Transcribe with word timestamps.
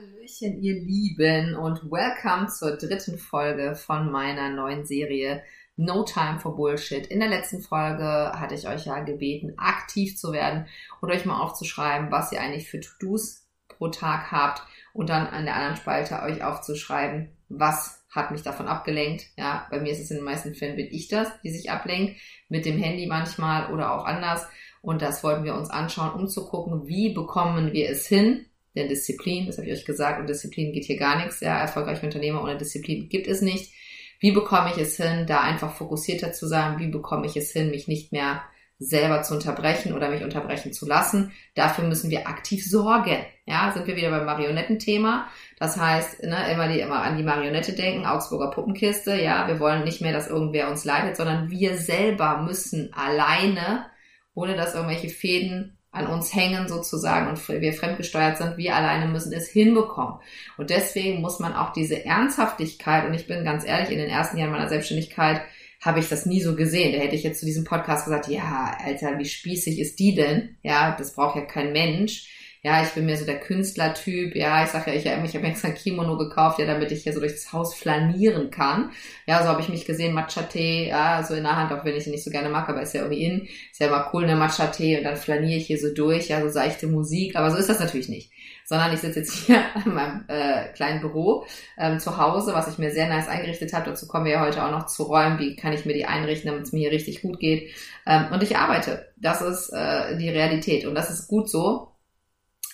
Hallöchen, 0.00 0.62
ihr 0.62 0.80
Lieben, 0.80 1.54
und 1.56 1.90
welcome 1.90 2.46
zur 2.46 2.76
dritten 2.78 3.18
Folge 3.18 3.74
von 3.74 4.10
meiner 4.10 4.48
neuen 4.48 4.86
Serie 4.86 5.42
No 5.76 6.04
Time 6.04 6.38
for 6.40 6.56
Bullshit. 6.56 7.06
In 7.08 7.20
der 7.20 7.28
letzten 7.28 7.60
Folge 7.60 8.32
hatte 8.34 8.54
ich 8.54 8.66
euch 8.66 8.86
ja 8.86 9.00
gebeten, 9.00 9.52
aktiv 9.58 10.16
zu 10.16 10.32
werden 10.32 10.66
und 11.02 11.10
euch 11.10 11.26
mal 11.26 11.40
aufzuschreiben, 11.40 12.10
was 12.10 12.32
ihr 12.32 12.40
eigentlich 12.40 12.70
für 12.70 12.80
To-Dos 12.80 13.46
pro 13.68 13.88
Tag 13.88 14.32
habt 14.32 14.62
und 14.94 15.10
dann 15.10 15.26
an 15.26 15.44
der 15.44 15.56
anderen 15.56 15.76
Spalte 15.76 16.22
euch 16.22 16.42
aufzuschreiben, 16.42 17.36
was 17.50 18.02
hat 18.08 18.30
mich 18.30 18.42
davon 18.42 18.68
abgelenkt. 18.68 19.26
Ja, 19.36 19.66
bei 19.70 19.80
mir 19.80 19.92
ist 19.92 20.00
es 20.00 20.10
in 20.10 20.16
den 20.16 20.24
meisten 20.24 20.54
Fällen 20.54 20.76
bin 20.76 20.88
ich 20.90 21.08
das, 21.08 21.28
die 21.42 21.50
sich 21.50 21.70
ablenkt, 21.70 22.18
mit 22.48 22.64
dem 22.64 22.78
Handy 22.78 23.06
manchmal 23.06 23.70
oder 23.70 23.92
auch 23.92 24.06
anders. 24.06 24.46
Und 24.80 25.02
das 25.02 25.22
wollten 25.22 25.44
wir 25.44 25.54
uns 25.54 25.68
anschauen, 25.68 26.18
um 26.18 26.26
zu 26.26 26.46
gucken, 26.46 26.86
wie 26.86 27.12
bekommen 27.12 27.74
wir 27.74 27.90
es 27.90 28.06
hin, 28.06 28.46
denn 28.74 28.88
Disziplin, 28.88 29.46
das 29.46 29.58
habe 29.58 29.68
ich 29.68 29.72
euch 29.72 29.84
gesagt, 29.84 30.20
und 30.20 30.28
Disziplin 30.28 30.72
geht 30.72 30.84
hier 30.84 30.96
gar 30.96 31.16
nichts. 31.16 31.40
Ja, 31.40 31.58
erfolgreiche 31.58 32.06
Unternehmer 32.06 32.42
ohne 32.42 32.56
Disziplin 32.56 33.08
gibt 33.08 33.26
es 33.26 33.42
nicht. 33.42 33.72
Wie 34.20 34.32
bekomme 34.32 34.70
ich 34.70 34.78
es 34.78 34.96
hin, 34.96 35.26
da 35.26 35.40
einfach 35.40 35.74
fokussierter 35.74 36.32
zu 36.32 36.46
sein? 36.46 36.78
Wie 36.78 36.88
bekomme 36.88 37.26
ich 37.26 37.36
es 37.36 37.52
hin, 37.52 37.70
mich 37.70 37.88
nicht 37.88 38.12
mehr 38.12 38.42
selber 38.78 39.22
zu 39.22 39.34
unterbrechen 39.34 39.92
oder 39.92 40.10
mich 40.10 40.22
unterbrechen 40.22 40.72
zu 40.72 40.86
lassen? 40.86 41.32
Dafür 41.54 41.84
müssen 41.84 42.10
wir 42.10 42.28
aktiv 42.28 42.64
sorgen. 42.64 43.24
Ja, 43.46 43.72
sind 43.72 43.86
wir 43.86 43.96
wieder 43.96 44.10
beim 44.10 44.26
Marionettenthema. 44.26 45.26
Das 45.58 45.78
heißt, 45.78 46.22
ne, 46.22 46.52
immer, 46.52 46.68
die, 46.68 46.80
immer 46.80 47.02
an 47.02 47.16
die 47.16 47.24
Marionette 47.24 47.72
denken, 47.72 48.06
Augsburger 48.06 48.50
Puppenkiste. 48.50 49.16
Ja, 49.16 49.48
wir 49.48 49.58
wollen 49.58 49.84
nicht 49.84 50.02
mehr, 50.02 50.12
dass 50.12 50.28
irgendwer 50.28 50.70
uns 50.70 50.84
leitet, 50.84 51.16
sondern 51.16 51.50
wir 51.50 51.78
selber 51.78 52.42
müssen 52.42 52.92
alleine, 52.92 53.86
ohne 54.34 54.54
dass 54.54 54.74
irgendwelche 54.74 55.08
Fäden 55.08 55.78
an 55.92 56.06
uns 56.06 56.34
hängen 56.34 56.68
sozusagen 56.68 57.28
und 57.28 57.48
wir 57.48 57.72
fremdgesteuert 57.72 58.38
sind, 58.38 58.56
wir 58.56 58.76
alleine 58.76 59.08
müssen 59.08 59.32
es 59.32 59.48
hinbekommen. 59.48 60.20
Und 60.56 60.70
deswegen 60.70 61.20
muss 61.20 61.40
man 61.40 61.52
auch 61.52 61.72
diese 61.72 62.04
Ernsthaftigkeit, 62.04 63.06
und 63.06 63.14
ich 63.14 63.26
bin 63.26 63.44
ganz 63.44 63.66
ehrlich, 63.66 63.90
in 63.90 63.98
den 63.98 64.08
ersten 64.08 64.36
Jahren 64.38 64.52
meiner 64.52 64.68
Selbstständigkeit 64.68 65.42
habe 65.80 65.98
ich 65.98 66.08
das 66.08 66.26
nie 66.26 66.42
so 66.42 66.54
gesehen. 66.54 66.92
Da 66.92 66.98
hätte 66.98 67.16
ich 67.16 67.22
jetzt 67.22 67.40
zu 67.40 67.46
diesem 67.46 67.64
Podcast 67.64 68.04
gesagt, 68.04 68.28
ja, 68.28 68.76
Alter, 68.84 69.18
wie 69.18 69.24
spießig 69.24 69.80
ist 69.80 69.98
die 69.98 70.14
denn? 70.14 70.56
Ja, 70.62 70.94
das 70.96 71.14
braucht 71.14 71.36
ja 71.36 71.42
kein 71.42 71.72
Mensch 71.72 72.28
ja, 72.62 72.82
ich 72.82 72.90
bin 72.90 73.06
mehr 73.06 73.16
so 73.16 73.24
der 73.24 73.40
Künstlertyp, 73.40 74.36
ja, 74.36 74.62
ich 74.62 74.68
sag 74.68 74.86
ja, 74.86 74.92
ich, 74.92 75.06
ich 75.06 75.36
habe 75.36 75.46
extra 75.46 75.68
ein 75.68 75.74
Kimono 75.74 76.18
gekauft, 76.18 76.58
ja, 76.58 76.66
damit 76.66 76.92
ich 76.92 77.04
hier 77.04 77.14
so 77.14 77.20
durchs 77.20 77.54
Haus 77.54 77.74
flanieren 77.74 78.50
kann. 78.50 78.90
Ja, 79.26 79.42
so 79.42 79.48
habe 79.48 79.62
ich 79.62 79.70
mich 79.70 79.86
gesehen, 79.86 80.12
Matcha-Tee, 80.12 80.88
ja, 80.88 81.22
so 81.22 81.34
in 81.34 81.44
der 81.44 81.56
Hand, 81.56 81.72
auch 81.72 81.86
wenn 81.86 81.96
ich 81.96 82.06
ihn 82.06 82.12
nicht 82.12 82.24
so 82.24 82.30
gerne 82.30 82.50
mag, 82.50 82.68
aber 82.68 82.82
ist 82.82 82.92
ja 82.92 83.00
irgendwie 83.00 83.24
in, 83.24 83.48
ist 83.72 83.80
ja 83.80 83.86
immer 83.86 84.10
cool, 84.12 84.26
ne 84.26 84.36
Matcha-Tee 84.36 84.98
und 84.98 85.04
dann 85.04 85.16
flaniere 85.16 85.58
ich 85.58 85.68
hier 85.68 85.78
so 85.78 85.94
durch, 85.94 86.28
ja, 86.28 86.42
so 86.42 86.50
seichte 86.50 86.86
Musik, 86.86 87.34
aber 87.34 87.50
so 87.50 87.56
ist 87.56 87.70
das 87.70 87.80
natürlich 87.80 88.10
nicht. 88.10 88.30
Sondern 88.66 88.92
ich 88.92 89.00
sitze 89.00 89.20
jetzt 89.20 89.32
hier 89.32 89.62
in 89.86 89.94
meinem 89.94 90.24
äh, 90.28 90.68
kleinen 90.74 91.00
Büro 91.00 91.46
ähm, 91.78 91.98
zu 91.98 92.18
Hause, 92.18 92.52
was 92.52 92.68
ich 92.68 92.76
mir 92.76 92.90
sehr 92.90 93.08
nice 93.08 93.26
eingerichtet 93.26 93.72
habe. 93.72 93.86
Dazu 93.86 94.06
kommen 94.06 94.26
wir 94.26 94.32
ja 94.32 94.40
heute 94.42 94.62
auch 94.62 94.70
noch 94.70 94.86
zu 94.86 95.04
räumen. 95.04 95.38
Wie 95.38 95.56
kann 95.56 95.72
ich 95.72 95.86
mir 95.86 95.94
die 95.94 96.04
einrichten, 96.04 96.50
damit 96.50 96.66
es 96.66 96.72
mir 96.72 96.80
hier 96.80 96.92
richtig 96.92 97.22
gut 97.22 97.40
geht? 97.40 97.70
Ähm, 98.06 98.26
und 98.32 98.42
ich 98.42 98.56
arbeite. 98.56 99.08
Das 99.16 99.42
ist 99.42 99.70
äh, 99.70 100.16
die 100.18 100.28
Realität. 100.28 100.86
Und 100.86 100.94
das 100.94 101.10
ist 101.10 101.26
gut 101.26 101.50
so, 101.50 101.89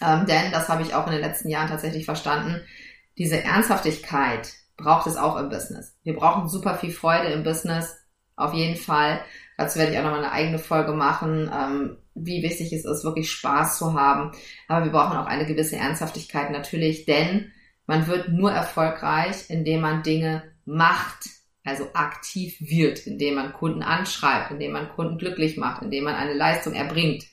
ähm, 0.01 0.27
denn, 0.27 0.51
das 0.53 0.69
habe 0.69 0.83
ich 0.83 0.95
auch 0.95 1.07
in 1.07 1.13
den 1.13 1.23
letzten 1.23 1.49
Jahren 1.49 1.69
tatsächlich 1.69 2.05
verstanden, 2.05 2.63
diese 3.19 3.43
Ernsthaftigkeit 3.43 4.53
braucht 4.77 5.07
es 5.07 5.17
auch 5.17 5.37
im 5.37 5.49
Business. 5.49 5.97
Wir 6.03 6.15
brauchen 6.15 6.49
super 6.49 6.75
viel 6.75 6.91
Freude 6.91 7.29
im 7.29 7.45
Business, 7.45 7.97
auf 8.37 8.53
jeden 8.53 8.77
Fall. 8.77 9.21
Dazu 9.57 9.79
werde 9.79 9.93
ich 9.93 9.99
auch 9.99 10.03
nochmal 10.03 10.23
eine 10.23 10.33
eigene 10.33 10.59
Folge 10.59 10.93
machen, 10.93 11.51
ähm, 11.53 11.97
wie 12.15 12.43
wichtig 12.43 12.73
es 12.73 12.85
ist, 12.85 13.05
wirklich 13.05 13.31
Spaß 13.31 13.79
zu 13.79 13.95
haben. 13.95 14.33
Aber 14.69 14.85
wir 14.85 14.93
brauchen 14.93 15.17
auch 15.17 15.27
eine 15.27 15.47
gewisse 15.47 15.77
Ernsthaftigkeit 15.77 16.51
natürlich, 16.51 17.07
denn 17.07 17.53
man 17.87 18.07
wird 18.07 18.29
nur 18.29 18.53
erfolgreich, 18.53 19.49
indem 19.49 19.81
man 19.81 20.03
Dinge 20.03 20.43
macht, 20.67 21.31
also 21.65 21.89
aktiv 21.95 22.57
wird, 22.61 23.07
indem 23.07 23.37
man 23.37 23.53
Kunden 23.53 23.83
anschreibt, 23.83 24.51
indem 24.51 24.73
man 24.73 24.89
Kunden 24.91 25.19
glücklich 25.19 25.57
macht, 25.57 25.83
indem 25.83 26.05
man 26.05 26.15
eine 26.15 26.35
Leistung 26.35 26.75
erbringt. 26.75 27.25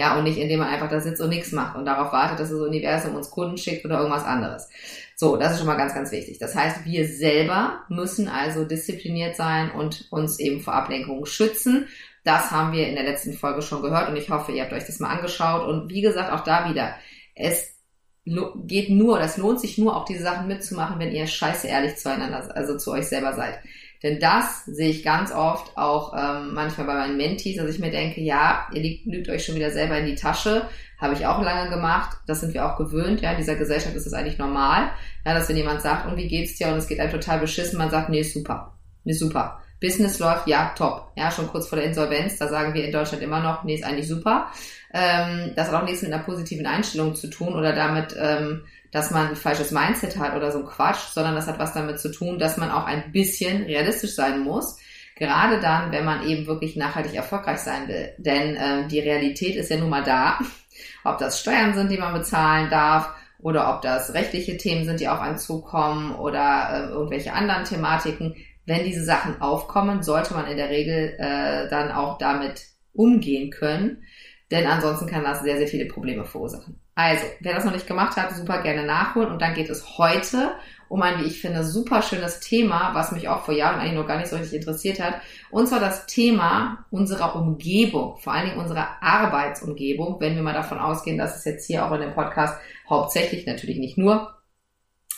Ja, 0.00 0.16
und 0.16 0.24
nicht 0.24 0.38
indem 0.38 0.60
man 0.60 0.68
einfach 0.68 0.88
da 0.88 0.98
sitzt 0.98 1.20
und 1.20 1.28
nichts 1.28 1.52
macht 1.52 1.76
und 1.76 1.84
darauf 1.84 2.10
wartet, 2.10 2.40
dass 2.40 2.48
das 2.48 2.58
Universum 2.58 3.16
uns 3.16 3.28
Kunden 3.28 3.58
schickt 3.58 3.84
oder 3.84 3.98
irgendwas 3.98 4.24
anderes. 4.24 4.66
So, 5.14 5.36
das 5.36 5.52
ist 5.52 5.58
schon 5.58 5.66
mal 5.66 5.76
ganz, 5.76 5.92
ganz 5.92 6.10
wichtig. 6.10 6.38
Das 6.38 6.54
heißt, 6.54 6.86
wir 6.86 7.06
selber 7.06 7.82
müssen 7.90 8.26
also 8.26 8.64
diszipliniert 8.64 9.36
sein 9.36 9.70
und 9.70 10.10
uns 10.10 10.38
eben 10.38 10.62
vor 10.62 10.72
Ablenkungen 10.72 11.26
schützen. 11.26 11.86
Das 12.24 12.50
haben 12.50 12.72
wir 12.72 12.88
in 12.88 12.94
der 12.94 13.04
letzten 13.04 13.34
Folge 13.34 13.60
schon 13.60 13.82
gehört 13.82 14.08
und 14.08 14.16
ich 14.16 14.30
hoffe, 14.30 14.52
ihr 14.52 14.62
habt 14.62 14.72
euch 14.72 14.86
das 14.86 15.00
mal 15.00 15.10
angeschaut. 15.10 15.68
Und 15.68 15.90
wie 15.90 16.00
gesagt, 16.00 16.32
auch 16.32 16.44
da 16.44 16.70
wieder, 16.70 16.94
es 17.34 17.76
geht 18.24 18.88
nur, 18.88 19.18
das 19.18 19.36
lohnt 19.36 19.60
sich 19.60 19.76
nur, 19.76 19.94
auch 19.94 20.06
diese 20.06 20.22
Sachen 20.22 20.48
mitzumachen, 20.48 20.98
wenn 20.98 21.12
ihr 21.12 21.26
scheiße 21.26 21.66
ehrlich 21.68 21.96
zueinander, 21.96 22.56
also 22.56 22.78
zu 22.78 22.92
euch 22.92 23.06
selber 23.06 23.34
seid. 23.34 23.58
Denn 24.02 24.18
das 24.18 24.64
sehe 24.64 24.88
ich 24.88 25.02
ganz 25.02 25.30
oft 25.30 25.76
auch 25.76 26.14
ähm, 26.16 26.54
manchmal 26.54 26.86
bei 26.86 26.94
meinen 26.94 27.16
Mentees, 27.18 27.58
dass 27.58 27.68
ich 27.68 27.78
mir 27.78 27.90
denke, 27.90 28.20
ja, 28.22 28.66
ihr 28.72 28.82
lügt, 28.82 29.06
lügt 29.06 29.28
euch 29.28 29.44
schon 29.44 29.56
wieder 29.56 29.70
selber 29.70 29.98
in 29.98 30.06
die 30.06 30.14
Tasche. 30.14 30.62
Habe 30.98 31.14
ich 31.14 31.26
auch 31.26 31.42
lange 31.42 31.68
gemacht. 31.70 32.18
Das 32.26 32.40
sind 32.40 32.54
wir 32.54 32.64
auch 32.64 32.76
gewöhnt. 32.76 33.20
Ja, 33.20 33.32
in 33.32 33.36
dieser 33.36 33.56
Gesellschaft 33.56 33.94
ist 33.94 34.06
das 34.06 34.14
eigentlich 34.14 34.38
normal. 34.38 34.90
Ja, 35.26 35.34
dass 35.34 35.48
wenn 35.48 35.56
jemand 35.56 35.82
sagt, 35.82 36.06
und 36.06 36.16
wie 36.16 36.28
geht's 36.28 36.56
dir? 36.56 36.68
Und 36.68 36.78
es 36.78 36.86
geht 36.86 36.98
einem 36.98 37.12
total 37.12 37.40
beschissen, 37.40 37.78
man 37.78 37.90
sagt, 37.90 38.08
nee, 38.08 38.22
super. 38.22 38.78
Nee, 39.04 39.12
super. 39.12 39.60
Business 39.80 40.18
läuft, 40.18 40.46
ja, 40.46 40.74
top. 40.76 41.12
Ja, 41.16 41.30
schon 41.30 41.48
kurz 41.48 41.66
vor 41.66 41.76
der 41.76 41.86
Insolvenz, 41.86 42.36
da 42.36 42.48
sagen 42.48 42.74
wir 42.74 42.84
in 42.84 42.92
Deutschland 42.92 43.22
immer 43.22 43.40
noch, 43.40 43.64
nee, 43.64 43.74
ist 43.74 43.84
eigentlich 43.84 44.08
super. 44.08 44.50
Ähm, 44.92 45.52
das 45.56 45.68
hat 45.68 45.74
auch 45.74 45.86
nichts 45.86 46.02
mit 46.02 46.12
einer 46.12 46.22
positiven 46.22 46.66
Einstellung 46.66 47.14
zu 47.14 47.28
tun 47.28 47.54
oder 47.54 47.72
damit, 47.72 48.14
ähm, 48.18 48.64
dass 48.90 49.10
man 49.10 49.28
ein 49.28 49.36
falsches 49.36 49.70
Mindset 49.70 50.18
hat 50.18 50.34
oder 50.34 50.50
so 50.50 50.58
ein 50.58 50.66
Quatsch, 50.66 51.12
sondern 51.12 51.34
das 51.34 51.46
hat 51.46 51.58
was 51.58 51.72
damit 51.72 52.00
zu 52.00 52.10
tun, 52.10 52.38
dass 52.38 52.56
man 52.56 52.70
auch 52.70 52.86
ein 52.86 53.12
bisschen 53.12 53.62
realistisch 53.62 54.14
sein 54.14 54.40
muss. 54.40 54.78
Gerade 55.16 55.60
dann, 55.60 55.92
wenn 55.92 56.04
man 56.04 56.26
eben 56.26 56.46
wirklich 56.46 56.76
nachhaltig 56.76 57.14
erfolgreich 57.14 57.58
sein 57.58 57.88
will. 57.88 58.14
Denn 58.18 58.56
äh, 58.56 58.88
die 58.88 59.00
Realität 59.00 59.54
ist 59.54 59.70
ja 59.70 59.76
nun 59.76 59.90
mal 59.90 60.02
da. 60.02 60.38
Ob 61.04 61.18
das 61.18 61.40
Steuern 61.40 61.74
sind, 61.74 61.90
die 61.90 61.98
man 61.98 62.14
bezahlen 62.14 62.70
darf, 62.70 63.10
oder 63.42 63.74
ob 63.74 63.80
das 63.80 64.12
rechtliche 64.12 64.58
Themen 64.58 64.84
sind, 64.84 65.00
die 65.00 65.08
auf 65.08 65.20
einen 65.20 65.38
zukommen, 65.38 66.14
oder 66.14 66.70
äh, 66.72 66.90
irgendwelche 66.90 67.32
anderen 67.32 67.64
Thematiken. 67.64 68.36
Wenn 68.66 68.84
diese 68.84 69.02
Sachen 69.02 69.40
aufkommen, 69.40 70.02
sollte 70.02 70.34
man 70.34 70.46
in 70.46 70.58
der 70.58 70.68
Regel 70.68 71.16
äh, 71.18 71.68
dann 71.70 71.90
auch 71.90 72.18
damit 72.18 72.66
umgehen 72.92 73.50
können. 73.50 74.02
Denn 74.50 74.66
ansonsten 74.66 75.06
kann 75.06 75.22
das 75.22 75.42
sehr, 75.42 75.58
sehr 75.58 75.68
viele 75.68 75.86
Probleme 75.86 76.24
verursachen. 76.24 76.80
Also, 76.96 77.24
wer 77.40 77.54
das 77.54 77.64
noch 77.64 77.72
nicht 77.72 77.86
gemacht 77.86 78.16
hat, 78.16 78.34
super 78.34 78.62
gerne 78.62 78.84
nachholen. 78.84 79.30
Und 79.30 79.40
dann 79.40 79.54
geht 79.54 79.70
es 79.70 79.96
heute 79.96 80.52
um 80.88 81.02
ein, 81.02 81.20
wie 81.20 81.28
ich 81.28 81.40
finde, 81.40 81.62
super 81.62 82.02
schönes 82.02 82.40
Thema, 82.40 82.92
was 82.94 83.12
mich 83.12 83.28
auch 83.28 83.44
vor 83.44 83.54
Jahren 83.54 83.78
eigentlich 83.78 83.94
noch 83.94 84.08
gar 84.08 84.18
nicht 84.18 84.28
so 84.28 84.34
richtig 84.34 84.58
interessiert 84.58 84.98
hat. 84.98 85.20
Und 85.50 85.68
zwar 85.68 85.78
das 85.78 86.06
Thema 86.06 86.84
unserer 86.90 87.36
Umgebung, 87.36 88.18
vor 88.18 88.32
allen 88.32 88.48
Dingen 88.48 88.60
unserer 88.60 89.00
Arbeitsumgebung, 89.00 90.20
wenn 90.20 90.34
wir 90.34 90.42
mal 90.42 90.52
davon 90.52 90.78
ausgehen, 90.78 91.16
dass 91.16 91.36
es 91.36 91.44
jetzt 91.44 91.68
hier 91.68 91.86
auch 91.86 91.92
in 91.92 92.00
dem 92.00 92.14
Podcast 92.14 92.60
hauptsächlich, 92.88 93.46
natürlich 93.46 93.78
nicht 93.78 93.98
nur, 93.98 94.34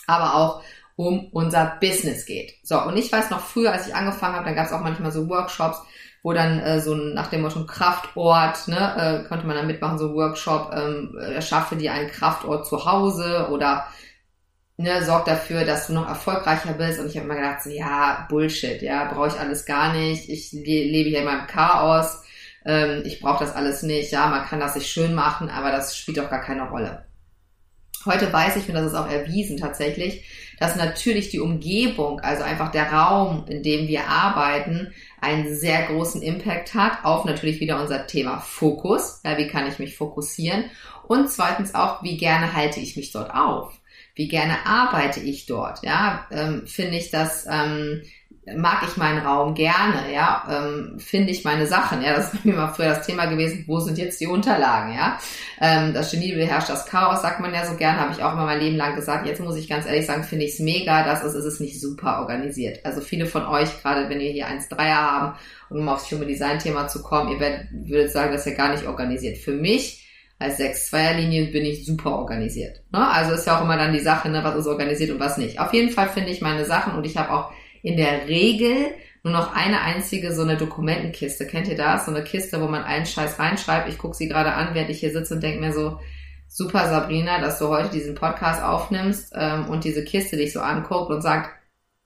aber 0.05 0.35
auch 0.35 0.63
um 0.95 1.29
unser 1.31 1.77
Business 1.81 2.27
geht. 2.27 2.53
So, 2.61 2.79
und 2.79 2.95
ich 2.95 3.11
weiß 3.11 3.31
noch 3.31 3.39
früher, 3.39 3.71
als 3.71 3.87
ich 3.87 3.95
angefangen 3.95 4.35
habe, 4.35 4.45
dann 4.45 4.55
gab 4.55 4.67
es 4.67 4.73
auch 4.73 4.81
manchmal 4.81 5.11
so 5.11 5.27
Workshops, 5.27 5.81
wo 6.23 6.31
dann 6.31 6.59
äh, 6.59 6.79
so 6.79 6.95
nach 6.95 7.27
dem 7.27 7.41
Motto 7.41 7.65
Kraftort, 7.65 8.69
ne, 8.69 9.23
äh, 9.25 9.27
konnte 9.27 9.45
man 9.45 9.57
dann 9.57 9.67
mitmachen, 9.67 9.97
so 9.99 10.15
Workshop, 10.15 10.73
ähm, 10.73 11.17
erschaffe 11.17 11.75
dir 11.75 11.91
einen 11.91 12.09
Kraftort 12.09 12.65
zu 12.65 12.85
Hause 12.85 13.49
oder 13.51 13.85
ne, 14.77 15.03
sorg 15.03 15.25
dafür, 15.25 15.65
dass 15.65 15.87
du 15.87 15.93
noch 15.93 16.07
erfolgreicher 16.07 16.73
bist. 16.73 16.99
Und 16.99 17.07
ich 17.07 17.17
habe 17.17 17.25
immer 17.25 17.35
gedacht, 17.35 17.63
so, 17.63 17.69
ja, 17.69 18.25
Bullshit, 18.29 18.81
ja, 18.81 19.11
brauche 19.11 19.27
ich 19.27 19.39
alles 19.39 19.65
gar 19.65 19.93
nicht. 19.93 20.29
Ich 20.29 20.53
le 20.53 20.61
lebe 20.61 21.09
hier 21.09 21.19
in 21.19 21.25
meinem 21.25 21.47
Chaos. 21.47 22.23
Ähm, 22.65 23.03
ich 23.05 23.19
brauche 23.19 23.43
das 23.43 23.53
alles 23.53 23.83
nicht. 23.83 24.11
Ja, 24.11 24.27
man 24.27 24.45
kann 24.45 24.61
das 24.61 24.75
sich 24.75 24.87
schön 24.87 25.13
machen, 25.13 25.49
aber 25.49 25.71
das 25.71 25.97
spielt 25.97 26.17
doch 26.17 26.29
gar 26.29 26.41
keine 26.41 26.69
Rolle. 26.69 27.05
Heute 28.05 28.31
weiß 28.31 28.57
ich, 28.57 28.67
und 28.67 28.75
das 28.75 28.87
ist 28.87 28.95
auch 28.95 29.09
erwiesen 29.09 29.57
tatsächlich, 29.57 30.25
dass 30.63 30.77
natürlich 30.77 31.27
die 31.27 31.41
Umgebung, 31.41 32.21
also 32.21 32.41
einfach 32.43 32.71
der 32.71 32.89
Raum, 32.89 33.43
in 33.49 33.63
dem 33.63 33.89
wir 33.89 34.07
arbeiten, 34.07 34.93
einen 35.19 35.53
sehr 35.53 35.87
großen 35.87 36.21
Impact 36.21 36.73
hat 36.73 37.03
auf 37.03 37.25
natürlich 37.25 37.59
wieder 37.59 37.81
unser 37.81 38.07
Thema 38.07 38.39
Fokus. 38.39 39.19
Ja, 39.25 39.37
wie 39.37 39.49
kann 39.49 39.67
ich 39.67 39.77
mich 39.77 39.97
fokussieren? 39.97 40.63
Und 41.05 41.29
zweitens 41.29 41.75
auch, 41.75 42.01
wie 42.01 42.15
gerne 42.15 42.53
halte 42.53 42.79
ich 42.79 42.95
mich 42.95 43.11
dort 43.11 43.35
auf? 43.35 43.73
Wie 44.15 44.29
gerne 44.29 44.65
arbeite 44.65 45.19
ich 45.19 45.47
dort? 45.47 45.83
Ja, 45.83 46.27
ähm, 46.31 46.65
finde 46.65 46.95
ich 46.95 47.11
das 47.11 47.45
ähm, 47.45 48.03
mag 48.57 48.83
ich 48.83 48.97
meinen 48.97 49.25
Raum 49.25 49.53
gerne, 49.53 50.13
ja, 50.13 50.43
ähm, 50.49 50.99
finde 50.99 51.31
ich 51.31 51.45
meine 51.45 51.65
Sachen, 51.65 52.01
ja, 52.01 52.13
das 52.13 52.33
ist 52.33 52.43
mir 52.45 52.53
mal 52.53 52.73
früher 52.73 52.89
das 52.89 53.05
Thema 53.05 53.25
gewesen, 53.25 53.63
wo 53.67 53.79
sind 53.79 53.97
jetzt 53.97 54.19
die 54.19 54.27
Unterlagen, 54.27 54.93
ja, 54.93 55.17
ähm, 55.61 55.93
das 55.93 56.11
Genie 56.11 56.33
beherrscht 56.33 56.69
das 56.69 56.85
Chaos, 56.85 57.21
sagt 57.21 57.39
man 57.39 57.53
ja 57.53 57.65
so 57.65 57.75
gern, 57.75 57.99
habe 57.99 58.11
ich 58.11 58.21
auch 58.21 58.33
immer 58.33 58.45
mein 58.45 58.59
Leben 58.59 58.75
lang 58.75 58.95
gesagt, 58.95 59.25
jetzt 59.25 59.39
muss 59.39 59.55
ich 59.55 59.69
ganz 59.69 59.85
ehrlich 59.85 60.05
sagen, 60.05 60.23
finde 60.23 60.45
ich 60.45 60.53
es 60.53 60.59
mega, 60.59 61.05
das 61.05 61.23
ist, 61.23 61.35
ist 61.35 61.45
es 61.45 61.59
nicht 61.61 61.79
super 61.79 62.19
organisiert, 62.19 62.85
also 62.85 62.99
viele 62.99 63.27
von 63.27 63.45
euch, 63.45 63.81
gerade 63.81 64.09
wenn 64.09 64.19
ihr 64.19 64.31
hier 64.31 64.47
1-3er 64.47 64.93
haben, 64.93 65.37
um 65.69 65.87
aufs 65.87 66.11
Human 66.11 66.27
Design 66.27 66.59
Thema 66.59 66.87
zu 66.87 67.01
kommen, 67.01 67.31
ihr 67.31 67.39
werdet, 67.39 67.67
würdet 67.71 68.11
sagen, 68.11 68.33
das 68.33 68.45
ist 68.45 68.51
ja 68.51 68.57
gar 68.57 68.73
nicht 68.73 68.85
organisiert, 68.85 69.37
für 69.37 69.53
mich 69.53 70.01
als 70.37 70.59
6-2er-Linie 70.59 71.51
bin 71.51 71.63
ich 71.63 71.85
super 71.85 72.17
organisiert. 72.17 72.81
Ne? 72.91 73.07
Also 73.07 73.33
ist 73.33 73.47
ja 73.47 73.57
auch 73.57 73.63
immer 73.63 73.77
dann 73.77 73.93
die 73.93 74.01
Sache, 74.01 74.27
ne, 74.27 74.43
was 74.43 74.57
ist 74.57 74.67
organisiert 74.67 75.11
und 75.11 75.19
was 75.19 75.37
nicht. 75.37 75.59
Auf 75.59 75.73
jeden 75.73 75.91
Fall 75.91 76.09
finde 76.09 76.31
ich 76.31 76.41
meine 76.41 76.65
Sachen 76.65 76.95
und 76.95 77.05
ich 77.05 77.15
habe 77.15 77.31
auch 77.31 77.53
in 77.83 77.97
der 77.97 78.27
Regel 78.27 78.93
nur 79.23 79.33
noch 79.33 79.53
eine 79.53 79.81
einzige 79.81 80.33
so 80.33 80.41
eine 80.41 80.57
Dokumentenkiste. 80.57 81.47
Kennt 81.47 81.67
ihr 81.67 81.77
das? 81.77 82.05
So 82.05 82.11
eine 82.11 82.23
Kiste, 82.23 82.59
wo 82.59 82.67
man 82.67 82.83
einen 82.83 83.05
Scheiß 83.05 83.39
reinschreibt. 83.39 83.87
Ich 83.87 83.97
gucke 83.97 84.15
sie 84.15 84.27
gerade 84.27 84.53
an, 84.53 84.73
während 84.73 84.89
ich 84.89 84.99
hier 84.99 85.13
sitze 85.13 85.35
und 85.35 85.43
denke 85.43 85.61
mir 85.61 85.71
so, 85.71 85.99
super 86.47 86.89
Sabrina, 86.89 87.39
dass 87.39 87.59
du 87.59 87.69
heute 87.69 87.89
diesen 87.89 88.15
Podcast 88.15 88.61
aufnimmst 88.61 89.33
ähm, 89.35 89.69
und 89.69 89.85
diese 89.85 90.03
Kiste 90.03 90.35
dich 90.35 90.51
so 90.53 90.59
anguckt 90.59 91.09
und 91.09 91.21
sagt, 91.21 91.51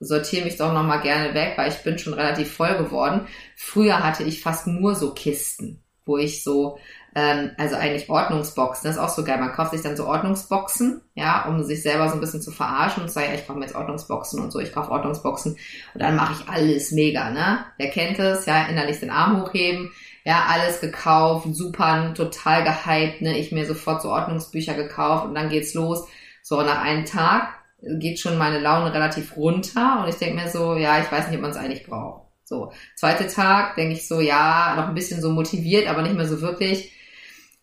sortiere 0.00 0.44
mich 0.44 0.56
doch 0.56 0.72
nochmal 0.72 1.00
gerne 1.00 1.34
weg, 1.34 1.54
weil 1.56 1.70
ich 1.70 1.82
bin 1.82 1.98
schon 1.98 2.14
relativ 2.14 2.52
voll 2.52 2.76
geworden. 2.76 3.26
Früher 3.56 4.02
hatte 4.02 4.22
ich 4.22 4.40
fast 4.40 4.66
nur 4.66 4.94
so 4.94 5.12
Kisten, 5.12 5.82
wo 6.04 6.16
ich 6.16 6.44
so 6.44 6.78
ähm, 7.18 7.50
also 7.58 7.74
eigentlich 7.74 8.08
Ordnungsboxen. 8.08 8.84
Das 8.84 8.96
ist 8.96 9.02
auch 9.02 9.08
so 9.08 9.24
geil. 9.24 9.38
Man 9.38 9.52
kauft 9.52 9.72
sich 9.72 9.82
dann 9.82 9.96
so 9.96 10.06
Ordnungsboxen, 10.06 11.00
ja, 11.14 11.46
um 11.46 11.64
sich 11.64 11.82
selber 11.82 12.08
so 12.08 12.14
ein 12.14 12.20
bisschen 12.20 12.40
zu 12.40 12.52
verarschen 12.52 13.02
und 13.02 13.08
zu 13.08 13.14
sagen, 13.14 13.28
ja, 13.30 13.34
ich 13.34 13.46
kaufe 13.46 13.58
mir 13.58 13.64
jetzt 13.64 13.74
Ordnungsboxen 13.74 14.40
und 14.40 14.52
so, 14.52 14.60
ich 14.60 14.72
kaufe 14.72 14.92
Ordnungsboxen 14.92 15.56
und 15.94 16.00
dann 16.00 16.14
mache 16.14 16.34
ich 16.34 16.48
alles 16.48 16.92
mega, 16.92 17.30
ne? 17.30 17.64
Wer 17.76 17.90
kennt 17.90 18.20
es? 18.20 18.46
Ja, 18.46 18.66
innerlich 18.66 19.00
den 19.00 19.10
Arm 19.10 19.42
hochheben, 19.42 19.90
ja, 20.24 20.44
alles 20.48 20.80
gekauft, 20.80 21.48
super, 21.52 22.14
total 22.14 22.62
gehypt, 22.62 23.20
ne? 23.20 23.36
Ich 23.36 23.50
mir 23.50 23.66
sofort 23.66 24.00
so 24.00 24.10
Ordnungsbücher 24.10 24.74
gekauft 24.74 25.26
und 25.26 25.34
dann 25.34 25.48
geht's 25.48 25.74
los. 25.74 26.06
So, 26.42 26.62
nach 26.62 26.82
einem 26.82 27.04
Tag 27.04 27.48
geht 27.82 28.20
schon 28.20 28.38
meine 28.38 28.60
Laune 28.60 28.94
relativ 28.94 29.36
runter 29.36 30.02
und 30.02 30.08
ich 30.08 30.16
denke 30.16 30.36
mir 30.36 30.48
so, 30.48 30.76
ja, 30.76 31.00
ich 31.00 31.10
weiß 31.10 31.28
nicht, 31.28 31.36
ob 31.36 31.42
man 31.42 31.50
es 31.50 31.56
eigentlich 31.56 31.84
braucht. 31.84 32.28
So, 32.44 32.72
zweiter 32.94 33.28
Tag 33.28 33.74
denke 33.74 33.94
ich 33.94 34.06
so, 34.06 34.20
ja, 34.20 34.74
noch 34.76 34.88
ein 34.88 34.94
bisschen 34.94 35.20
so 35.20 35.30
motiviert, 35.30 35.88
aber 35.88 36.02
nicht 36.02 36.14
mehr 36.14 36.28
so 36.28 36.40
wirklich 36.40 36.92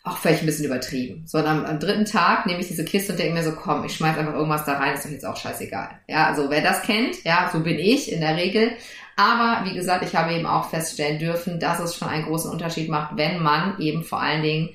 auch 0.06 0.18
vielleicht 0.18 0.44
ein 0.44 0.46
bisschen 0.46 0.66
übertrieben. 0.66 1.24
So, 1.26 1.40
und 1.40 1.48
am, 1.48 1.66
am 1.66 1.80
dritten 1.80 2.06
Tag 2.06 2.46
nehme 2.46 2.60
ich 2.60 2.68
diese 2.68 2.86
Kiste 2.86 3.14
und 3.14 3.20
denke 3.20 3.34
mir 3.34 3.44
so, 3.44 3.54
komm, 3.54 3.84
ich 3.86 3.96
schmeiß 3.96 4.18
einfach 4.18 4.36
irgendwas 4.36 4.64
da 4.64 4.74
rein, 4.74 4.94
ist 4.94 5.04
doch 5.04 5.10
jetzt 5.10 5.26
auch 5.26 5.36
scheißegal. 5.36 6.00
Ja, 6.08 6.28
also 6.28 6.50
wer 6.50 6.62
das 6.62 6.84
kennt, 6.84 7.24
ja, 7.24 7.50
so 7.52 7.62
bin 7.62 7.80
ich 7.80 8.12
in 8.12 8.22
der 8.22 8.38
Regel. 8.38 8.72
Aber 9.16 9.66
wie 9.68 9.74
gesagt, 9.74 10.06
ich 10.06 10.16
habe 10.16 10.34
eben 10.34 10.46
auch 10.46 10.70
feststellen 10.70 11.18
dürfen, 11.18 11.60
dass 11.60 11.80
es 11.80 11.96
schon 11.96 12.08
einen 12.08 12.26
großen 12.26 12.52
Unterschied 12.52 12.88
macht, 12.88 13.18
wenn 13.18 13.42
man 13.42 13.80
eben 13.80 14.04
vor 14.04 14.22
allen 14.22 14.44
Dingen 14.44 14.70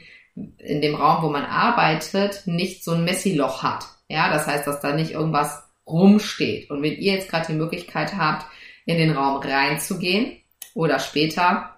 in 0.59 0.81
dem 0.81 0.97
Raum, 0.97 1.23
wo 1.23 1.31
man 1.31 1.44
arbeitet, 1.44 2.43
nicht 2.47 2.83
so 2.83 2.93
ein 2.93 3.05
Messi-Loch 3.05 3.62
hat. 3.62 3.87
Ja, 4.09 4.33
das 4.33 4.49
heißt, 4.49 4.67
dass 4.67 4.81
da 4.81 4.93
nicht 4.93 5.12
irgendwas 5.12 5.62
rumsteht. 5.87 6.71
Und 6.71 6.83
wenn 6.83 6.97
ihr 6.97 7.15
jetzt 7.15 7.29
gerade 7.29 7.47
die 7.47 7.59
Möglichkeit 7.59 8.17
habt, 8.17 8.47
in 8.85 8.99
den 8.99 9.12
Raum 9.12 9.41
reinzugehen 9.41 10.38
oder 10.75 10.99
später 10.99 11.76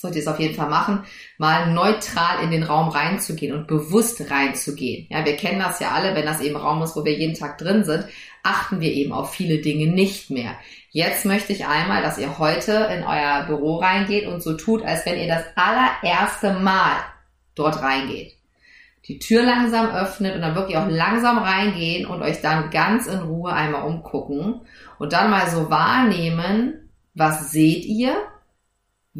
sollt 0.00 0.14
ihr 0.14 0.22
es 0.22 0.28
auf 0.28 0.38
jeden 0.38 0.54
Fall 0.54 0.68
machen, 0.68 1.04
mal 1.38 1.72
neutral 1.72 2.42
in 2.42 2.50
den 2.50 2.62
Raum 2.62 2.88
reinzugehen 2.88 3.54
und 3.54 3.66
bewusst 3.66 4.30
reinzugehen. 4.30 5.06
Ja, 5.10 5.24
wir 5.24 5.36
kennen 5.36 5.58
das 5.58 5.80
ja 5.80 5.90
alle, 5.90 6.14
wenn 6.14 6.26
das 6.26 6.40
eben 6.40 6.56
Raum 6.56 6.82
ist, 6.82 6.94
wo 6.96 7.04
wir 7.04 7.18
jeden 7.18 7.34
Tag 7.34 7.58
drin 7.58 7.84
sind, 7.84 8.06
achten 8.42 8.80
wir 8.80 8.92
eben 8.92 9.12
auf 9.12 9.34
viele 9.34 9.58
Dinge 9.58 9.86
nicht 9.86 10.30
mehr. 10.30 10.52
Jetzt 10.90 11.24
möchte 11.24 11.52
ich 11.52 11.66
einmal, 11.66 12.02
dass 12.02 12.18
ihr 12.18 12.38
heute 12.38 12.88
in 12.96 13.02
euer 13.02 13.44
Büro 13.46 13.76
reingeht 13.76 14.26
und 14.26 14.42
so 14.42 14.54
tut, 14.54 14.82
als 14.82 15.04
wenn 15.04 15.18
ihr 15.18 15.28
das 15.28 15.44
allererste 15.56 16.54
Mal 16.54 16.96
dort 17.54 17.82
reingeht. 17.82 18.34
Die 19.06 19.18
Tür 19.18 19.42
langsam 19.42 19.88
öffnet 19.90 20.34
und 20.34 20.42
dann 20.42 20.54
wirklich 20.54 20.76
auch 20.76 20.88
langsam 20.88 21.38
reingehen 21.38 22.06
und 22.06 22.22
euch 22.22 22.40
dann 22.40 22.70
ganz 22.70 23.06
in 23.06 23.20
Ruhe 23.20 23.52
einmal 23.52 23.86
umgucken 23.86 24.60
und 24.98 25.12
dann 25.12 25.30
mal 25.30 25.48
so 25.48 25.70
wahrnehmen, 25.70 26.90
was 27.14 27.50
seht 27.50 27.84
ihr 27.84 28.16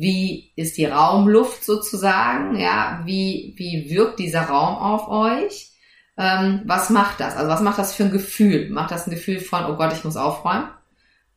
wie 0.01 0.53
ist 0.55 0.77
die 0.79 0.85
Raumluft 0.85 1.65
sozusagen, 1.65 2.57
ja, 2.57 3.03
wie, 3.05 3.55
wie 3.57 3.91
wirkt 3.91 4.21
dieser 4.21 4.43
Raum 4.43 4.77
auf 4.77 5.09
euch, 5.09 5.73
ähm, 6.17 6.63
was 6.67 6.89
macht 6.91 7.19
das, 7.19 7.37
also 7.37 7.51
was 7.51 7.63
macht 7.63 7.79
das 7.79 7.95
für 7.95 8.05
ein 8.05 8.13
Gefühl, 8.13 8.71
macht 8.71 8.93
das 8.93 9.07
ein 9.07 9.11
Gefühl 9.11 9.41
von, 9.41 9.65
oh 9.65 9.75
Gott, 9.75 9.93
ich 9.93 10.05
muss 10.05 10.17
aufräumen, 10.17 10.69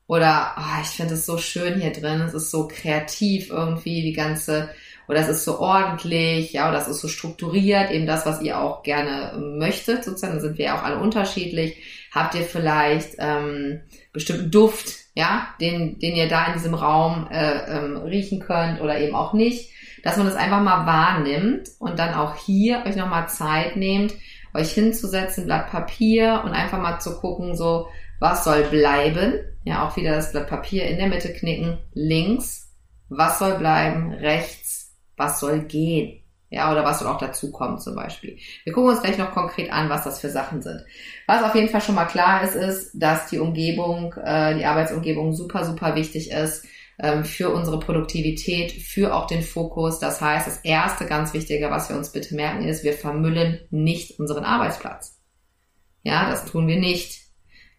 oder 0.06 0.56
oh, 0.58 0.82
ich 0.82 0.90
finde 0.90 1.16
es 1.16 1.26
so 1.26 1.40
schön 1.40 1.80
hier 1.82 1.92
drin, 1.92 2.22
es 2.22 2.36
ist 2.36 2.52
so 2.52 2.68
kreativ 2.68 3.50
irgendwie, 3.50 4.04
die 4.04 4.14
ganze, 4.14 4.70
oder 5.08 5.22
es 5.22 5.28
ist 5.28 5.44
so 5.44 5.60
ordentlich, 5.60 6.54
ja, 6.54 6.70
oder 6.70 6.78
es 6.78 6.88
ist 6.88 7.02
so 7.02 7.08
strukturiert, 7.08 7.90
eben 7.90 8.06
das, 8.06 8.28
was 8.28 8.42
ihr 8.42 8.60
auch 8.60 8.84
gerne 8.84 9.40
möchtet, 9.40 10.04
sozusagen, 10.04 10.36
da 10.36 10.40
sind 10.40 10.60
wir 10.60 10.66
ja 10.66 10.78
auch 10.78 10.84
alle 10.84 11.00
unterschiedlich. 11.00 11.78
Habt 12.14 12.36
ihr 12.36 12.44
vielleicht 12.44 13.16
ähm, 13.18 13.82
bestimmten 14.14 14.52
Duft, 14.52 15.01
ja, 15.14 15.48
den, 15.60 16.00
den 16.00 16.16
ihr 16.16 16.30
da 16.30 16.48
in 16.48 16.54
diesem 16.54 16.74
Raum 16.74 17.28
äh, 17.30 17.78
ähm, 17.78 17.98
riechen 17.98 18.40
könnt 18.40 18.82
oder 18.82 19.00
eben 19.00 19.16
auch 19.16 19.34
nicht, 19.34 19.72
dass 20.04 20.18
man 20.18 20.26
das 20.26 20.36
einfach 20.36 20.62
mal 20.62 20.86
wahrnimmt 20.86 21.70
und 21.80 22.00
dann 22.00 22.14
auch 22.14 22.36
hier 22.36 22.84
euch 22.86 22.96
nochmal 22.96 23.28
Zeit 23.30 23.76
nehmt, 23.76 24.14
euch 24.54 24.72
hinzusetzen, 24.72 25.46
Blatt 25.46 25.70
Papier 25.70 26.42
und 26.46 26.52
einfach 26.52 26.80
mal 26.80 27.00
zu 27.00 27.20
gucken, 27.20 27.56
so, 27.56 27.88
was 28.20 28.44
soll 28.44 28.64
bleiben? 28.64 29.40
Ja, 29.64 29.86
auch 29.86 29.96
wieder 29.98 30.16
das 30.16 30.32
Blatt 30.32 30.48
Papier 30.48 30.86
in 30.88 30.98
der 30.98 31.08
Mitte 31.08 31.34
knicken, 31.34 31.80
links, 31.94 32.72
was 33.10 33.40
soll 33.40 33.58
bleiben, 33.58 34.14
rechts, 34.14 34.96
was 35.18 35.40
soll 35.40 35.60
gehen? 35.64 36.21
Ja, 36.54 36.70
oder 36.70 36.84
was 36.84 37.00
soll 37.00 37.08
auch 37.08 37.18
dazu 37.18 37.50
kommen 37.50 37.80
zum 37.80 37.96
Beispiel. 37.96 38.38
Wir 38.66 38.74
gucken 38.74 38.90
uns 38.92 39.02
gleich 39.02 39.18
noch 39.18 39.32
konkret 39.32 39.72
an, 39.72 39.90
was 39.90 40.04
das 40.04 40.20
für 40.20 40.30
Sachen 40.30 40.62
sind. 40.62 40.84
Was 41.26 41.44
auf 41.44 41.56
jeden 41.56 41.70
Fall 41.70 41.80
schon 41.80 41.96
mal 41.96 42.06
klar 42.06 42.44
ist, 42.44 42.56
ist, 42.56 42.92
dass 42.94 43.28
die 43.28 43.40
Umgebung, 43.40 44.14
äh, 44.22 44.56
die 44.56 44.66
Arbeitsumgebung 44.66 45.32
super, 45.32 45.64
super 45.64 45.96
wichtig 45.96 46.30
ist 46.30 46.66
ähm, 47.00 47.24
für 47.24 47.52
unsere 47.52 47.80
Produktivität, 47.80 48.74
für 48.74 49.16
auch 49.16 49.28
den 49.28 49.44
Fokus. 49.44 50.00
Das 50.00 50.20
heißt, 50.20 50.46
das 50.46 50.58
erste 50.58 51.06
ganz 51.06 51.34
Wichtige, 51.34 51.72
was 51.72 51.88
wir 51.88 51.96
uns 51.96 52.12
bitte 52.12 52.36
merken, 52.36 52.66
ist, 52.66 52.84
wir 52.84 52.94
vermüllen 52.94 53.62
nicht 53.70 54.20
unseren 54.20 54.44
Arbeitsplatz. 54.44 55.22
Ja, 56.04 56.30
das 56.30 56.44
tun 56.44 56.68
wir 56.68 56.82
nicht. 56.82 57.22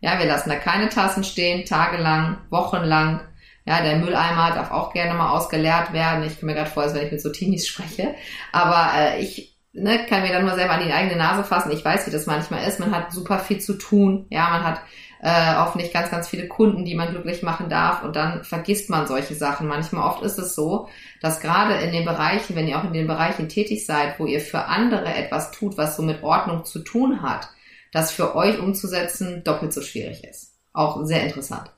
Ja, 0.00 0.18
wir 0.18 0.26
lassen 0.26 0.48
da 0.48 0.56
keine 0.56 0.88
Tassen 0.88 1.24
stehen, 1.24 1.66
tagelang, 1.66 2.38
wochenlang. 2.48 3.20
Ja, 3.64 3.82
der 3.82 3.96
Mülleimer 3.96 4.50
darf 4.50 4.70
auch 4.70 4.92
gerne 4.92 5.14
mal 5.14 5.30
ausgeleert 5.30 5.92
werden. 5.92 6.24
Ich 6.24 6.40
komme 6.40 6.52
mir 6.52 6.58
gerade 6.58 6.70
vor, 6.70 6.82
als 6.82 6.94
wenn 6.94 7.06
ich 7.06 7.12
mit 7.12 7.22
so 7.22 7.30
Teenies 7.30 7.68
spreche. 7.68 8.14
Aber 8.50 8.90
äh, 8.96 9.20
ich 9.20 9.56
ne, 9.72 10.04
kann 10.08 10.22
mir 10.22 10.32
dann 10.32 10.44
nur 10.44 10.54
selber 10.54 10.74
an 10.74 10.84
die 10.84 10.92
eigene 10.92 11.16
Nase 11.16 11.44
fassen. 11.44 11.70
Ich 11.70 11.84
weiß, 11.84 12.06
wie 12.06 12.10
das 12.10 12.26
manchmal 12.26 12.66
ist. 12.66 12.80
Man 12.80 12.94
hat 12.94 13.12
super 13.12 13.38
viel 13.38 13.60
zu 13.60 13.74
tun. 13.74 14.26
Ja, 14.30 14.50
man 14.50 14.64
hat 14.64 14.80
äh, 15.20 15.54
hoffentlich 15.56 15.92
ganz, 15.92 16.10
ganz 16.10 16.28
viele 16.28 16.48
Kunden, 16.48 16.84
die 16.84 16.96
man 16.96 17.10
glücklich 17.10 17.42
machen 17.42 17.68
darf. 17.68 18.02
Und 18.02 18.16
dann 18.16 18.42
vergisst 18.42 18.90
man 18.90 19.06
solche 19.06 19.34
Sachen. 19.36 19.68
Manchmal 19.68 20.08
oft 20.08 20.22
ist 20.22 20.38
es 20.38 20.56
so, 20.56 20.88
dass 21.20 21.40
gerade 21.40 21.74
in 21.74 21.92
den 21.92 22.04
Bereichen, 22.04 22.56
wenn 22.56 22.66
ihr 22.66 22.78
auch 22.78 22.84
in 22.84 22.92
den 22.92 23.06
Bereichen 23.06 23.48
tätig 23.48 23.86
seid, 23.86 24.18
wo 24.18 24.26
ihr 24.26 24.40
für 24.40 24.64
andere 24.64 25.14
etwas 25.14 25.52
tut, 25.52 25.78
was 25.78 25.96
so 25.96 26.02
mit 26.02 26.24
Ordnung 26.24 26.64
zu 26.64 26.80
tun 26.80 27.22
hat, 27.22 27.48
das 27.92 28.10
für 28.10 28.34
euch 28.34 28.58
umzusetzen 28.58 29.44
doppelt 29.44 29.72
so 29.72 29.82
schwierig 29.82 30.24
ist. 30.24 30.56
Auch 30.72 31.04
sehr 31.04 31.22
interessant. 31.22 31.70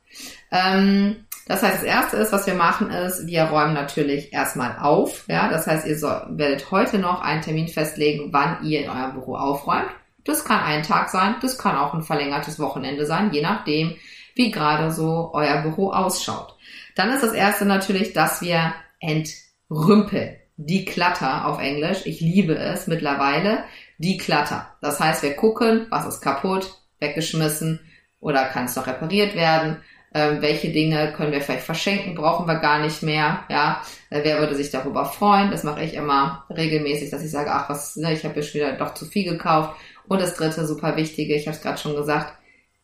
Ähm, 0.51 1.24
das 1.47 1.63
heißt, 1.63 1.77
das 1.77 1.83
erste 1.83 2.17
ist, 2.17 2.33
was 2.33 2.47
wir 2.47 2.55
machen, 2.55 2.91
ist, 2.91 3.27
wir 3.27 3.45
räumen 3.45 3.75
natürlich 3.75 4.33
erstmal 4.33 4.79
auf. 4.79 5.25
Ja, 5.29 5.49
das 5.49 5.67
heißt, 5.67 5.87
ihr 5.87 5.99
so, 5.99 6.09
werdet 6.29 6.71
heute 6.71 6.99
noch 6.99 7.21
einen 7.21 7.43
Termin 7.43 7.69
festlegen, 7.69 8.33
wann 8.33 8.65
ihr 8.65 8.85
in 8.85 8.91
eurem 8.91 9.13
Büro 9.13 9.37
aufräumt. 9.37 9.91
Das 10.25 10.45
kann 10.45 10.61
ein 10.61 10.83
Tag 10.83 11.11
sein, 11.11 11.37
das 11.43 11.59
kann 11.59 11.77
auch 11.77 11.93
ein 11.93 12.03
verlängertes 12.03 12.59
Wochenende 12.59 13.05
sein, 13.05 13.31
je 13.33 13.43
nachdem, 13.43 13.95
wie 14.35 14.51
gerade 14.51 14.91
so 14.91 15.33
euer 15.35 15.61
Büro 15.61 15.91
ausschaut. 15.91 16.57
Dann 16.97 17.11
ist 17.11 17.23
das 17.23 17.35
erste 17.35 17.67
natürlich, 17.67 18.15
dass 18.15 18.41
wir 18.41 18.73
entrümpeln. 19.01 20.37
Die 20.57 20.85
Klatter 20.85 21.47
auf 21.47 21.61
Englisch. 21.61 22.03
Ich 22.07 22.21
liebe 22.21 22.55
es 22.55 22.87
mittlerweile. 22.87 23.65
Die 23.99 24.17
Klatter. 24.17 24.69
Das 24.81 25.01
heißt, 25.01 25.23
wir 25.25 25.35
gucken, 25.35 25.89
was 25.91 26.07
ist 26.07 26.21
kaputt, 26.21 26.79
weggeschmissen 27.01 27.81
oder 28.21 28.45
kann 28.45 28.67
es 28.67 28.77
noch 28.77 28.87
repariert 28.87 29.35
werden 29.35 29.79
ähm, 30.15 30.41
welche 30.41 30.71
Dinge 30.71 31.13
können 31.17 31.33
wir 31.33 31.41
vielleicht 31.41 31.65
verschenken, 31.65 32.15
brauchen 32.15 32.47
wir 32.47 32.57
gar 32.57 32.81
nicht 32.81 33.03
mehr, 33.03 33.41
ja, 33.51 33.83
äh, 34.11 34.21
wer 34.23 34.39
würde 34.39 34.55
sich 34.55 34.71
darüber 34.71 35.05
freuen, 35.05 35.51
das 35.51 35.65
mache 35.65 35.83
ich 35.83 35.95
immer 35.95 36.45
regelmäßig, 36.57 37.11
dass 37.11 37.25
ich 37.25 37.31
sage, 37.31 37.51
ach 37.53 37.69
was, 37.69 37.97
ne, 37.97 38.13
ich 38.13 38.25
habe 38.25 38.41
jetzt 38.41 38.55
wieder 38.55 38.73
doch 38.75 38.95
zu 38.95 39.07
viel 39.07 39.29
gekauft 39.29 39.77
und 40.07 40.23
das 40.23 40.37
dritte, 40.37 40.67
super 40.67 40.97
wichtige, 40.97 41.35
ich 41.35 41.47
habe 41.47 41.57
es 41.57 41.63
gerade 41.63 41.79
schon 41.79 41.97
gesagt, 41.97 42.33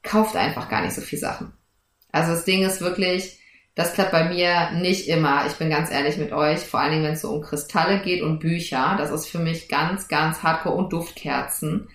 kauft 0.03 0.35
einfach 0.35 0.69
gar 0.69 0.83
nicht 0.83 0.95
so 0.95 1.01
viel 1.01 1.19
Sachen. 1.19 1.53
Also 2.11 2.33
das 2.33 2.45
Ding 2.45 2.65
ist 2.65 2.81
wirklich, 2.81 3.39
das 3.77 3.95
klappt 3.95 4.11
bei 4.11 4.25
mir 4.25 4.73
nicht 4.73 5.09
immer. 5.09 5.47
Ich 5.47 5.55
bin 5.55 5.71
ganz 5.71 5.91
ehrlich 5.91 6.17
mit 6.17 6.33
euch, 6.33 6.59
vor 6.59 6.81
allen 6.81 6.91
Dingen, 6.91 7.05
wenn 7.05 7.13
es 7.13 7.21
so 7.21 7.31
um 7.31 7.43
Kristalle 7.43 8.01
geht 8.01 8.21
und 8.21 8.41
Bücher. 8.41 8.97
Das 8.99 9.11
ist 9.13 9.29
für 9.29 9.39
mich 9.39 9.69
ganz, 9.69 10.09
ganz 10.09 10.43
hardcore 10.43 10.75
und 10.75 10.93
Duftkerzen 10.93 11.89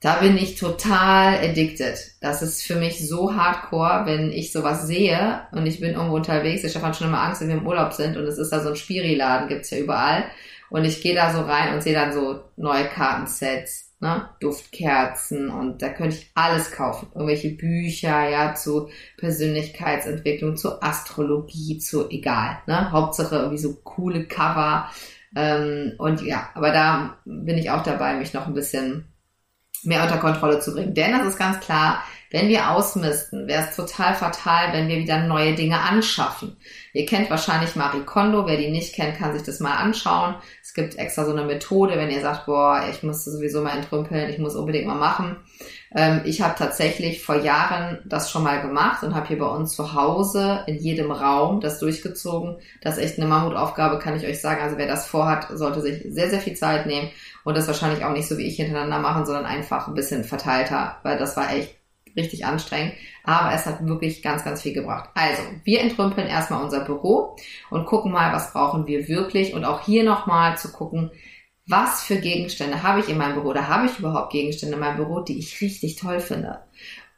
da 0.00 0.16
bin 0.16 0.36
ich 0.36 0.56
total 0.56 1.38
addicted. 1.38 1.98
Das 2.20 2.42
ist 2.42 2.62
für 2.62 2.76
mich 2.76 3.08
so 3.08 3.34
hardcore, 3.34 4.02
wenn 4.04 4.30
ich 4.30 4.52
sowas 4.52 4.86
sehe 4.86 5.46
und 5.52 5.66
ich 5.66 5.80
bin 5.80 5.94
irgendwo 5.94 6.16
unterwegs. 6.16 6.64
Ich 6.64 6.76
habe 6.76 6.94
schon 6.94 7.08
immer 7.08 7.22
Angst, 7.22 7.40
wenn 7.40 7.48
wir 7.48 7.56
im 7.56 7.66
Urlaub 7.66 7.92
sind 7.92 8.16
und 8.16 8.24
es 8.24 8.38
ist 8.38 8.50
da 8.50 8.60
so 8.60 8.70
ein 8.70 8.76
Spiri-Laden, 8.76 9.48
gibt's 9.48 9.70
ja 9.70 9.78
überall. 9.78 10.24
Und 10.68 10.84
ich 10.84 11.00
gehe 11.00 11.14
da 11.14 11.32
so 11.32 11.42
rein 11.42 11.74
und 11.74 11.82
sehe 11.82 11.94
dann 11.94 12.12
so 12.12 12.44
neue 12.56 12.84
Kartensets, 12.86 13.94
ne? 14.00 14.28
Duftkerzen 14.40 15.48
und 15.48 15.80
da 15.80 15.88
könnte 15.90 16.16
ich 16.16 16.30
alles 16.34 16.72
kaufen. 16.72 17.08
Irgendwelche 17.14 17.50
Bücher, 17.50 18.28
ja, 18.28 18.54
zu 18.54 18.88
Persönlichkeitsentwicklung, 19.16 20.56
zu 20.56 20.82
Astrologie, 20.82 21.78
zu 21.78 22.10
egal, 22.10 22.58
ne? 22.66 22.90
Hauptsache 22.90 23.36
irgendwie 23.36 23.58
so 23.58 23.76
coole 23.76 24.26
Cover. 24.26 24.90
Ähm, 25.34 25.92
und 25.98 26.22
ja, 26.22 26.50
aber 26.54 26.72
da 26.72 27.18
bin 27.24 27.58
ich 27.58 27.70
auch 27.70 27.82
dabei, 27.82 28.14
mich 28.14 28.34
noch 28.34 28.46
ein 28.46 28.54
bisschen 28.54 29.06
mehr 29.84 30.02
unter 30.02 30.18
Kontrolle 30.18 30.60
zu 30.60 30.72
bringen. 30.72 30.94
Denn 30.94 31.12
das 31.12 31.26
ist 31.26 31.38
ganz 31.38 31.60
klar, 31.60 32.02
wenn 32.30 32.48
wir 32.48 32.70
ausmisten, 32.70 33.46
wäre 33.46 33.68
es 33.68 33.76
total 33.76 34.14
fatal, 34.14 34.72
wenn 34.72 34.88
wir 34.88 34.96
wieder 34.96 35.20
neue 35.20 35.54
Dinge 35.54 35.78
anschaffen. 35.80 36.56
Ihr 36.92 37.06
kennt 37.06 37.30
wahrscheinlich 37.30 37.76
Marie 37.76 38.00
Kondo. 38.00 38.46
Wer 38.46 38.56
die 38.56 38.70
nicht 38.70 38.94
kennt, 38.94 39.16
kann 39.16 39.32
sich 39.32 39.44
das 39.44 39.60
mal 39.60 39.76
anschauen. 39.76 40.34
Es 40.60 40.74
gibt 40.74 40.98
extra 40.98 41.24
so 41.24 41.30
eine 41.30 41.44
Methode, 41.44 41.96
wenn 41.96 42.10
ihr 42.10 42.20
sagt, 42.20 42.46
boah, 42.46 42.84
ich 42.90 43.02
muss 43.04 43.24
sowieso 43.24 43.62
mal 43.62 43.76
entrümpeln, 43.76 44.28
ich 44.28 44.38
muss 44.38 44.56
unbedingt 44.56 44.86
mal 44.86 44.96
machen. 44.98 45.36
Ähm, 45.94 46.22
ich 46.24 46.42
habe 46.42 46.56
tatsächlich 46.58 47.22
vor 47.22 47.36
Jahren 47.36 48.00
das 48.04 48.30
schon 48.30 48.42
mal 48.42 48.60
gemacht 48.60 49.04
und 49.04 49.14
habe 49.14 49.28
hier 49.28 49.38
bei 49.38 49.46
uns 49.46 49.76
zu 49.76 49.94
Hause 49.94 50.64
in 50.66 50.76
jedem 50.76 51.12
Raum 51.12 51.60
das 51.60 51.78
durchgezogen. 51.78 52.56
Das 52.82 52.96
ist 52.96 53.04
echt 53.04 53.18
eine 53.18 53.28
Mammutaufgabe, 53.28 54.00
kann 54.00 54.16
ich 54.16 54.26
euch 54.26 54.40
sagen. 54.40 54.62
Also 54.62 54.78
wer 54.78 54.88
das 54.88 55.06
vorhat, 55.06 55.46
sollte 55.52 55.80
sich 55.80 56.02
sehr, 56.08 56.28
sehr 56.28 56.40
viel 56.40 56.54
Zeit 56.54 56.86
nehmen 56.86 57.08
und 57.46 57.56
das 57.56 57.68
wahrscheinlich 57.68 58.04
auch 58.04 58.12
nicht 58.12 58.26
so 58.26 58.38
wie 58.38 58.42
ich 58.42 58.56
hintereinander 58.56 58.98
machen, 58.98 59.24
sondern 59.24 59.46
einfach 59.46 59.86
ein 59.86 59.94
bisschen 59.94 60.24
verteilter, 60.24 60.96
weil 61.04 61.16
das 61.16 61.36
war 61.36 61.54
echt 61.54 61.76
richtig 62.16 62.44
anstrengend. 62.44 62.94
Aber 63.22 63.54
es 63.54 63.66
hat 63.66 63.86
wirklich 63.86 64.20
ganz, 64.20 64.42
ganz 64.42 64.62
viel 64.62 64.72
gebracht. 64.72 65.10
Also, 65.14 65.42
wir 65.62 65.80
entrümpeln 65.80 66.26
erstmal 66.26 66.64
unser 66.64 66.84
Büro 66.84 67.36
und 67.70 67.86
gucken 67.86 68.10
mal, 68.10 68.32
was 68.32 68.52
brauchen 68.52 68.88
wir 68.88 69.06
wirklich. 69.06 69.54
Und 69.54 69.64
auch 69.64 69.84
hier 69.84 70.02
nochmal 70.02 70.58
zu 70.58 70.72
gucken, 70.72 71.12
was 71.68 72.02
für 72.02 72.16
Gegenstände 72.16 72.82
habe 72.82 72.98
ich 72.98 73.08
in 73.08 73.16
meinem 73.16 73.34
Büro? 73.34 73.50
Oder 73.50 73.68
habe 73.68 73.86
ich 73.86 73.96
überhaupt 73.96 74.32
Gegenstände 74.32 74.74
in 74.74 74.80
meinem 74.80 74.96
Büro, 74.96 75.20
die 75.20 75.38
ich 75.38 75.60
richtig 75.60 75.94
toll 75.94 76.18
finde? 76.18 76.64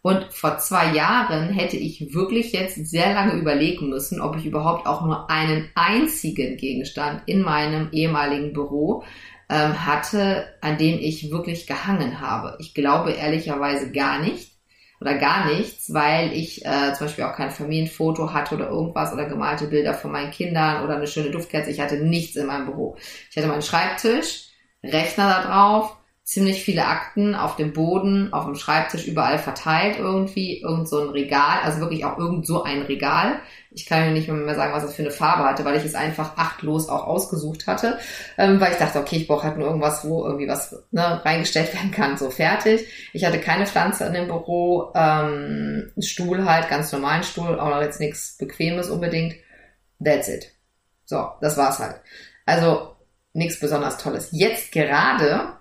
Und 0.02 0.26
vor 0.30 0.58
zwei 0.58 0.92
Jahren 0.92 1.48
hätte 1.48 1.78
ich 1.78 2.12
wirklich 2.12 2.52
jetzt 2.52 2.74
sehr 2.86 3.14
lange 3.14 3.32
überlegen 3.32 3.88
müssen, 3.88 4.20
ob 4.20 4.36
ich 4.36 4.44
überhaupt 4.44 4.86
auch 4.86 5.06
nur 5.06 5.30
einen 5.30 5.70
einzigen 5.74 6.58
Gegenstand 6.58 7.22
in 7.24 7.40
meinem 7.40 7.88
ehemaligen 7.92 8.52
Büro 8.52 9.04
ähm, 9.48 9.86
hatte, 9.86 10.46
an 10.60 10.78
dem 10.78 10.98
ich 10.98 11.30
wirklich 11.30 11.66
gehangen 11.66 12.20
habe. 12.20 12.56
Ich 12.60 12.74
glaube 12.74 13.12
ehrlicherweise 13.12 13.90
gar 13.92 14.20
nicht 14.20 14.52
oder 15.00 15.16
gar 15.16 15.46
nichts, 15.46 15.92
weil 15.94 16.32
ich 16.32 16.64
äh, 16.64 16.92
zum 16.94 17.06
Beispiel 17.06 17.24
auch 17.24 17.36
kein 17.36 17.50
Familienfoto 17.50 18.32
hatte 18.32 18.56
oder 18.56 18.68
irgendwas 18.68 19.12
oder 19.12 19.26
gemalte 19.26 19.68
Bilder 19.68 19.94
von 19.94 20.10
meinen 20.12 20.32
Kindern 20.32 20.84
oder 20.84 20.96
eine 20.96 21.06
schöne 21.06 21.30
Duftkerze. 21.30 21.70
Ich 21.70 21.80
hatte 21.80 21.98
nichts 21.98 22.36
in 22.36 22.46
meinem 22.46 22.66
Büro. 22.66 22.96
Ich 23.30 23.36
hatte 23.36 23.48
meinen 23.48 23.62
Schreibtisch, 23.62 24.48
Rechner 24.82 25.28
da 25.28 25.42
drauf, 25.42 25.96
ziemlich 26.28 26.62
viele 26.62 26.84
Akten 26.84 27.34
auf 27.34 27.56
dem 27.56 27.72
Boden, 27.72 28.34
auf 28.34 28.44
dem 28.44 28.54
Schreibtisch 28.54 29.06
überall 29.06 29.38
verteilt 29.38 29.96
irgendwie, 29.98 30.60
irgend 30.60 30.86
so 30.86 31.00
ein 31.00 31.08
Regal, 31.08 31.60
also 31.64 31.80
wirklich 31.80 32.04
auch 32.04 32.18
irgend 32.18 32.46
so 32.46 32.64
ein 32.64 32.82
Regal. 32.82 33.40
Ich 33.70 33.86
kann 33.86 34.04
mir 34.04 34.10
nicht 34.10 34.28
mehr 34.28 34.54
sagen, 34.54 34.74
was 34.74 34.82
das 34.82 34.94
für 34.94 35.00
eine 35.00 35.10
Farbe 35.10 35.44
hatte, 35.44 35.64
weil 35.64 35.78
ich 35.78 35.86
es 35.86 35.94
einfach 35.94 36.36
achtlos 36.36 36.90
auch 36.90 37.06
ausgesucht 37.06 37.66
hatte, 37.66 37.98
ähm, 38.36 38.60
weil 38.60 38.72
ich 38.72 38.78
dachte, 38.78 38.98
okay, 38.98 39.16
ich 39.16 39.26
brauche 39.26 39.44
halt 39.44 39.56
nur 39.56 39.68
irgendwas, 39.68 40.06
wo 40.06 40.26
irgendwie 40.26 40.46
was 40.46 40.76
ne, 40.90 41.24
reingestellt 41.24 41.72
werden 41.72 41.92
kann, 41.92 42.18
so 42.18 42.28
fertig. 42.28 42.86
Ich 43.14 43.24
hatte 43.24 43.40
keine 43.40 43.66
Pflanze 43.66 44.04
in 44.04 44.12
dem 44.12 44.26
Büro, 44.26 44.92
ähm, 44.94 45.92
Stuhl 45.98 46.44
halt, 46.44 46.68
ganz 46.68 46.92
normalen 46.92 47.22
Stuhl, 47.22 47.58
auch 47.58 47.70
noch 47.70 47.80
jetzt 47.80 48.00
nichts 48.00 48.36
Bequemes 48.36 48.90
unbedingt. 48.90 49.34
That's 50.04 50.28
it. 50.28 50.52
So, 51.06 51.26
das 51.40 51.56
war's 51.56 51.78
halt. 51.78 52.02
Also 52.44 52.96
nichts 53.32 53.58
besonders 53.58 53.96
Tolles. 53.96 54.28
Jetzt 54.32 54.72
gerade 54.72 55.57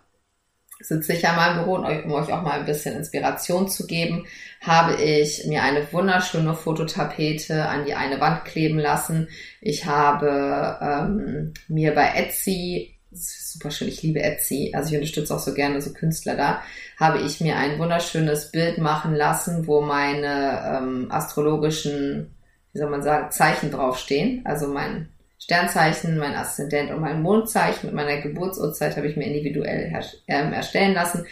sitze 0.80 1.14
ich 1.14 1.24
ja 1.24 1.34
mal 1.34 1.52
im 1.52 1.64
Büro 1.64 1.76
und 1.76 1.86
um 2.06 2.12
euch 2.12 2.32
auch 2.32 2.44
mal 2.44 2.60
ein 2.60 2.66
bisschen 2.66 2.96
Inspiration 2.96 3.68
zu 3.68 3.88
geben, 3.88 4.26
habe 4.62 4.96
ich 5.02 5.46
mir 5.46 5.64
eine 5.64 5.92
wunderschöne 5.92 6.54
Fototapete 6.54 7.68
an 7.68 7.86
die 7.86 7.96
eine 7.96 8.20
Wand 8.20 8.46
kleben 8.46 8.80
lassen. 8.80 9.28
Ich 9.62 9.86
habe 9.86 10.78
ähm, 10.82 11.54
mir 11.68 11.94
bei 11.96 12.12
Etsy, 12.16 12.96
super 13.12 13.72
schön, 13.72 13.88
ich 13.88 14.04
liebe 14.04 14.22
Etsy, 14.22 14.72
also 14.76 14.90
ich 14.90 14.96
unterstütze 14.96 15.36
auch 15.36 15.40
so 15.40 15.54
gerne 15.54 15.82
so 15.82 15.94
Künstler 15.94 16.36
da, 16.36 16.62
habe 17.00 17.20
ich 17.20 17.42
mir 17.42 17.58
ein 17.58 17.80
wunderschönes 17.80 18.52
Bild 18.52 18.78
machen 18.78 19.16
lassen, 19.16 19.68
wo 19.68 19.82
meine 19.82 20.78
ähm, 20.78 21.08
astrologischen, 21.10 22.36
wie 22.74 22.80
soll 22.80 22.90
man 22.90 23.04
sagen, 23.04 23.32
Zeichen 23.32 23.72
draufstehen. 23.72 24.42
Also 24.46 24.68
mein 24.68 25.10
Sternzeichen, 25.48 26.18
mein 26.18 26.36
Aszendent 26.36 26.92
und 26.92 27.00
mein 27.00 27.22
Mondzeichen 27.22 27.86
mit 27.86 27.96
meiner 27.96 28.18
Geburtsurzeit 28.18 28.98
habe 28.98 29.08
ich 29.08 29.16
mir 29.16 29.28
individuell 29.28 29.98
ähm, 30.28 30.52
erstellen 30.52 30.94
lassen. 30.94 31.26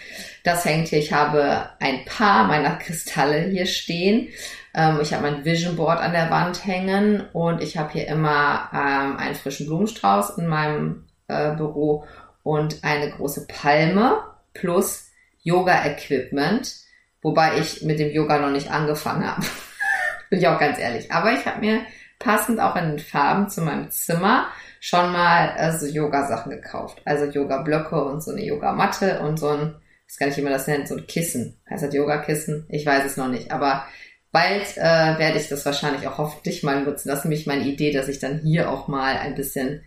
Das 0.45 0.63
hängt 0.63 0.88
hier. 0.88 1.00
Ich 1.00 1.12
habe 1.12 1.72
ein 1.81 2.05
paar 2.05 2.48
meiner 2.48 2.77
Kristalle 2.77 3.41
hier 3.50 3.65
stehen. 3.65 4.29
Ähm, 4.74 5.00
ich 5.01 5.13
habe 5.13 5.29
mein 5.29 5.43
Vision 5.43 5.75
Board 5.75 6.00
an 6.00 6.13
der 6.13 6.31
Wand 6.31 6.65
hängen 6.65 7.25
und 7.34 7.62
ich 7.62 7.75
habe 7.75 7.91
hier 7.91 8.07
immer 8.07 8.69
ähm, 8.74 9.17
einen 9.17 9.36
frischen 9.36 9.65
Blumenstrauß 9.65 10.38
in 10.38 10.48
meinem 10.48 11.03
äh, 11.27 11.53
Büro 11.53 12.05
und 12.41 12.86
eine 12.86 13.12
große 13.12 13.48
Palme 13.48 14.19
plus 14.53 15.10
Yoga-Equipment, 15.43 16.74
wobei 17.22 17.57
ich 17.57 17.81
mit 17.81 18.00
dem 18.00 18.12
Yoga 18.12 18.39
noch 18.39 18.51
nicht 18.51 18.72
angefangen 18.72 19.29
habe. 19.29 19.45
Bin 20.29 20.39
ich 20.39 20.48
auch 20.48 20.57
ganz 20.57 20.79
ehrlich. 20.79 21.12
Aber 21.12 21.34
ich 21.34 21.45
habe 21.45 21.60
mir 21.60 21.81
passend 22.19 22.60
auch 22.60 22.75
in 22.75 22.89
den 22.89 23.00
Farben 23.00 23.50
zu 23.50 23.62
meinem 23.62 23.89
Zimmer 23.91 24.48
schon 24.79 25.12
mal 25.12 25.55
äh, 25.57 25.77
so 25.77 25.86
Yoga-Sachen 25.86 26.51
gekauft. 26.51 27.01
Also 27.05 27.25
Yoga-Blöcke 27.25 28.03
und 28.03 28.24
so 28.24 28.31
eine 28.31 28.43
Yoga-Matte 28.43 29.19
und 29.22 29.38
so 29.38 29.50
ein, 29.50 29.75
ich 30.07 30.17
gar 30.17 30.27
nicht, 30.27 30.38
wie 30.38 30.41
man 30.41 30.53
das 30.53 30.67
nennt, 30.67 30.88
so 30.88 30.95
ein 30.95 31.07
Kissen. 31.07 31.60
Heißt 31.69 31.84
das 31.84 31.93
Yoga-Kissen? 31.93 32.65
Ich 32.69 32.86
weiß 32.86 33.05
es 33.05 33.17
noch 33.17 33.27
nicht. 33.27 33.51
Aber 33.51 33.86
bald 34.31 34.77
äh, 34.77 35.17
werde 35.17 35.39
ich 35.39 35.50
das 35.50 35.65
wahrscheinlich 35.65 36.07
auch 36.07 36.17
hoffentlich 36.17 36.62
mal 36.62 36.84
nutzen. 36.84 37.10
Das 37.10 37.19
ist 37.19 37.25
nämlich 37.25 37.48
meine 37.48 37.63
Idee, 37.63 37.91
dass 37.91 38.07
ich 38.07 38.19
dann 38.19 38.39
hier 38.39 38.69
auch 38.69 38.88
mal 38.88 39.17
ein 39.17 39.36
bisschen 39.36 39.84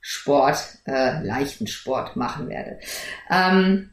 Sport, 0.00 0.78
äh, 0.86 1.20
leichten 1.24 1.66
Sport 1.66 2.14
machen 2.14 2.48
werde. 2.48 2.78
Ähm, 3.28 3.90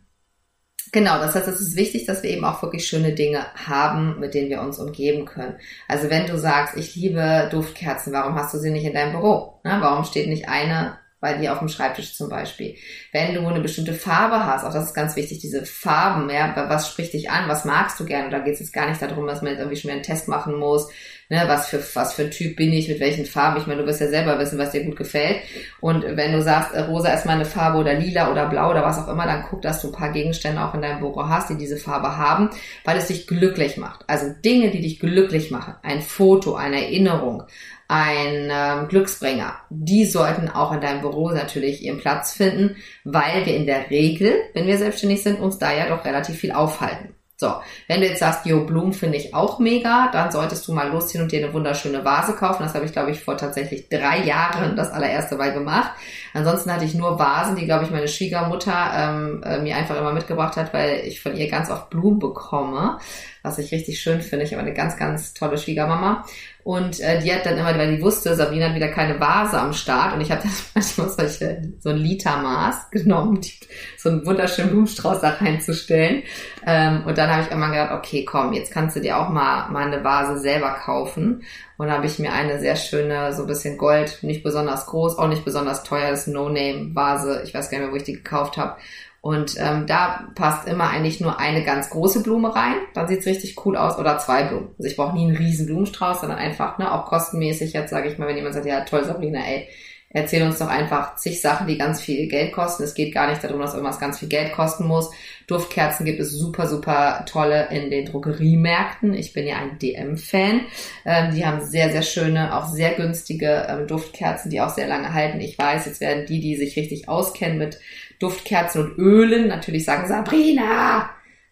Genau, 0.93 1.17
das 1.17 1.33
heißt, 1.33 1.47
es 1.47 1.59
ist 1.59 1.75
wichtig, 1.75 2.05
dass 2.05 2.21
wir 2.21 2.29
eben 2.29 2.45
auch 2.45 2.61
wirklich 2.61 2.85
schöne 2.85 3.13
Dinge 3.13 3.47
haben, 3.55 4.19
mit 4.19 4.35
denen 4.35 4.51
wir 4.51 4.61
uns 4.61 4.77
umgeben 4.77 5.25
können. 5.25 5.55
Also 5.87 6.11
wenn 6.11 6.27
du 6.27 6.37
sagst, 6.37 6.77
ich 6.77 6.95
liebe 6.95 7.49
Duftkerzen, 7.51 8.13
warum 8.13 8.35
hast 8.35 8.53
du 8.53 8.59
sie 8.59 8.69
nicht 8.69 8.85
in 8.85 8.93
deinem 8.93 9.13
Büro? 9.13 9.59
Na, 9.63 9.81
warum 9.81 10.05
steht 10.05 10.29
nicht 10.29 10.47
eine 10.47 10.99
bei 11.23 11.35
dir 11.35 11.53
auf 11.53 11.59
dem 11.59 11.69
Schreibtisch 11.69 12.15
zum 12.15 12.27
Beispiel. 12.27 12.75
Wenn 13.13 13.33
du 13.33 13.47
eine 13.47 13.61
bestimmte 13.61 13.93
Farbe 13.93 14.45
hast, 14.45 14.65
auch 14.65 14.73
das 14.73 14.87
ist 14.87 14.93
ganz 14.93 15.15
wichtig, 15.15 15.39
diese 15.39 15.65
Farben, 15.65 16.29
ja, 16.29 16.53
was 16.67 16.89
spricht 16.89 17.13
dich 17.13 17.31
an, 17.31 17.47
was 17.47 17.63
magst 17.63 17.97
du 17.97 18.05
gerne? 18.05 18.29
Da 18.29 18.39
geht 18.39 18.55
es 18.55 18.59
jetzt 18.59 18.73
gar 18.73 18.89
nicht 18.89 19.01
darum, 19.01 19.25
dass 19.25 19.41
man 19.41 19.51
jetzt 19.51 19.59
irgendwie 19.59 19.79
schon 19.79 19.89
einen 19.89 20.03
Test 20.03 20.27
machen 20.27 20.59
muss, 20.59 20.89
ne, 21.29 21.43
was 21.47 21.69
für 21.69 21.81
was 21.95 22.13
für 22.13 22.23
ein 22.23 22.31
Typ 22.31 22.57
bin 22.57 22.73
ich, 22.73 22.89
mit 22.89 22.99
welchen 22.99 23.25
Farben. 23.25 23.61
Ich 23.61 23.67
meine, 23.67 23.81
du 23.81 23.87
wirst 23.87 24.01
ja 24.01 24.09
selber 24.09 24.37
wissen, 24.37 24.59
was 24.59 24.71
dir 24.71 24.83
gut 24.83 24.97
gefällt. 24.97 25.37
Und 25.79 26.03
wenn 26.03 26.33
du 26.33 26.41
sagst, 26.41 26.73
äh, 26.73 26.81
rosa 26.81 27.13
ist 27.13 27.25
meine 27.25 27.45
Farbe 27.45 27.77
oder 27.77 27.93
lila 27.93 28.29
oder 28.29 28.49
blau 28.49 28.71
oder 28.71 28.83
was 28.83 28.99
auch 28.99 29.07
immer, 29.07 29.25
dann 29.25 29.45
guck, 29.49 29.61
dass 29.61 29.81
du 29.81 29.87
ein 29.87 29.93
paar 29.93 30.11
Gegenstände 30.11 30.61
auch 30.61 30.73
in 30.73 30.81
deinem 30.81 30.99
Büro 30.99 31.29
hast, 31.29 31.49
die 31.49 31.57
diese 31.57 31.77
Farbe 31.77 32.17
haben, 32.17 32.49
weil 32.83 32.97
es 32.97 33.07
dich 33.07 33.27
glücklich 33.27 33.77
macht. 33.77 34.03
Also 34.07 34.25
Dinge, 34.43 34.71
die 34.71 34.81
dich 34.81 34.99
glücklich 34.99 35.51
machen. 35.51 35.75
Ein 35.83 36.01
Foto, 36.01 36.55
eine 36.55 36.83
Erinnerung, 36.83 37.43
ein 37.87 38.49
ähm, 38.51 38.87
Glücksbringer. 38.87 39.55
Die 39.69 40.05
sollten 40.05 40.49
auch 40.49 40.71
in 40.71 40.81
deinem 40.81 41.01
Büro 41.01 41.29
natürlich 41.29 41.83
ihren 41.83 41.99
Platz 41.99 42.33
finden, 42.33 42.75
weil 43.03 43.45
wir 43.45 43.55
in 43.55 43.65
der 43.65 43.89
Regel, 43.89 44.35
wenn 44.53 44.67
wir 44.67 44.77
selbstständig 44.77 45.23
sind, 45.23 45.39
uns 45.39 45.57
da 45.57 45.73
ja 45.73 45.87
doch 45.87 46.05
relativ 46.05 46.37
viel 46.37 46.51
aufhalten. 46.51 47.15
So, 47.35 47.51
wenn 47.89 47.99
du 47.99 48.07
jetzt 48.07 48.19
sagst, 48.19 48.45
Jo, 48.45 48.63
Blumen 48.63 48.93
finde 48.93 49.17
ich 49.17 49.33
auch 49.33 49.59
mega, 49.59 50.09
dann 50.13 50.31
solltest 50.31 50.65
du 50.65 50.71
mal 50.73 50.89
losziehen 50.89 51.23
und 51.23 51.31
dir 51.31 51.43
eine 51.43 51.53
wunderschöne 51.53 52.05
Vase 52.05 52.33
kaufen. 52.33 52.63
Das 52.63 52.73
habe 52.73 52.85
ich, 52.85 52.93
glaube 52.93 53.11
ich, 53.11 53.19
vor 53.19 53.35
tatsächlich 53.35 53.89
drei 53.89 54.19
Jahren 54.23 54.77
das 54.77 54.91
allererste 54.91 55.35
Mal 55.35 55.51
gemacht. 55.51 55.91
Ansonsten 56.33 56.71
hatte 56.71 56.85
ich 56.85 56.93
nur 56.93 57.19
Vasen, 57.19 57.57
die, 57.57 57.65
glaube 57.65 57.83
ich, 57.83 57.91
meine 57.91 58.07
Schwiegermutter 58.07 58.91
ähm, 58.95 59.43
äh, 59.43 59.59
mir 59.59 59.75
einfach 59.75 59.97
immer 59.97 60.13
mitgebracht 60.13 60.55
hat, 60.55 60.73
weil 60.73 61.01
ich 61.05 61.21
von 61.21 61.35
ihr 61.35 61.49
ganz 61.49 61.69
oft 61.69 61.89
Blumen 61.89 62.19
bekomme, 62.19 62.99
was 63.41 63.57
ich 63.57 63.73
richtig 63.73 63.99
schön 63.99 64.21
finde. 64.21 64.45
Ich 64.45 64.53
habe 64.53 64.61
eine 64.61 64.73
ganz, 64.73 64.95
ganz 64.95 65.33
tolle 65.33 65.57
Schwiegermama. 65.57 66.23
Und 66.63 67.01
äh, 67.01 67.19
die 67.19 67.33
hat 67.33 67.45
dann 67.45 67.57
immer, 67.57 67.77
weil 67.77 67.97
die 67.97 68.01
wusste, 68.01 68.35
Sabine 68.35 68.69
hat 68.69 68.75
wieder 68.75 68.87
keine 68.87 69.19
Vase 69.19 69.59
am 69.59 69.73
Start 69.73 70.13
und 70.13 70.21
ich 70.21 70.31
habe 70.31 70.43
dann 70.43 70.51
manchmal 70.73 71.09
solche, 71.09 71.73
so 71.79 71.89
ein 71.89 71.97
Litermaß 71.97 72.89
genommen, 72.89 73.41
die, 73.41 73.51
so 73.97 74.09
einen 74.09 74.25
wunderschönen 74.25 74.69
Blumenstrauß 74.69 75.19
da 75.19 75.29
reinzustellen. 75.31 76.23
Ähm, 76.65 77.03
und 77.05 77.17
dann 77.17 77.29
habe 77.29 77.41
ich 77.41 77.49
irgendwann 77.49 77.71
gedacht, 77.71 77.91
okay, 77.91 78.23
komm, 78.23 78.53
jetzt 78.53 78.71
kannst 78.71 78.95
du 78.95 79.01
dir 79.01 79.17
auch 79.17 79.27
mal, 79.27 79.69
mal 79.71 79.87
eine 79.87 80.05
Vase 80.05 80.39
selber 80.39 80.71
kaufen. 80.71 81.43
Und 81.77 81.87
da 81.87 81.95
habe 81.95 82.05
ich 82.05 82.17
mir 82.19 82.31
eine 82.31 82.59
sehr 82.59 82.77
schöne, 82.77 83.33
so 83.33 83.41
ein 83.41 83.47
bisschen 83.47 83.77
Gold, 83.77 84.19
nicht 84.21 84.41
besonders 84.41 84.85
groß, 84.85 85.17
auch 85.17 85.27
nicht 85.27 85.43
besonders 85.43 85.83
teuer, 85.83 86.11
das 86.11 86.27
No-Name-Vase, 86.27 87.41
ich 87.43 87.53
weiß 87.53 87.69
gar 87.69 87.79
nicht 87.79 87.87
mehr, 87.87 87.91
wo 87.91 87.97
ich 87.97 88.03
die 88.03 88.13
gekauft 88.13 88.55
habe. 88.55 88.77
Und 89.23 89.55
ähm, 89.57 89.87
da 89.87 90.27
passt 90.35 90.67
immer 90.67 90.89
eigentlich 90.89 91.21
nur 91.21 91.39
eine 91.39 91.63
ganz 91.63 91.89
große 91.89 92.23
Blume 92.23 92.53
rein. 92.53 92.75
Dann 92.93 93.07
sieht's 93.07 93.25
richtig 93.25 93.55
cool 93.65 93.77
aus. 93.77 93.97
Oder 93.97 94.17
zwei 94.17 94.43
Blumen. 94.43 94.71
Also 94.77 94.89
ich 94.89 94.97
brauche 94.97 95.15
nie 95.15 95.25
einen 95.25 95.37
riesen 95.37 95.65
Blumenstrauß, 95.65 96.19
sondern 96.19 96.39
einfach, 96.39 96.77
ne, 96.77 96.91
auch 96.91 97.05
kostenmäßig 97.05 97.71
jetzt 97.71 97.91
sage 97.91 98.09
ich 98.09 98.17
mal, 98.17 98.27
wenn 98.27 98.35
jemand 98.35 98.53
sagt, 98.53 98.65
ja 98.65 98.81
toll 98.81 99.05
Sabrina, 99.05 99.39
ey, 99.39 99.69
erzähl 100.09 100.43
uns 100.43 100.59
doch 100.59 100.67
einfach 100.67 101.15
zig 101.15 101.39
Sachen, 101.39 101.67
die 101.67 101.77
ganz 101.77 102.01
viel 102.01 102.27
Geld 102.27 102.51
kosten. 102.51 102.83
Es 102.83 102.95
geht 102.95 103.13
gar 103.13 103.29
nicht 103.29 103.41
darum, 103.41 103.61
dass 103.61 103.73
irgendwas 103.73 103.99
ganz 103.99 104.19
viel 104.19 104.27
Geld 104.27 104.51
kosten 104.51 104.85
muss. 104.85 105.09
Duftkerzen 105.47 106.05
gibt 106.05 106.19
es 106.19 106.31
super, 106.31 106.67
super 106.67 107.25
tolle 107.25 107.69
in 107.71 107.89
den 107.89 108.05
Drogeriemärkten. 108.05 109.13
Ich 109.13 109.31
bin 109.31 109.47
ja 109.47 109.55
ein 109.55 109.79
DM-Fan. 109.79 110.61
Ähm, 111.05 111.33
die 111.33 111.45
haben 111.45 111.63
sehr, 111.63 111.91
sehr 111.91 112.03
schöne, 112.03 112.55
auch 112.57 112.67
sehr 112.67 112.93
günstige 112.93 113.67
ähm, 113.69 113.87
Duftkerzen, 113.87 114.51
die 114.51 114.59
auch 114.59 114.69
sehr 114.69 114.87
lange 114.87 115.13
halten. 115.13 115.39
Ich 115.39 115.57
weiß, 115.57 115.85
jetzt 115.85 116.01
werden 116.01 116.25
die, 116.25 116.39
die 116.39 116.57
sich 116.57 116.75
richtig 116.75 117.09
auskennen 117.09 117.57
mit 117.57 117.79
Duftkerzen 118.23 118.81
und 118.81 118.97
Ölen, 118.97 119.47
natürlich 119.47 119.85
sagen, 119.85 120.07
Sabrina, 120.07 121.09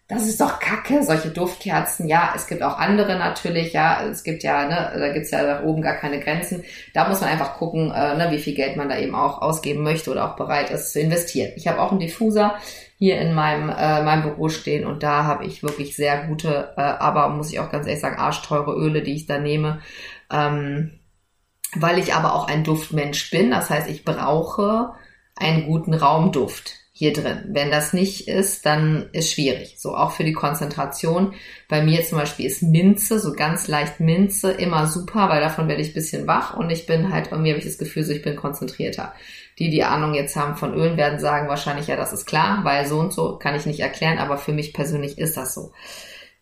das 0.08 0.26
ist 0.26 0.40
doch 0.40 0.58
Kacke, 0.58 1.02
solche 1.02 1.28
Duftkerzen. 1.28 2.08
Ja, 2.08 2.32
es 2.34 2.46
gibt 2.46 2.62
auch 2.62 2.78
andere 2.78 3.18
natürlich, 3.18 3.72
ja, 3.72 4.04
es 4.04 4.24
gibt 4.24 4.42
ja, 4.42 4.66
ne, 4.66 4.92
da 4.98 5.12
gibt's 5.12 5.30
ja 5.30 5.42
da 5.42 5.62
oben 5.64 5.80
gar 5.80 5.94
keine 5.94 6.20
Grenzen. 6.20 6.64
Da 6.92 7.08
muss 7.08 7.20
man 7.20 7.30
einfach 7.30 7.54
gucken, 7.54 7.90
äh, 7.90 8.16
ne, 8.16 8.28
wie 8.30 8.38
viel 8.38 8.54
Geld 8.54 8.76
man 8.76 8.88
da 8.88 8.98
eben 8.98 9.14
auch 9.14 9.40
ausgeben 9.40 9.82
möchte 9.82 10.10
oder 10.10 10.30
auch 10.30 10.36
bereit 10.36 10.70
ist 10.70 10.92
zu 10.92 11.00
investieren. 11.00 11.52
Ich 11.56 11.66
habe 11.66 11.80
auch 11.80 11.90
einen 11.90 12.00
Diffuser 12.00 12.56
hier 12.98 13.20
in 13.20 13.34
meinem, 13.34 13.68
äh, 13.68 14.02
meinem 14.02 14.22
Büro 14.22 14.48
stehen 14.48 14.86
und 14.86 15.02
da 15.02 15.24
habe 15.24 15.44
ich 15.44 15.62
wirklich 15.62 15.96
sehr 15.96 16.26
gute, 16.26 16.72
äh, 16.76 16.80
aber 16.80 17.28
muss 17.30 17.52
ich 17.52 17.60
auch 17.60 17.70
ganz 17.70 17.86
ehrlich 17.86 18.02
sagen, 18.02 18.18
arschteure 18.18 18.76
Öle, 18.76 19.02
die 19.02 19.14
ich 19.14 19.26
da 19.26 19.38
nehme. 19.38 19.80
Ähm, 20.30 20.98
weil 21.74 21.98
ich 21.98 22.14
aber 22.14 22.34
auch 22.34 22.48
ein 22.48 22.64
Duftmensch 22.64 23.30
bin. 23.30 23.50
Das 23.50 23.70
heißt, 23.70 23.88
ich 23.88 24.04
brauche 24.04 24.92
einen 25.36 25.66
guten 25.66 25.94
Raumduft 25.94 26.74
hier 26.94 27.12
drin. 27.12 27.46
Wenn 27.48 27.70
das 27.70 27.92
nicht 27.92 28.28
ist, 28.28 28.66
dann 28.66 29.08
ist 29.12 29.32
schwierig. 29.32 29.76
So 29.78 29.96
auch 29.96 30.12
für 30.12 30.24
die 30.24 30.34
Konzentration. 30.34 31.34
Bei 31.68 31.82
mir 31.82 32.04
zum 32.04 32.18
Beispiel 32.18 32.46
ist 32.46 32.62
Minze, 32.62 33.18
so 33.18 33.32
ganz 33.32 33.66
leicht 33.66 33.98
Minze, 33.98 34.52
immer 34.52 34.86
super, 34.86 35.28
weil 35.28 35.40
davon 35.40 35.68
werde 35.68 35.82
ich 35.82 35.88
ein 35.88 35.94
bisschen 35.94 36.26
wach 36.26 36.54
und 36.56 36.70
ich 36.70 36.86
bin 36.86 37.12
halt, 37.12 37.32
irgendwie 37.32 37.50
habe 37.50 37.58
ich 37.58 37.64
das 37.64 37.78
Gefühl, 37.78 38.04
so 38.04 38.12
ich 38.12 38.22
bin 38.22 38.36
konzentrierter. 38.36 39.14
Die, 39.58 39.70
die 39.70 39.82
Ahnung 39.84 40.14
jetzt 40.14 40.36
haben 40.36 40.56
von 40.56 40.74
Ölen, 40.74 40.96
werden 40.96 41.18
sagen 41.18 41.48
wahrscheinlich, 41.48 41.86
ja, 41.86 41.96
das 41.96 42.12
ist 42.12 42.26
klar, 42.26 42.60
weil 42.62 42.86
so 42.86 43.00
und 43.00 43.12
so 43.12 43.38
kann 43.38 43.54
ich 43.54 43.66
nicht 43.66 43.80
erklären, 43.80 44.18
aber 44.18 44.36
für 44.36 44.52
mich 44.52 44.72
persönlich 44.72 45.18
ist 45.18 45.36
das 45.36 45.54
so. 45.54 45.72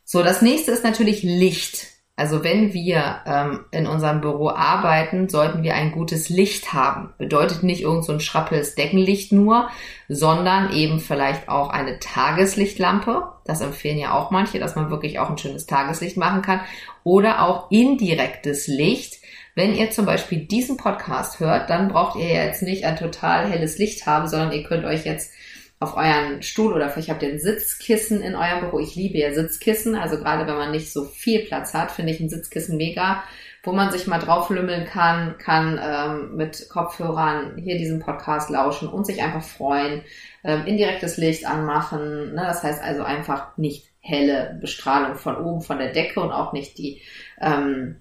So, 0.04 0.24
das 0.24 0.42
nächste 0.42 0.72
ist 0.72 0.82
natürlich 0.82 1.22
Licht. 1.22 1.86
Also 2.20 2.44
wenn 2.44 2.74
wir 2.74 3.22
ähm, 3.24 3.64
in 3.70 3.86
unserem 3.86 4.20
Büro 4.20 4.50
arbeiten, 4.50 5.30
sollten 5.30 5.62
wir 5.62 5.74
ein 5.74 5.90
gutes 5.90 6.28
Licht 6.28 6.74
haben. 6.74 7.14
Bedeutet 7.16 7.62
nicht 7.62 7.80
irgend 7.80 8.04
so 8.04 8.12
ein 8.12 8.20
schrappes 8.20 8.74
Deckenlicht 8.74 9.32
nur, 9.32 9.70
sondern 10.06 10.70
eben 10.74 11.00
vielleicht 11.00 11.48
auch 11.48 11.70
eine 11.70 11.98
Tageslichtlampe. 11.98 13.22
Das 13.46 13.62
empfehlen 13.62 13.96
ja 13.96 14.12
auch 14.12 14.30
manche, 14.30 14.58
dass 14.58 14.76
man 14.76 14.90
wirklich 14.90 15.18
auch 15.18 15.30
ein 15.30 15.38
schönes 15.38 15.64
Tageslicht 15.64 16.18
machen 16.18 16.42
kann. 16.42 16.60
Oder 17.04 17.42
auch 17.42 17.70
indirektes 17.70 18.66
Licht. 18.66 19.20
Wenn 19.54 19.74
ihr 19.74 19.90
zum 19.90 20.04
Beispiel 20.04 20.40
diesen 20.40 20.76
Podcast 20.76 21.40
hört, 21.40 21.70
dann 21.70 21.88
braucht 21.88 22.18
ihr 22.18 22.28
jetzt 22.28 22.62
nicht 22.62 22.84
ein 22.84 22.96
total 22.96 23.48
helles 23.48 23.78
Licht 23.78 24.04
haben, 24.04 24.28
sondern 24.28 24.52
ihr 24.52 24.64
könnt 24.64 24.84
euch 24.84 25.06
jetzt 25.06 25.32
auf 25.80 25.96
euren 25.96 26.42
Stuhl 26.42 26.74
oder 26.74 26.90
vielleicht 26.90 27.08
habt 27.08 27.22
ihr 27.22 27.30
ein 27.30 27.40
Sitzkissen 27.40 28.20
in 28.20 28.36
eurem 28.36 28.60
Büro. 28.60 28.78
Ich 28.78 28.94
liebe 28.94 29.16
ja 29.16 29.32
Sitzkissen, 29.32 29.94
also 29.94 30.18
gerade 30.18 30.46
wenn 30.46 30.56
man 30.56 30.72
nicht 30.72 30.92
so 30.92 31.06
viel 31.06 31.46
Platz 31.46 31.72
hat, 31.72 31.90
finde 31.90 32.12
ich 32.12 32.20
ein 32.20 32.28
Sitzkissen 32.28 32.76
mega, 32.76 33.24
wo 33.62 33.72
man 33.72 33.90
sich 33.90 34.06
mal 34.06 34.18
drauf 34.18 34.50
lümmeln 34.50 34.84
kann, 34.84 35.38
kann 35.38 35.80
ähm, 35.82 36.36
mit 36.36 36.68
Kopfhörern 36.68 37.56
hier 37.56 37.78
diesen 37.78 37.98
Podcast 37.98 38.50
lauschen 38.50 38.88
und 38.88 39.06
sich 39.06 39.22
einfach 39.22 39.42
freuen, 39.42 40.02
ähm, 40.44 40.66
indirektes 40.66 41.16
Licht 41.16 41.46
anmachen. 41.46 42.34
Ne? 42.34 42.42
Das 42.46 42.62
heißt 42.62 42.82
also 42.82 43.02
einfach 43.02 43.56
nicht 43.56 43.86
helle 44.00 44.58
Bestrahlung 44.60 45.14
von 45.16 45.36
oben 45.36 45.62
von 45.62 45.78
der 45.78 45.92
Decke 45.92 46.20
und 46.20 46.30
auch 46.30 46.52
nicht 46.52 46.76
die 46.76 47.00
ähm, 47.40 47.96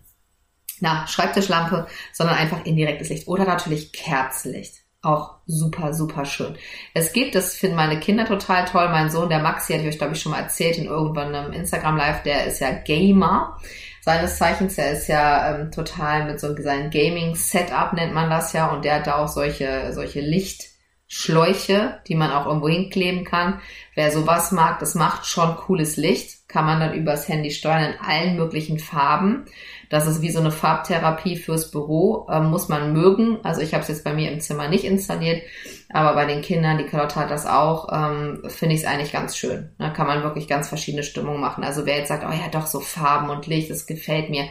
na, 0.82 1.08
Schreibtischlampe, 1.08 1.88
sondern 2.12 2.36
einfach 2.36 2.66
indirektes 2.66 3.08
Licht 3.08 3.28
oder 3.30 3.46
natürlich 3.46 3.94
Kerzenlicht 3.94 4.82
auch 5.02 5.36
super, 5.46 5.94
super 5.94 6.26
schön. 6.26 6.58
Es 6.94 7.14
gibt, 7.14 7.36
das 7.36 7.56
finden 7.56 7.78
meine 7.78 8.00
Kinder 8.00 8.26
total 8.26 8.66
toll. 8.66 8.90
Mein 8.90 9.10
Sohn, 9.10 9.30
der 9.30 9.40
Maxi, 9.40 9.74
hatte 9.74 9.84
ich 9.84 9.90
euch, 9.90 9.98
glaube 9.98 10.14
ich, 10.14 10.22
schon 10.22 10.34
mal 10.34 10.42
erzählt 10.42 10.78
in 10.78 10.86
irgendwann 10.86 11.34
einem 11.34 11.54
Instagram-Live, 11.54 12.24
der 12.24 12.46
ist 12.46 12.60
ja 12.60 12.72
Gamer. 12.72 13.58
Seines 14.02 14.38
Zeichens, 14.38 14.78
er 14.78 14.92
ist 14.92 15.08
ja 15.08 15.56
ähm, 15.56 15.72
total 15.72 16.26
mit 16.26 16.40
so 16.40 16.48
einem 16.48 16.90
Gaming-Setup, 16.90 17.94
nennt 17.94 18.14
man 18.14 18.30
das 18.30 18.54
ja, 18.54 18.72
und 18.72 18.84
der 18.84 18.96
hat 18.96 19.08
da 19.08 19.16
auch 19.18 19.28
solche, 19.28 19.94
solche 19.94 20.22
Lichtschläuche, 20.22 22.02
die 22.08 22.16
man 22.16 22.32
auch 22.32 22.46
irgendwo 22.46 22.70
hinkleben 22.70 23.24
kann. 23.24 23.62
Wer 23.96 24.12
sowas 24.12 24.52
mag, 24.52 24.80
das 24.80 24.96
macht 24.96 25.26
schon 25.26 25.56
cooles 25.56 25.96
Licht, 25.96 26.39
kann 26.50 26.66
man 26.66 26.80
dann 26.80 26.96
übers 26.96 27.30
Handy 27.30 27.52
steuern 27.52 27.94
in 27.94 28.00
allen 28.00 28.36
möglichen 28.36 28.80
Farben. 28.80 29.46
Das 29.90 30.08
ist 30.08 30.22
wie 30.22 30.32
so 30.32 30.40
eine 30.40 30.52
Farbtherapie 30.52 31.38
fürs 31.38 31.72
Büro, 31.72 32.28
ähm, 32.30 32.46
muss 32.50 32.70
man 32.70 32.92
mögen. 32.92 33.38
Also 33.44 33.62
ich 33.62 33.74
habe 33.74 33.84
es 33.84 33.88
jetzt 33.88 34.04
bei 34.04 34.14
mir 34.14 34.32
im 34.32 34.40
Zimmer 34.40 34.68
nicht 34.68 34.84
installiert, 34.84 35.44
aber 35.90 36.16
bei 36.16 36.26
den 36.26 36.42
Kindern, 36.42 36.80
die 36.80 36.86
Carlotte 36.86 37.16
hat 37.16 37.30
das 37.30 37.46
auch, 37.46 37.88
ähm, 37.92 38.42
finde 38.48 38.76
ich 38.76 38.82
es 38.82 38.88
eigentlich 38.88 39.14
ganz 39.14 39.38
schön. 39.38 39.70
Da 39.78 39.90
kann 39.92 40.08
man 40.08 40.24
wirklich 40.24 40.48
ganz 40.48 40.68
verschiedene 40.68 41.04
Stimmungen 41.04 41.40
machen. 41.40 41.64
Also 41.64 41.86
wer 41.86 41.98
jetzt 41.98 42.10
sagt, 42.10 42.26
oh 42.28 42.32
ja, 42.32 42.50
doch 42.52 42.66
so 42.66 42.80
Farben 42.80 43.30
und 43.30 43.46
Licht, 43.46 43.70
das 43.70 43.86
gefällt 43.86 44.32
mir, 44.32 44.46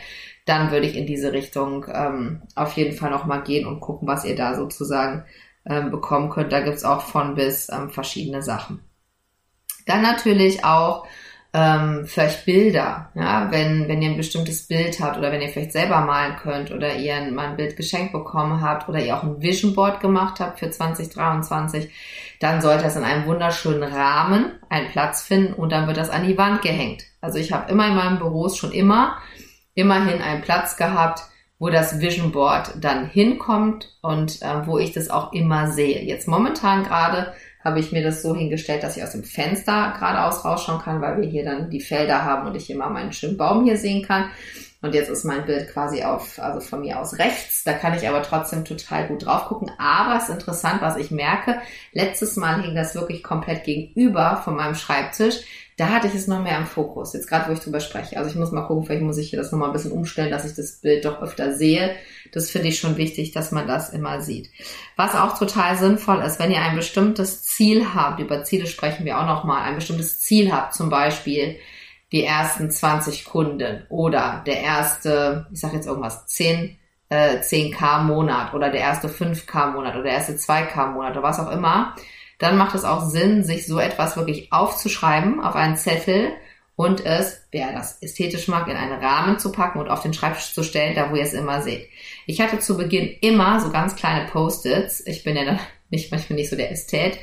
dann 0.47 0.71
würde 0.71 0.87
ich 0.87 0.97
in 0.97 1.07
diese 1.07 1.33
Richtung 1.33 1.85
ähm, 1.93 2.43
auf 2.55 2.73
jeden 2.75 2.97
Fall 2.97 3.11
nochmal 3.11 3.43
gehen 3.43 3.67
und 3.67 3.81
gucken, 3.81 4.07
was 4.07 4.25
ihr 4.25 4.37
da 4.37 4.55
sozusagen 4.55 5.25
ähm, 5.67 5.91
bekommen 5.91 6.31
könnt. 6.31 6.53
Da 6.53 6.61
gibt's 6.61 6.85
auch 6.85 7.03
von 7.03 7.35
bis 7.35 7.69
ähm, 7.71 7.91
verschiedene 7.91 8.41
Sachen. 8.41 8.85
Dann 9.87 10.03
natürlich 10.03 10.65
auch 10.65 11.07
ähm, 11.55 12.05
vielleicht 12.07 12.45
Bilder, 12.45 13.11
ja, 13.15 13.51
wenn, 13.51 13.89
wenn 13.89 14.03
ihr 14.03 14.11
ein 14.11 14.19
bestimmtes 14.19 14.67
Bild 14.67 15.01
habt 15.01 15.17
oder 15.17 15.33
wenn 15.33 15.41
ihr 15.41 15.49
vielleicht 15.49 15.73
selber 15.73 16.01
malen 16.03 16.37
könnt 16.37 16.71
oder 16.71 16.95
ihr 16.97 17.21
mal 17.31 17.49
ein 17.49 17.57
Bild 17.57 17.77
geschenkt 17.77 18.13
bekommen 18.13 18.61
habt 18.61 18.89
oder 18.89 19.01
ihr 19.01 19.17
auch 19.17 19.23
ein 19.23 19.41
Vision 19.41 19.75
Board 19.75 20.01
gemacht 20.01 20.41
habt 20.41 20.59
für 20.59 20.71
2023, 20.71 21.91
dann 22.41 22.61
sollte 22.61 22.85
das 22.85 22.97
in 22.97 23.05
einem 23.05 23.27
wunderschönen 23.27 23.83
Rahmen 23.83 24.53
einen 24.69 24.91
Platz 24.91 25.23
finden 25.23 25.55
und 25.55 25.73
dann 25.73 25.87
wird 25.87 25.97
das 25.97 26.11
an 26.11 26.27
die 26.27 26.37
Wand 26.37 26.61
gehängt. 26.61 27.05
Also 27.23 27.39
ich 27.39 27.51
habe 27.53 27.71
immer 27.71 27.89
in 27.89 27.95
meinem 27.95 28.19
Büro 28.19 28.49
schon 28.51 28.73
immer, 28.73 29.17
immerhin 29.75 30.21
einen 30.21 30.43
Platz 30.43 30.77
gehabt, 30.77 31.23
wo 31.59 31.71
das 31.71 31.99
Vision 31.99 32.31
Board 32.31 32.75
dann 32.79 33.07
hinkommt 33.07 33.97
und 34.03 34.43
äh, 34.43 34.67
wo 34.67 34.79
ich 34.79 34.93
das 34.93 35.11
auch 35.11 35.33
immer 35.33 35.73
sehe. 35.73 36.05
Jetzt 36.05 36.29
momentan 36.29 36.85
gerade 36.85 37.33
habe 37.65 37.81
ich 37.81 37.93
mir 37.93 38.03
das 38.03 38.23
so 38.23 38.35
hingestellt, 38.35 38.83
dass 38.83 38.97
ich 38.97 39.03
aus 39.03 39.13
dem 39.13 39.25
Fenster 39.25 39.95
geradeaus 39.99 40.45
rausschauen 40.45 40.81
kann, 40.81 41.01
weil 41.01 41.21
wir 41.21 41.29
hier 41.29 41.45
dann 41.45 41.71
die 41.71 41.81
Felder 41.81 42.25
haben 42.25 42.47
und 42.47 42.55
ich 42.55 42.71
immer 42.71 42.89
meinen 42.89 43.13
schönen 43.13 43.37
Baum 43.37 43.65
hier 43.65 43.77
sehen 43.77 44.05
kann. 44.05 44.31
Und 44.81 44.95
jetzt 44.95 45.11
ist 45.11 45.25
mein 45.25 45.45
Bild 45.45 45.73
quasi 45.73 46.05
auf, 46.05 46.39
also 46.39 46.61
von 46.61 46.83
mir 46.83 47.01
aus 47.01 47.19
rechts. 47.19 47.65
Da 47.65 47.73
kann 47.73 47.95
ich 47.95 48.09
aber 48.09 48.23
trotzdem 48.23 48.65
total 48.65 49.09
gut 49.09 49.27
drauf 49.27 49.47
gucken. 49.47 49.73
Aber 49.77 50.17
es 50.17 50.29
ist 50.29 50.35
interessant, 50.35 50.81
was 50.81 50.97
ich 50.97 51.11
merke. 51.11 51.61
Letztes 51.93 52.37
Mal 52.37 52.63
hing 52.63 52.77
das 52.77 52.95
wirklich 52.95 53.25
komplett 53.25 53.65
gegenüber 53.65 54.41
von 54.45 54.55
meinem 54.55 54.77
Schreibtisch. 54.77 55.41
Da 55.79 55.91
hatte 55.91 56.09
ich 56.09 56.15
es 56.15 56.27
noch 56.27 56.43
mehr 56.43 56.59
im 56.59 56.67
Fokus. 56.67 57.13
Jetzt 57.13 57.29
gerade, 57.29 57.49
wo 57.49 57.53
ich 57.53 57.61
drüber 57.61 57.79
spreche. 57.79 58.19
Also 58.19 58.29
ich 58.29 58.37
muss 58.37 58.51
mal 58.51 58.67
gucken, 58.67 58.85
vielleicht 58.85 59.05
muss 59.05 59.17
ich 59.17 59.31
hier 59.31 59.39
das 59.39 59.53
nochmal 59.53 59.69
ein 59.69 59.73
bisschen 59.73 59.93
umstellen, 59.93 60.33
dass 60.33 60.45
ich 60.45 60.57
das 60.57 60.81
Bild 60.81 61.05
doch 61.05 61.23
öfter 61.23 61.55
sehe. 61.55 61.95
Das 62.33 62.51
finde 62.51 62.67
ich 62.67 62.81
schon 62.81 62.97
wichtig, 62.97 63.31
dass 63.31 63.53
man 63.53 63.69
das 63.69 63.91
immer 63.91 64.21
sieht. 64.21 64.51
Was 64.97 65.15
auch 65.15 65.39
total 65.39 65.79
sinnvoll 65.79 66.21
ist, 66.23 66.41
wenn 66.41 66.51
ihr 66.51 66.61
ein 66.61 66.75
bestimmtes 66.75 67.45
Ziel 67.45 67.95
habt, 67.95 68.19
über 68.19 68.43
Ziele 68.43 68.67
sprechen 68.67 69.05
wir 69.05 69.21
auch 69.21 69.27
nochmal, 69.27 69.63
ein 69.63 69.77
bestimmtes 69.77 70.19
Ziel 70.19 70.53
habt, 70.53 70.75
zum 70.75 70.91
Beispiel 70.91 71.61
die 72.11 72.25
ersten 72.25 72.73
20 72.73 73.25
Kunden 73.25 73.87
oder 73.89 74.43
der 74.47 74.61
erste, 74.61 75.47
ich 75.53 75.61
sage 75.61 75.77
jetzt 75.77 75.87
irgendwas, 75.87 76.27
10, 76.27 76.77
äh, 77.09 77.39
10k 77.39 78.03
Monat 78.03 78.53
oder 78.53 78.71
der 78.71 78.81
erste 78.81 79.09
5k 79.09 79.71
Monat 79.71 79.95
oder 79.95 80.03
der 80.03 80.15
erste 80.15 80.33
2k 80.33 80.89
Monat 80.89 81.13
oder 81.13 81.23
was 81.23 81.39
auch 81.39 81.53
immer, 81.53 81.95
dann 82.39 82.57
macht 82.57 82.75
es 82.75 82.85
auch 82.85 83.05
Sinn, 83.05 83.45
sich 83.45 83.67
so 83.67 83.79
etwas 83.79 84.17
wirklich 84.17 84.53
aufzuschreiben 84.53 85.41
auf 85.41 85.57
einen 85.57 85.77
Zettel 85.77 86.33
und 86.79 87.05
es, 87.05 87.45
wer 87.51 87.73
das 87.73 88.01
ästhetisch 88.01 88.47
mag, 88.47 88.69
in 88.69 88.77
einen 88.77 89.03
Rahmen 89.03 89.41
zu 89.41 89.51
packen 89.51 89.81
und 89.81 89.89
auf 89.89 90.03
den 90.03 90.15
Schreibtisch 90.15 90.55
zu 90.55 90.63
stellen, 90.63 90.95
da 90.95 91.11
wo 91.11 91.17
ihr 91.17 91.25
es 91.25 91.33
immer 91.33 91.61
seht. 91.61 91.89
Ich 92.27 92.41
hatte 92.41 92.61
zu 92.61 92.77
Beginn 92.77 93.17
immer 93.21 93.59
so 93.59 93.71
ganz 93.71 93.97
kleine 93.97 94.29
Post-its. 94.29 95.05
Ich 95.05 95.25
bin 95.25 95.35
ja 95.35 95.59
nicht, 95.91 96.13
manchmal 96.13 96.37
nicht 96.37 96.51
so 96.51 96.55
der 96.55 96.71
Ästhet, 96.71 97.19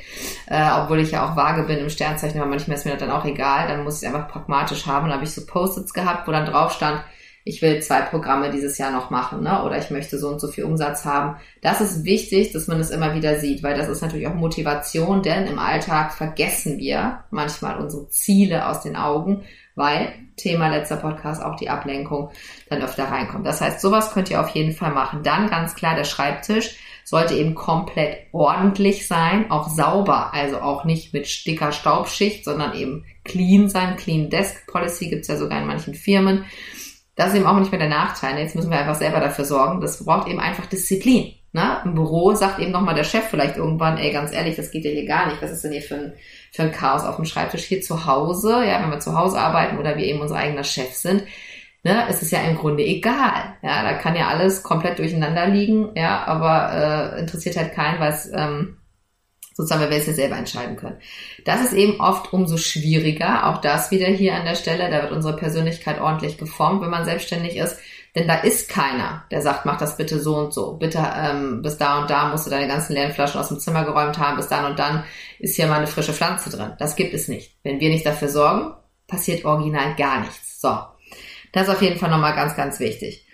äh, 0.46 0.68
obwohl 0.78 1.00
ich 1.00 1.12
ja 1.12 1.26
auch 1.26 1.36
vage 1.36 1.62
bin 1.62 1.78
im 1.78 1.88
Sternzeichen, 1.88 2.38
aber 2.38 2.50
manchmal 2.50 2.76
ist 2.76 2.84
mir 2.84 2.92
das 2.92 3.00
dann 3.00 3.10
auch 3.10 3.24
egal. 3.24 3.66
Dann 3.68 3.82
muss 3.82 4.02
ich 4.02 4.06
es 4.06 4.14
einfach 4.14 4.30
pragmatisch 4.30 4.84
haben. 4.84 5.04
Und 5.04 5.08
dann 5.08 5.20
habe 5.20 5.24
ich 5.24 5.34
so 5.34 5.46
Post-its 5.46 5.94
gehabt, 5.94 6.28
wo 6.28 6.32
dann 6.32 6.44
drauf 6.44 6.72
stand, 6.72 7.00
ich 7.48 7.62
will 7.62 7.80
zwei 7.80 8.00
Programme 8.00 8.50
dieses 8.50 8.76
Jahr 8.76 8.90
noch 8.90 9.10
machen, 9.10 9.44
ne? 9.44 9.62
oder 9.62 9.78
ich 9.78 9.90
möchte 9.90 10.18
so 10.18 10.28
und 10.28 10.40
so 10.40 10.48
viel 10.48 10.64
Umsatz 10.64 11.04
haben. 11.04 11.36
Das 11.62 11.80
ist 11.80 12.04
wichtig, 12.04 12.50
dass 12.52 12.66
man 12.66 12.80
es 12.80 12.90
immer 12.90 13.14
wieder 13.14 13.38
sieht, 13.38 13.62
weil 13.62 13.78
das 13.78 13.88
ist 13.88 14.02
natürlich 14.02 14.26
auch 14.26 14.34
Motivation, 14.34 15.22
denn 15.22 15.46
im 15.46 15.60
Alltag 15.60 16.12
vergessen 16.12 16.78
wir 16.78 17.20
manchmal 17.30 17.78
unsere 17.78 18.08
Ziele 18.08 18.66
aus 18.68 18.80
den 18.80 18.96
Augen, 18.96 19.44
weil 19.76 20.12
Thema 20.36 20.70
letzter 20.70 20.96
Podcast, 20.96 21.40
auch 21.40 21.54
die 21.54 21.70
Ablenkung 21.70 22.30
dann 22.68 22.82
öfter 22.82 23.04
reinkommt. 23.04 23.46
Das 23.46 23.60
heißt, 23.60 23.80
sowas 23.80 24.12
könnt 24.12 24.28
ihr 24.28 24.40
auf 24.40 24.48
jeden 24.48 24.72
Fall 24.72 24.90
machen. 24.90 25.22
Dann 25.22 25.48
ganz 25.48 25.76
klar 25.76 25.94
der 25.94 26.04
Schreibtisch 26.04 26.76
sollte 27.04 27.34
eben 27.34 27.54
komplett 27.54 28.26
ordentlich 28.32 29.06
sein, 29.06 29.52
auch 29.52 29.68
sauber, 29.68 30.34
also 30.34 30.58
auch 30.58 30.84
nicht 30.84 31.12
mit 31.12 31.46
dicker 31.46 31.70
Staubschicht, 31.70 32.44
sondern 32.44 32.74
eben 32.74 33.04
clean 33.24 33.68
sein. 33.68 33.94
Clean 33.94 34.30
Desk 34.30 34.66
Policy 34.66 35.10
gibt's 35.10 35.28
ja 35.28 35.36
sogar 35.36 35.60
in 35.60 35.68
manchen 35.68 35.94
Firmen. 35.94 36.44
Das 37.16 37.28
ist 37.28 37.34
eben 37.34 37.46
auch 37.46 37.58
nicht 37.58 37.72
mehr 37.72 37.80
der 37.80 37.88
Nachteil. 37.88 38.38
Jetzt 38.38 38.54
müssen 38.54 38.70
wir 38.70 38.78
einfach 38.78 38.94
selber 38.94 39.20
dafür 39.20 39.44
sorgen. 39.44 39.80
Das 39.80 40.04
braucht 40.04 40.28
eben 40.28 40.38
einfach 40.38 40.66
Disziplin. 40.66 41.34
Ne? 41.52 41.80
Im 41.86 41.94
Büro 41.94 42.34
sagt 42.34 42.58
eben 42.58 42.70
nochmal 42.70 42.94
der 42.94 43.04
Chef 43.04 43.24
vielleicht 43.24 43.56
irgendwann, 43.56 43.96
ey, 43.96 44.12
ganz 44.12 44.32
ehrlich, 44.32 44.56
das 44.56 44.70
geht 44.70 44.84
ja 44.84 44.90
hier 44.90 45.06
gar 45.06 45.26
nicht. 45.26 45.40
Was 45.40 45.50
ist 45.50 45.64
denn 45.64 45.72
hier 45.72 45.80
für 45.80 45.94
ein, 45.94 46.12
für 46.52 46.62
ein 46.64 46.72
Chaos 46.72 47.04
auf 47.04 47.16
dem 47.16 47.24
Schreibtisch? 47.24 47.64
Hier 47.64 47.80
zu 47.80 48.04
Hause, 48.04 48.62
ja, 48.66 48.82
wenn 48.82 48.90
wir 48.90 49.00
zu 49.00 49.18
Hause 49.18 49.38
arbeiten 49.38 49.78
oder 49.78 49.96
wir 49.96 50.04
eben 50.04 50.20
unser 50.20 50.36
eigener 50.36 50.64
Chef 50.64 50.92
sind, 50.92 51.24
ne, 51.82 52.04
es 52.10 52.30
ja 52.30 52.40
im 52.40 52.56
Grunde 52.56 52.84
egal. 52.84 53.56
Ja, 53.62 53.82
da 53.82 53.94
kann 53.94 54.14
ja 54.14 54.28
alles 54.28 54.62
komplett 54.62 54.98
durcheinander 54.98 55.46
liegen, 55.46 55.92
ja, 55.94 56.24
aber 56.26 57.14
äh, 57.14 57.20
interessiert 57.20 57.56
halt 57.56 57.72
keinen, 57.72 58.00
weil 58.00 58.12
es 58.12 58.30
ähm, 58.34 58.76
sozusagen, 59.56 59.80
weil 59.80 59.90
wir 59.90 59.96
es 59.96 60.06
ja 60.06 60.12
selber 60.12 60.36
entscheiden 60.36 60.76
können. 60.76 60.98
Das 61.44 61.64
ist 61.64 61.72
eben 61.72 61.98
oft 61.98 62.32
umso 62.32 62.58
schwieriger, 62.58 63.48
auch 63.48 63.62
das 63.62 63.90
wieder 63.90 64.06
hier 64.06 64.34
an 64.34 64.44
der 64.44 64.54
Stelle, 64.54 64.90
da 64.90 65.02
wird 65.02 65.12
unsere 65.12 65.34
Persönlichkeit 65.34 65.98
ordentlich 65.98 66.36
geformt, 66.36 66.82
wenn 66.82 66.90
man 66.90 67.06
selbstständig 67.06 67.56
ist, 67.56 67.78
denn 68.14 68.28
da 68.28 68.34
ist 68.34 68.68
keiner, 68.68 69.24
der 69.30 69.40
sagt, 69.40 69.64
mach 69.64 69.78
das 69.78 69.96
bitte 69.96 70.20
so 70.20 70.36
und 70.36 70.52
so, 70.52 70.74
bitte 70.74 70.98
ähm, 71.16 71.62
bis 71.62 71.78
da 71.78 72.00
und 72.00 72.10
da 72.10 72.28
musst 72.28 72.46
du 72.46 72.50
deine 72.50 72.68
ganzen 72.68 72.92
leeren 72.92 73.12
Flaschen 73.12 73.40
aus 73.40 73.48
dem 73.48 73.58
Zimmer 73.58 73.84
geräumt 73.84 74.18
haben, 74.18 74.36
bis 74.36 74.48
dann 74.48 74.66
und 74.66 74.78
dann 74.78 75.04
ist 75.38 75.56
hier 75.56 75.66
mal 75.66 75.78
eine 75.78 75.86
frische 75.86 76.12
Pflanze 76.12 76.50
drin. 76.50 76.72
Das 76.78 76.96
gibt 76.96 77.14
es 77.14 77.28
nicht. 77.28 77.56
Wenn 77.62 77.80
wir 77.80 77.88
nicht 77.88 78.04
dafür 78.04 78.28
sorgen, 78.28 78.74
passiert 79.06 79.44
original 79.44 79.94
gar 79.96 80.20
nichts. 80.20 80.60
So, 80.60 80.76
das 81.52 81.68
ist 81.68 81.74
auf 81.74 81.82
jeden 81.82 81.98
Fall 81.98 82.10
nochmal 82.10 82.34
ganz, 82.34 82.56
ganz 82.56 82.78
wichtig. 82.80 83.25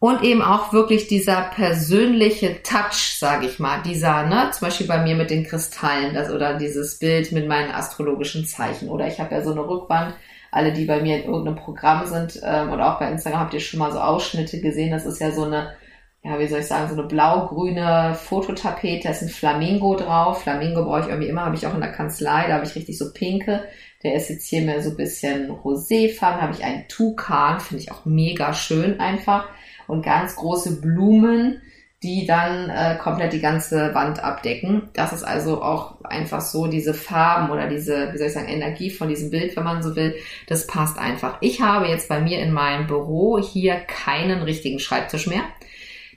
Und 0.00 0.22
eben 0.22 0.42
auch 0.42 0.72
wirklich 0.72 1.08
dieser 1.08 1.42
persönliche 1.42 2.62
Touch, 2.62 3.16
sage 3.18 3.46
ich 3.46 3.58
mal, 3.58 3.82
dieser, 3.82 4.26
ne, 4.26 4.50
zum 4.52 4.68
Beispiel 4.68 4.86
bei 4.86 5.02
mir 5.02 5.16
mit 5.16 5.30
den 5.30 5.44
Kristallen, 5.44 6.14
das 6.14 6.30
oder 6.30 6.54
dieses 6.56 7.00
Bild 7.00 7.32
mit 7.32 7.48
meinen 7.48 7.72
astrologischen 7.72 8.44
Zeichen. 8.44 8.88
Oder 8.90 9.08
ich 9.08 9.18
habe 9.18 9.34
ja 9.34 9.42
so 9.42 9.50
eine 9.50 9.66
Rückwand, 9.66 10.14
alle, 10.52 10.72
die 10.72 10.84
bei 10.84 11.02
mir 11.02 11.16
in 11.16 11.24
irgendeinem 11.24 11.56
Programm 11.56 12.06
sind 12.06 12.40
ähm, 12.44 12.70
oder 12.70 12.92
auch 12.92 12.98
bei 12.98 13.10
Instagram 13.10 13.40
habt 13.40 13.54
ihr 13.54 13.60
schon 13.60 13.80
mal 13.80 13.92
so 13.92 13.98
Ausschnitte 13.98 14.60
gesehen. 14.60 14.92
Das 14.92 15.04
ist 15.04 15.20
ja 15.20 15.32
so 15.32 15.44
eine, 15.44 15.74
ja, 16.22 16.38
wie 16.38 16.46
soll 16.46 16.60
ich 16.60 16.66
sagen, 16.66 16.88
so 16.88 16.94
eine 16.94 17.08
blau-grüne 17.08 18.14
Fototapete, 18.14 19.04
da 19.04 19.10
ist 19.10 19.22
ein 19.22 19.28
Flamingo 19.28 19.96
drauf. 19.96 20.42
Flamingo 20.42 20.84
brauche 20.84 21.00
ich 21.00 21.08
irgendwie 21.08 21.28
immer, 21.28 21.44
habe 21.44 21.56
ich 21.56 21.66
auch 21.66 21.74
in 21.74 21.80
der 21.80 21.92
Kanzlei, 21.92 22.46
da 22.46 22.54
habe 22.54 22.64
ich 22.64 22.76
richtig 22.76 22.96
so 22.96 23.12
pinke. 23.12 23.64
Der 24.04 24.14
ist 24.14 24.30
jetzt 24.30 24.46
hier 24.46 24.62
mehr 24.62 24.80
so 24.80 24.90
ein 24.90 24.96
bisschen 24.96 25.50
roséfarben. 25.50 26.40
Habe 26.40 26.54
ich 26.54 26.64
einen 26.64 26.86
Tukan, 26.86 27.58
finde 27.58 27.82
ich 27.82 27.90
auch 27.90 28.04
mega 28.04 28.54
schön 28.54 29.00
einfach. 29.00 29.48
Und 29.88 30.04
ganz 30.04 30.36
große 30.36 30.80
Blumen, 30.80 31.60
die 32.02 32.26
dann 32.26 32.70
äh, 32.70 32.96
komplett 32.96 33.32
die 33.32 33.40
ganze 33.40 33.92
Wand 33.92 34.22
abdecken. 34.22 34.88
Das 34.92 35.12
ist 35.12 35.24
also 35.24 35.62
auch 35.62 36.04
einfach 36.04 36.40
so 36.40 36.68
diese 36.68 36.94
Farben 36.94 37.50
oder 37.50 37.66
diese, 37.66 38.12
wie 38.12 38.18
soll 38.18 38.28
ich 38.28 38.32
sagen, 38.32 38.48
Energie 38.48 38.90
von 38.90 39.08
diesem 39.08 39.30
Bild, 39.30 39.56
wenn 39.56 39.64
man 39.64 39.82
so 39.82 39.96
will. 39.96 40.14
Das 40.46 40.68
passt 40.68 40.96
einfach. 40.96 41.38
Ich 41.40 41.60
habe 41.60 41.86
jetzt 41.86 42.08
bei 42.08 42.20
mir 42.20 42.38
in 42.40 42.52
meinem 42.52 42.86
Büro 42.86 43.38
hier 43.38 43.74
keinen 43.74 44.42
richtigen 44.42 44.78
Schreibtisch 44.78 45.26
mehr. 45.26 45.42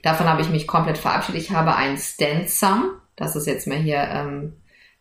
Davon 0.02 0.28
habe 0.28 0.42
ich 0.42 0.50
mich 0.50 0.68
komplett 0.68 0.98
verabschiedet. 0.98 1.42
Ich 1.42 1.50
habe 1.50 1.74
einen 1.74 1.98
Stand-Sum. 1.98 2.92
Das 3.16 3.34
ist 3.34 3.46
jetzt 3.46 3.66
mehr 3.66 3.78
hier 3.78 4.02
ähm, 4.08 4.52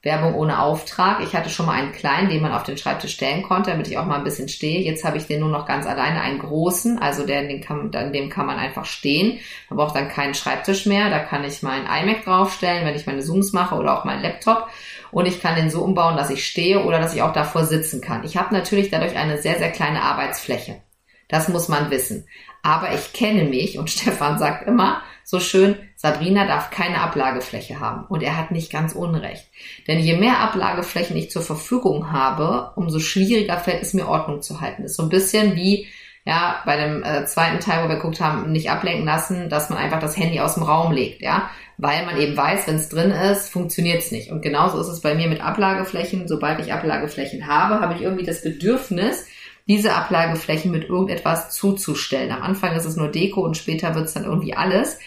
Werbung 0.03 0.33
ohne 0.33 0.59
Auftrag. 0.59 1.21
Ich 1.21 1.35
hatte 1.35 1.51
schon 1.51 1.67
mal 1.67 1.73
einen 1.73 1.91
kleinen, 1.91 2.29
den 2.29 2.41
man 2.41 2.53
auf 2.53 2.63
den 2.63 2.77
Schreibtisch 2.77 3.13
stellen 3.13 3.43
konnte, 3.43 3.69
damit 3.69 3.87
ich 3.87 3.99
auch 3.99 4.05
mal 4.05 4.17
ein 4.17 4.23
bisschen 4.23 4.49
stehe. 4.49 4.81
Jetzt 4.81 5.03
habe 5.03 5.17
ich 5.17 5.27
den 5.27 5.41
nur 5.41 5.49
noch 5.49 5.67
ganz 5.67 5.85
alleine, 5.85 6.21
einen 6.21 6.39
großen, 6.39 6.97
also 6.97 7.25
der, 7.25 7.43
den 7.43 7.61
kann, 7.61 7.93
an 7.93 8.11
dem 8.11 8.29
kann 8.29 8.47
man 8.47 8.57
einfach 8.57 8.85
stehen. 8.85 9.39
Man 9.69 9.77
braucht 9.77 9.95
dann 9.95 10.09
keinen 10.09 10.33
Schreibtisch 10.33 10.87
mehr. 10.87 11.11
Da 11.11 11.19
kann 11.19 11.43
ich 11.43 11.61
mein 11.61 11.83
iMac 11.83 12.25
draufstellen, 12.25 12.85
wenn 12.85 12.95
ich 12.95 13.05
meine 13.05 13.21
Zooms 13.21 13.53
mache 13.53 13.75
oder 13.75 13.97
auch 13.97 14.03
meinen 14.03 14.23
Laptop. 14.23 14.69
Und 15.11 15.27
ich 15.27 15.39
kann 15.39 15.55
den 15.55 15.69
so 15.69 15.83
umbauen, 15.83 16.17
dass 16.17 16.31
ich 16.31 16.47
stehe 16.47 16.83
oder 16.83 16.99
dass 16.99 17.13
ich 17.13 17.21
auch 17.21 17.33
davor 17.33 17.65
sitzen 17.65 18.01
kann. 18.01 18.23
Ich 18.23 18.37
habe 18.37 18.55
natürlich 18.55 18.89
dadurch 18.89 19.15
eine 19.15 19.39
sehr, 19.39 19.59
sehr 19.59 19.71
kleine 19.71 20.01
Arbeitsfläche. 20.01 20.81
Das 21.27 21.47
muss 21.47 21.69
man 21.69 21.91
wissen. 21.91 22.27
Aber 22.63 22.93
ich 22.93 23.13
kenne 23.13 23.43
mich 23.43 23.77
und 23.77 23.89
Stefan 23.91 24.37
sagt 24.39 24.67
immer 24.67 25.01
so 25.23 25.39
schön, 25.39 25.75
Sabrina 25.95 26.45
darf 26.45 26.71
keine 26.71 26.99
Ablagefläche 26.99 27.79
haben. 27.79 28.05
Und 28.07 28.21
er 28.21 28.37
hat 28.37 28.51
nicht 28.51 28.71
ganz 28.71 28.93
unrecht. 28.93 29.47
Denn 29.87 29.99
je 29.99 30.17
mehr 30.17 30.39
Ablageflächen 30.39 31.15
ich 31.15 31.31
zur 31.31 31.41
Verfügung 31.41 32.11
habe, 32.11 32.71
umso 32.75 32.99
schwieriger 32.99 33.57
fällt 33.57 33.81
es 33.81 33.93
mir 33.93 34.07
Ordnung 34.07 34.41
zu 34.41 34.61
halten. 34.61 34.81
Das 34.83 34.91
ist 34.91 34.97
so 34.97 35.03
ein 35.03 35.09
bisschen 35.09 35.55
wie, 35.55 35.87
ja, 36.25 36.61
bei 36.65 36.75
dem 36.77 37.03
äh, 37.03 37.25
zweiten 37.25 37.59
Teil, 37.59 37.83
wo 37.83 37.89
wir 37.89 37.95
geguckt 37.95 38.19
haben, 38.19 38.51
nicht 38.51 38.69
ablenken 38.69 39.05
lassen, 39.05 39.49
dass 39.49 39.69
man 39.69 39.79
einfach 39.79 39.99
das 39.99 40.17
Handy 40.17 40.39
aus 40.39 40.55
dem 40.55 40.63
Raum 40.63 40.91
legt, 40.91 41.21
ja. 41.21 41.49
Weil 41.77 42.05
man 42.05 42.17
eben 42.17 42.37
weiß, 42.37 42.67
wenn 42.67 42.75
es 42.75 42.89
drin 42.89 43.11
ist, 43.11 43.49
funktioniert 43.49 43.99
es 43.99 44.11
nicht. 44.11 44.31
Und 44.31 44.41
genauso 44.41 44.79
ist 44.79 44.87
es 44.87 45.01
bei 45.01 45.15
mir 45.15 45.27
mit 45.27 45.41
Ablageflächen. 45.41 46.27
Sobald 46.27 46.59
ich 46.59 46.73
Ablageflächen 46.73 47.47
habe, 47.47 47.79
habe 47.79 47.95
ich 47.95 48.01
irgendwie 48.01 48.25
das 48.25 48.43
Bedürfnis, 48.43 49.25
diese 49.71 49.93
Ablageflächen 49.93 50.69
mit 50.69 50.89
irgendetwas 50.89 51.49
zuzustellen. 51.51 52.33
Am 52.33 52.41
Anfang 52.41 52.75
ist 52.75 52.83
es 52.83 52.97
nur 52.97 53.07
Deko 53.07 53.39
und 53.39 53.55
später 53.55 53.95
wird 53.95 54.05
es 54.05 54.13
dann 54.13 54.25
irgendwie 54.25 54.53
alles. 54.53 54.99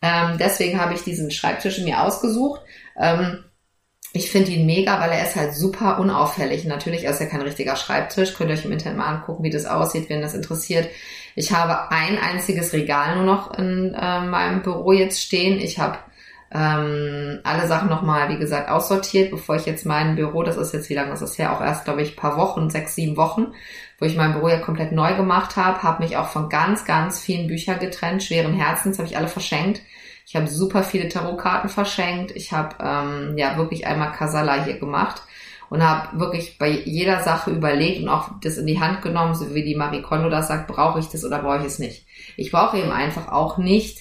Ähm, 0.00 0.38
deswegen 0.38 0.80
habe 0.80 0.94
ich 0.94 1.02
diesen 1.02 1.30
Schreibtisch 1.30 1.78
mir 1.80 2.00
ausgesucht. 2.00 2.62
Ähm, 2.98 3.44
ich 4.14 4.30
finde 4.30 4.52
ihn 4.52 4.64
mega, 4.64 4.98
weil 5.00 5.10
er 5.10 5.26
ist 5.26 5.36
halt 5.36 5.54
super 5.54 5.98
unauffällig. 5.98 6.64
Natürlich 6.64 7.04
ist 7.04 7.20
er 7.20 7.26
kein 7.26 7.42
richtiger 7.42 7.76
Schreibtisch. 7.76 8.32
Könnt 8.32 8.48
ihr 8.48 8.56
euch 8.56 8.64
im 8.64 8.72
Internet 8.72 8.96
mal 8.96 9.14
angucken, 9.14 9.44
wie 9.44 9.50
das 9.50 9.66
aussieht, 9.66 10.08
wenn 10.08 10.22
das 10.22 10.32
interessiert. 10.32 10.88
Ich 11.34 11.52
habe 11.52 11.90
ein 11.90 12.18
einziges 12.18 12.72
Regal 12.72 13.16
nur 13.16 13.24
noch 13.26 13.58
in 13.58 13.92
äh, 13.92 14.20
meinem 14.22 14.62
Büro 14.62 14.92
jetzt 14.92 15.20
stehen. 15.20 15.60
Ich 15.60 15.78
habe 15.78 15.98
ähm, 16.56 17.40
alle 17.44 17.66
Sachen 17.68 17.90
nochmal, 17.90 18.30
wie 18.30 18.38
gesagt, 18.38 18.70
aussortiert, 18.70 19.30
bevor 19.30 19.56
ich 19.56 19.66
jetzt 19.66 19.84
mein 19.84 20.16
Büro, 20.16 20.42
das 20.42 20.56
ist 20.56 20.72
jetzt, 20.72 20.88
wie 20.88 20.94
lange 20.94 21.12
ist 21.12 21.20
das 21.20 21.36
her? 21.36 21.52
Auch 21.52 21.60
erst, 21.60 21.84
glaube 21.84 22.00
ich, 22.00 22.16
paar 22.16 22.38
Wochen, 22.38 22.70
sechs, 22.70 22.94
sieben 22.94 23.18
Wochen, 23.18 23.48
wo 23.98 24.06
ich 24.06 24.16
mein 24.16 24.32
Büro 24.32 24.48
ja 24.48 24.58
komplett 24.58 24.92
neu 24.92 25.14
gemacht 25.16 25.56
habe, 25.56 25.82
habe 25.82 26.02
mich 26.02 26.16
auch 26.16 26.28
von 26.28 26.48
ganz, 26.48 26.86
ganz 26.86 27.20
vielen 27.20 27.46
Büchern 27.46 27.78
getrennt, 27.78 28.22
schweren 28.22 28.54
Herzens, 28.54 28.98
habe 28.98 29.08
ich 29.08 29.18
alle 29.18 29.28
verschenkt. 29.28 29.82
Ich 30.26 30.34
habe 30.34 30.46
super 30.46 30.82
viele 30.82 31.08
Tarotkarten 31.08 31.68
verschenkt. 31.68 32.32
Ich 32.34 32.52
habe 32.52 32.76
ähm, 32.80 33.36
ja 33.36 33.56
wirklich 33.58 33.86
einmal 33.86 34.12
Kasala 34.12 34.64
hier 34.64 34.78
gemacht 34.78 35.22
und 35.68 35.82
habe 35.82 36.18
wirklich 36.18 36.58
bei 36.58 36.70
jeder 36.70 37.22
Sache 37.22 37.50
überlegt 37.50 38.02
und 38.02 38.08
auch 38.08 38.30
das 38.40 38.56
in 38.56 38.66
die 38.66 38.80
Hand 38.80 39.02
genommen, 39.02 39.34
so 39.34 39.54
wie 39.54 39.62
die 39.62 39.76
Marie 39.76 40.02
Kondo 40.02 40.30
das 40.30 40.48
sagt, 40.48 40.68
brauche 40.68 41.00
ich 41.00 41.08
das 41.08 41.24
oder 41.24 41.40
brauche 41.40 41.58
ich 41.58 41.66
es 41.66 41.78
nicht. 41.78 42.06
Ich 42.36 42.50
brauche 42.50 42.78
eben 42.78 42.90
einfach 42.90 43.28
auch 43.28 43.58
nicht, 43.58 44.00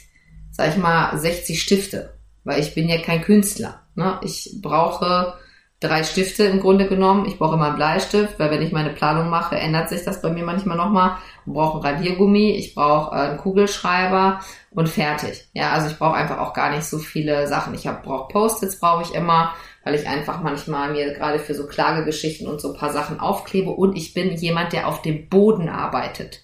sag 0.51 0.69
ich 0.69 0.77
mal, 0.77 1.17
60 1.17 1.61
Stifte, 1.61 2.14
weil 2.45 2.61
ich 2.61 2.73
bin 2.73 2.87
ja 2.87 3.01
kein 3.01 3.21
Künstler. 3.21 3.81
Ne? 3.95 4.19
Ich 4.23 4.59
brauche 4.61 5.33
drei 5.81 6.03
Stifte 6.03 6.45
im 6.45 6.61
Grunde 6.61 6.87
genommen. 6.87 7.25
Ich 7.25 7.37
brauche 7.37 7.55
immer 7.55 7.67
einen 7.67 7.75
Bleistift, 7.75 8.39
weil 8.39 8.49
wenn 8.51 8.61
ich 8.61 8.71
meine 8.71 8.91
Planung 8.91 9.29
mache, 9.29 9.57
ändert 9.57 9.89
sich 9.89 10.03
das 10.03 10.21
bei 10.21 10.29
mir 10.29 10.43
manchmal 10.43 10.77
nochmal. 10.77 11.17
Ich 11.45 11.53
brauche 11.53 11.85
einen 11.85 11.95
Radiergummi, 11.95 12.51
ich 12.51 12.75
brauche 12.75 13.15
äh, 13.15 13.19
einen 13.19 13.37
Kugelschreiber 13.37 14.39
und 14.71 14.87
fertig. 14.87 15.47
Ja, 15.53 15.71
also 15.71 15.89
ich 15.89 15.97
brauche 15.97 16.15
einfach 16.15 16.39
auch 16.39 16.53
gar 16.53 16.71
nicht 16.71 16.85
so 16.85 16.97
viele 16.97 17.47
Sachen. 17.47 17.73
Ich 17.73 17.83
brauche 17.83 18.31
Post-its 18.31 18.79
brauche 18.79 19.03
ich 19.03 19.13
immer, 19.13 19.53
weil 19.83 19.95
ich 19.95 20.07
einfach 20.07 20.41
manchmal 20.41 20.91
mir 20.91 21.13
gerade 21.13 21.39
für 21.39 21.53
so 21.53 21.67
Klagegeschichten 21.67 22.47
und 22.47 22.61
so 22.61 22.73
ein 22.73 22.79
paar 22.79 22.93
Sachen 22.93 23.19
aufklebe 23.19 23.71
und 23.71 23.97
ich 23.97 24.13
bin 24.13 24.35
jemand, 24.35 24.73
der 24.73 24.87
auf 24.87 25.01
dem 25.01 25.29
Boden 25.29 25.69
arbeitet. 25.69 26.41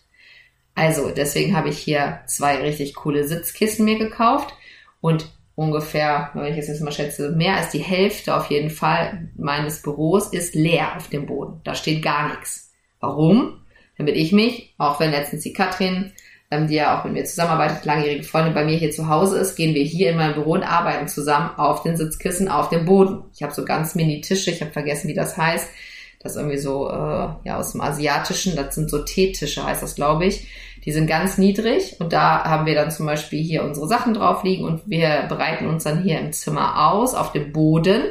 Also 0.76 1.10
deswegen 1.10 1.56
habe 1.56 1.70
ich 1.70 1.78
hier 1.78 2.22
zwei 2.28 2.58
richtig 2.58 2.96
coole 2.96 3.26
Sitzkissen 3.26 3.86
mir 3.86 3.98
gekauft 3.98 4.54
und 5.02 5.30
ungefähr, 5.56 6.32
wenn 6.34 6.54
ich 6.54 6.58
es 6.58 6.68
jetzt 6.68 6.82
mal 6.82 6.92
schätze, 6.92 7.32
mehr 7.32 7.56
als 7.58 7.70
die 7.70 7.80
Hälfte 7.80 8.36
auf 8.36 8.50
jeden 8.50 8.70
Fall 8.70 9.30
meines 9.36 9.82
Büros 9.82 10.28
ist 10.34 10.56
leer 10.56 10.96
auf 10.96 11.10
dem 11.10 11.26
Boden. 11.26 11.62
Da 11.64 11.76
steht 11.76 12.02
gar 12.02 12.30
nichts. 12.30 12.72
Warum? 13.00 13.62
Damit 13.98 14.16
ich 14.16 14.32
mich, 14.32 14.74
auch 14.78 15.00
wenn 15.00 15.12
letztens 15.12 15.44
die 15.44 15.54
Katrin, 15.54 16.14
ähm, 16.50 16.68
die 16.68 16.76
ja 16.76 17.00
auch 17.00 17.04
mit 17.04 17.14
mir 17.14 17.26
zusammenarbeitet, 17.26 17.86
langjährige 17.86 18.24
Freundin 18.24 18.54
bei 18.54 18.66
mir 18.66 18.78
hier 18.78 18.92
zu 18.92 19.08
Hause 19.08 19.38
ist, 19.38 19.56
gehen 19.56 19.76
wir 19.76 19.84
hier 19.84 20.12
in 20.12 20.18
meinem 20.18 20.36
Büro 20.36 20.54
und 20.54 20.64
arbeiten 20.64 21.08
zusammen 21.08 21.52
auf 21.58 21.84
den 21.84 21.98
Sitzkissen, 21.98 22.48
auf 22.48 22.70
dem 22.70 22.86
Boden. 22.86 23.24
Ich 23.34 23.44
habe 23.44 23.54
so 23.54 23.66
ganz 23.66 23.96
mini 23.96 24.22
Tische, 24.22 24.52
ich 24.52 24.62
habe 24.62 24.72
vergessen, 24.72 25.08
wie 25.08 25.14
das 25.14 25.38
heißt. 25.38 25.70
Das 26.20 26.34
ist 26.34 26.38
irgendwie 26.38 26.58
so 26.58 26.88
äh, 26.90 27.30
ja 27.44 27.58
aus 27.58 27.72
dem 27.72 27.82
Asiatischen, 27.82 28.56
das 28.56 28.76
sind 28.76 28.90
so 28.90 29.04
Teetische, 29.04 29.66
heißt 29.66 29.82
das, 29.82 29.96
glaube 29.96 30.26
ich 30.26 30.48
die 30.86 30.92
sind 30.92 31.08
ganz 31.08 31.38
niedrig 31.38 31.98
und 32.00 32.12
da 32.14 32.44
haben 32.44 32.66
wir 32.66 32.76
dann 32.76 32.92
zum 32.92 33.06
Beispiel 33.06 33.42
hier 33.42 33.64
unsere 33.64 33.88
Sachen 33.88 34.14
drauf 34.14 34.44
liegen 34.44 34.66
und 34.66 34.82
wir 34.90 35.26
bereiten 35.30 35.68
uns 35.68 35.84
dann 35.84 36.04
hier 36.04 36.20
im 36.20 36.34
Zimmer 36.34 36.92
aus, 36.92 37.14
auf 37.14 37.32
dem 37.32 37.52
Boden. 37.52 38.02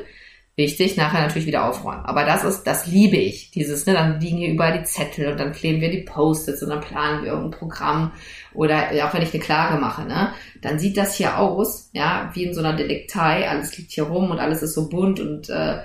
Wichtig, 0.57 0.97
nachher 0.97 1.23
natürlich 1.23 1.47
wieder 1.47 1.67
aufräumen. 1.67 2.05
Aber 2.05 2.25
das 2.25 2.45
ist, 2.45 2.65
das 2.65 2.87
liebe 2.87 3.17
ich. 3.17 3.51
Dieses, 3.51 3.87
ne, 3.87 3.95
dann 3.95 4.21
liegen 4.21 4.37
hier 4.37 4.51
überall 4.51 4.79
die 4.79 4.85
Zettel 4.85 5.33
und 5.33 5.41
dann 5.41 5.53
kleben 5.53 5.81
wir 5.81 5.91
die 5.91 6.03
Post-its 6.03 6.63
und 6.63 6.69
dann 6.69 6.83
planen 6.83 7.23
wir 7.23 7.31
irgendein 7.31 7.59
Programm 7.59 8.13
oder 8.53 8.89
auch 9.05 9.15
wenn 9.15 9.23
ich 9.23 9.33
eine 9.33 9.43
Klage 9.43 9.81
mache, 9.81 10.03
ne, 10.03 10.33
dann 10.61 10.79
sieht 10.79 10.97
das 10.97 11.15
hier 11.15 11.39
aus, 11.39 11.91
ja, 11.93 12.31
wie 12.35 12.45
in 12.45 12.55
so 12.55 12.61
einer 12.61 12.75
Delektei. 12.75 13.49
Alles 13.49 13.77
liegt 13.79 13.93
hier 13.93 14.05
rum 14.05 14.31
und 14.31 14.39
alles 14.39 14.63
ist 14.63 14.75
so 14.75 14.89
bunt 14.89 15.19
und 15.19 15.49
äh, 15.49 15.79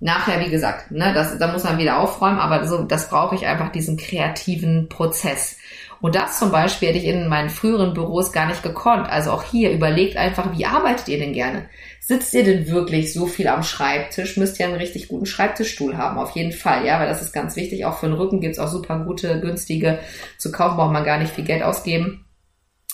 nachher, 0.00 0.44
wie 0.44 0.50
gesagt, 0.50 0.90
ne, 0.90 1.12
das, 1.14 1.38
da 1.38 1.50
muss 1.52 1.64
man 1.64 1.78
wieder 1.78 1.98
aufräumen, 1.98 2.38
aber 2.38 2.66
so, 2.66 2.82
das 2.82 3.08
brauche 3.08 3.34
ich 3.34 3.46
einfach, 3.46 3.70
diesen 3.70 3.96
kreativen 3.96 4.88
Prozess. 4.88 5.56
Und 6.00 6.14
das 6.14 6.38
zum 6.38 6.52
Beispiel 6.52 6.88
hätte 6.88 6.98
ich 6.98 7.06
in 7.06 7.28
meinen 7.28 7.50
früheren 7.50 7.92
Büros 7.92 8.32
gar 8.32 8.46
nicht 8.46 8.62
gekonnt. 8.62 9.10
Also 9.10 9.32
auch 9.32 9.42
hier 9.42 9.72
überlegt 9.72 10.16
einfach, 10.16 10.56
wie 10.56 10.66
arbeitet 10.66 11.08
ihr 11.08 11.18
denn 11.18 11.32
gerne? 11.32 11.68
Sitzt 12.00 12.32
ihr 12.34 12.44
denn 12.44 12.68
wirklich 12.68 13.12
so 13.12 13.26
viel 13.26 13.48
am 13.48 13.62
Schreibtisch? 13.62 14.36
Müsst 14.36 14.60
ihr 14.60 14.66
einen 14.66 14.76
richtig 14.76 15.08
guten 15.08 15.26
Schreibtischstuhl 15.26 15.96
haben, 15.96 16.18
auf 16.18 16.30
jeden 16.30 16.52
Fall, 16.52 16.86
ja, 16.86 17.00
weil 17.00 17.08
das 17.08 17.22
ist 17.22 17.32
ganz 17.32 17.56
wichtig. 17.56 17.84
Auch 17.84 17.98
für 17.98 18.06
den 18.06 18.16
Rücken 18.16 18.40
gibt's 18.40 18.58
auch 18.58 18.68
super 18.68 19.00
gute, 19.00 19.40
günstige 19.40 19.98
zu 20.38 20.52
kaufen, 20.52 20.76
braucht 20.76 20.92
man 20.92 21.04
gar 21.04 21.18
nicht 21.18 21.34
viel 21.34 21.44
Geld 21.44 21.62
ausgeben. 21.62 22.24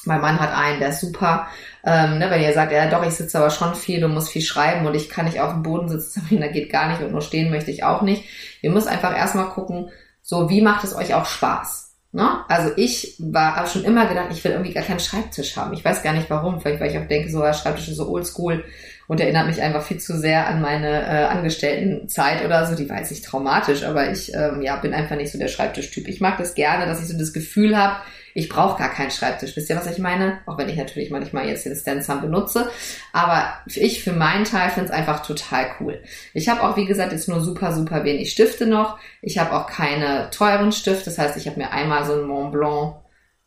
Mein 0.07 0.21
Mann 0.21 0.41
hat 0.41 0.55
einen, 0.55 0.81
der 0.81 0.91
ist 0.91 1.01
super. 1.01 1.47
Ähm, 1.85 2.19
ne, 2.19 2.31
wenn 2.31 2.43
ihr 2.43 2.53
sagt, 2.53 2.73
ja 2.73 2.89
doch, 2.89 3.07
ich 3.07 3.15
sitze 3.15 3.39
aber 3.39 3.51
schon 3.51 3.75
viel 3.75 4.05
und 4.05 4.15
muss 4.15 4.29
viel 4.29 4.43
schreiben 4.43 4.87
und 4.87 4.95
ich 4.95 5.09
kann 5.09 5.27
nicht 5.27 5.41
auf 5.41 5.53
dem 5.53 5.63
Boden 5.63 5.89
sitzen, 5.89 6.27
da 6.41 6.49
geht 6.49 6.71
gar 6.71 6.89
nicht 6.89 7.03
und 7.03 7.13
nur 7.13 7.23
stehen 7.23 7.51
möchte 7.51 7.71
ich 7.71 7.85
auch 7.85 8.03
nicht. 8.03 8.25
Ihr 8.63 8.71
müsst 8.71 8.89
einfach 8.89 9.17
erstmal 9.17 9.49
gucken, 9.51 9.91
so 10.23 10.49
wie 10.51 10.63
macht 10.63 10.85
es 10.85 10.95
euch 10.95 11.15
auch 11.15 11.27
Spaß? 11.27 11.84
Ne? 12.15 12.45
Also 12.47 12.71
ich 12.77 13.17
war 13.19 13.57
habe 13.57 13.67
schon 13.67 13.83
immer 13.83 14.07
gedacht, 14.07 14.29
ich 14.31 14.45
will 14.45 14.53
irgendwie 14.53 14.73
gar 14.73 14.85
keinen 14.85 15.01
Schreibtisch 15.01 15.57
haben. 15.57 15.73
Ich 15.73 15.85
weiß 15.85 16.05
gar 16.05 16.13
nicht 16.13 16.31
warum. 16.31 16.61
Vielleicht 16.61 16.81
weil 16.81 16.93
ich 16.93 16.97
auch 16.97 17.09
denke, 17.09 17.29
so 17.29 17.43
der 17.43 17.55
Schreibtisch 17.55 17.89
ist 17.89 17.97
so 17.97 18.09
oldschool 18.09 18.65
und 19.09 19.19
erinnert 19.19 19.49
mich 19.49 19.61
einfach 19.61 19.83
viel 19.83 19.99
zu 19.99 20.17
sehr 20.17 20.47
an 20.47 20.63
meine 20.63 21.03
äh, 21.03 21.25
Angestelltenzeit 21.25 22.45
oder 22.45 22.67
so. 22.67 22.77
Die 22.77 22.89
war 22.89 22.99
jetzt 22.99 23.11
nicht 23.11 23.25
traumatisch, 23.25 23.83
aber 23.83 24.13
ich 24.13 24.33
ähm, 24.33 24.63
ja, 24.63 24.77
bin 24.77 24.95
einfach 24.95 25.17
nicht 25.17 25.33
so 25.33 25.41
der 25.41 25.49
Schreibtischtyp. 25.49 26.07
Ich 26.07 26.21
mag 26.21 26.39
das 26.39 26.55
gerne, 26.55 26.87
dass 26.87 27.03
ich 27.03 27.09
so 27.09 27.19
das 27.19 27.33
Gefühl 27.33 27.77
habe, 27.77 27.97
ich 28.35 28.49
brauche 28.49 28.77
gar 28.79 28.91
keinen 28.91 29.13
Schreibtisch. 29.13 29.57
Wisst 29.57 29.71
ihr, 29.71 29.77
was 29.77 29.87
ich 29.87 29.99
meine? 29.99 30.41
Auch 30.47 30.59
wenn 30.59 30.69
ich 30.69 30.77
natürlich 30.77 31.11
manchmal 31.11 31.49
jetzt 31.49 31.65
den 31.65 31.77
Stanzam 31.77 32.21
benutze. 32.21 32.69
Aber 33.13 33.55
ich 33.67 34.03
für 34.03 34.13
meinen 34.13 34.45
Teil 34.45 34.71
finde 34.71 34.91
es 34.91 34.95
einfach 34.95 35.25
total 35.25 35.67
cool. 35.79 36.03
Ich 36.35 36.49
habe 36.49 36.63
auch, 36.63 36.77
wie 36.77 36.85
gesagt, 36.85 37.13
jetzt 37.13 37.29
nur 37.29 37.41
super, 37.41 37.73
super 37.73 38.03
wenig 38.03 38.33
Stifte 38.33 38.67
noch. 38.67 38.99
Ich 39.23 39.39
habe 39.39 39.53
auch 39.53 39.69
keine 39.69 40.31
teuren 40.31 40.73
Stifte. 40.73 41.05
Das 41.05 41.19
heißt, 41.19 41.37
ich 41.37 41.47
habe 41.47 41.61
mir 41.61 41.71
einmal 41.71 42.05
so 42.05 42.15
einen 42.15 42.27
Mont 42.27 42.53
Blanc 42.53 42.97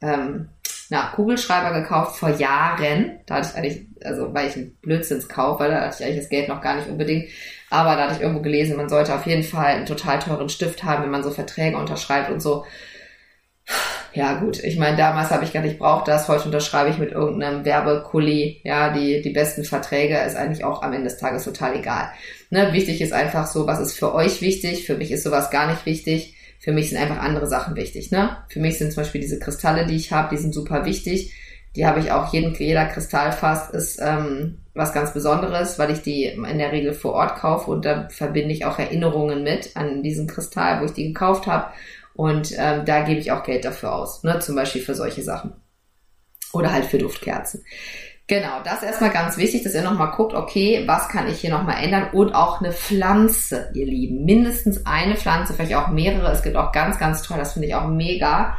ähm, 0.01 0.49
na, 0.89 1.07
Kugelschreiber 1.07 1.81
gekauft 1.81 2.17
vor 2.17 2.29
Jahren. 2.29 3.19
Da 3.25 3.35
hatte 3.35 3.49
ich 3.51 3.57
eigentlich, 3.57 3.87
also 4.05 4.33
weil 4.33 4.47
ich 4.47 4.55
einen 4.55 4.77
Blödsinnskauf, 4.81 5.59
weil 5.59 5.71
da 5.71 5.81
hatte 5.81 5.97
ich 5.99 6.05
eigentlich 6.05 6.21
das 6.21 6.29
Geld 6.29 6.47
noch 6.47 6.61
gar 6.61 6.77
nicht 6.77 6.87
unbedingt. 6.87 7.29
Aber 7.69 7.97
da 7.97 8.03
hatte 8.03 8.15
ich 8.15 8.21
irgendwo 8.21 8.41
gelesen, 8.41 8.77
man 8.77 8.87
sollte 8.87 9.13
auf 9.13 9.25
jeden 9.25 9.43
Fall 9.43 9.65
einen 9.65 9.85
total 9.85 10.19
teuren 10.19 10.47
Stift 10.47 10.85
haben, 10.85 11.03
wenn 11.03 11.11
man 11.11 11.23
so 11.23 11.31
Verträge 11.31 11.77
unterschreibt 11.77 12.31
und 12.31 12.39
so 12.39 12.63
ja 14.13 14.39
gut, 14.39 14.63
ich 14.63 14.77
meine, 14.77 14.97
damals 14.97 15.31
habe 15.31 15.43
ich 15.43 15.53
gar 15.53 15.61
nicht 15.61 15.79
braucht 15.79 16.07
das, 16.07 16.27
heute 16.27 16.45
unterschreibe 16.45 16.89
ich 16.89 16.97
mit 16.97 17.11
irgendeinem 17.11 17.65
Werbekulli, 17.65 18.61
ja, 18.63 18.93
die, 18.93 19.21
die 19.21 19.29
besten 19.29 19.63
Verträge, 19.63 20.17
ist 20.19 20.35
eigentlich 20.35 20.63
auch 20.63 20.81
am 20.81 20.93
Ende 20.93 21.09
des 21.09 21.17
Tages 21.17 21.43
total 21.43 21.75
egal. 21.75 22.09
Ne, 22.49 22.73
wichtig 22.73 23.01
ist 23.01 23.13
einfach 23.13 23.47
so, 23.47 23.67
was 23.67 23.79
ist 23.79 23.97
für 23.97 24.13
euch 24.13 24.41
wichtig, 24.41 24.85
für 24.85 24.97
mich 24.97 25.11
ist 25.11 25.23
sowas 25.23 25.51
gar 25.51 25.69
nicht 25.69 25.85
wichtig, 25.85 26.35
für 26.59 26.71
mich 26.71 26.89
sind 26.89 26.99
einfach 26.99 27.19
andere 27.19 27.47
Sachen 27.47 27.75
wichtig, 27.75 28.11
ne? 28.11 28.37
Für 28.49 28.59
mich 28.59 28.77
sind 28.77 28.91
zum 28.91 29.03
Beispiel 29.03 29.21
diese 29.21 29.39
Kristalle, 29.39 29.85
die 29.85 29.95
ich 29.95 30.11
habe, 30.11 30.35
die 30.35 30.41
sind 30.41 30.53
super 30.53 30.85
wichtig. 30.85 31.33
Die 31.75 31.85
habe 31.85 31.99
ich 31.99 32.11
auch 32.11 32.33
jeden, 32.33 32.55
jeder 32.55 32.85
Kristallfass 32.85 33.69
ist 33.69 33.99
ähm, 34.01 34.57
was 34.73 34.93
ganz 34.93 35.13
Besonderes, 35.13 35.77
weil 35.77 35.91
ich 35.91 36.01
die 36.01 36.25
in 36.25 36.57
der 36.57 36.71
Regel 36.71 36.93
vor 36.93 37.13
Ort 37.13 37.35
kaufe 37.35 37.69
und 37.69 37.85
da 37.85 38.07
verbinde 38.09 38.53
ich 38.53 38.65
auch 38.65 38.79
Erinnerungen 38.79 39.43
mit 39.43 39.75
an 39.75 40.01
diesen 40.01 40.25
Kristall, 40.25 40.81
wo 40.81 40.85
ich 40.85 40.93
die 40.93 41.13
gekauft 41.13 41.45
habe 41.45 41.67
und 42.17 42.51
ähm, 42.57 42.83
da 42.83 43.01
gebe 43.01 43.19
ich 43.19 43.31
auch 43.31 43.43
Geld 43.43 43.63
dafür 43.63 43.93
aus, 43.93 44.23
ne? 44.23 44.39
zum 44.39 44.55
Beispiel 44.55 44.81
für 44.81 44.95
solche 44.95 45.21
Sachen. 45.21 45.53
Oder 46.51 46.73
halt 46.73 46.85
für 46.85 46.97
Duftkerzen. 46.97 47.63
Genau, 48.25 48.61
das 48.63 48.77
ist 48.77 48.83
erstmal 48.83 49.11
ganz 49.11 49.37
wichtig, 49.37 49.63
dass 49.63 49.75
ihr 49.75 49.83
nochmal 49.83 50.11
guckt, 50.11 50.33
okay, 50.33 50.83
was 50.87 51.07
kann 51.09 51.27
ich 51.27 51.39
hier 51.39 51.51
nochmal 51.51 51.81
ändern? 51.81 52.09
Und 52.11 52.33
auch 52.33 52.59
eine 52.59 52.73
Pflanze, 52.73 53.69
ihr 53.73 53.85
Lieben. 53.85 54.25
Mindestens 54.25 54.85
eine 54.85 55.15
Pflanze, 55.15 55.53
vielleicht 55.53 55.75
auch 55.75 55.89
mehrere. 55.89 56.31
Es 56.31 56.41
gibt 56.41 56.55
auch 56.57 56.71
ganz, 56.71 56.97
ganz 56.97 57.21
toll, 57.21 57.37
das 57.37 57.53
finde 57.53 57.67
ich 57.67 57.75
auch 57.75 57.87
mega. 57.87 58.57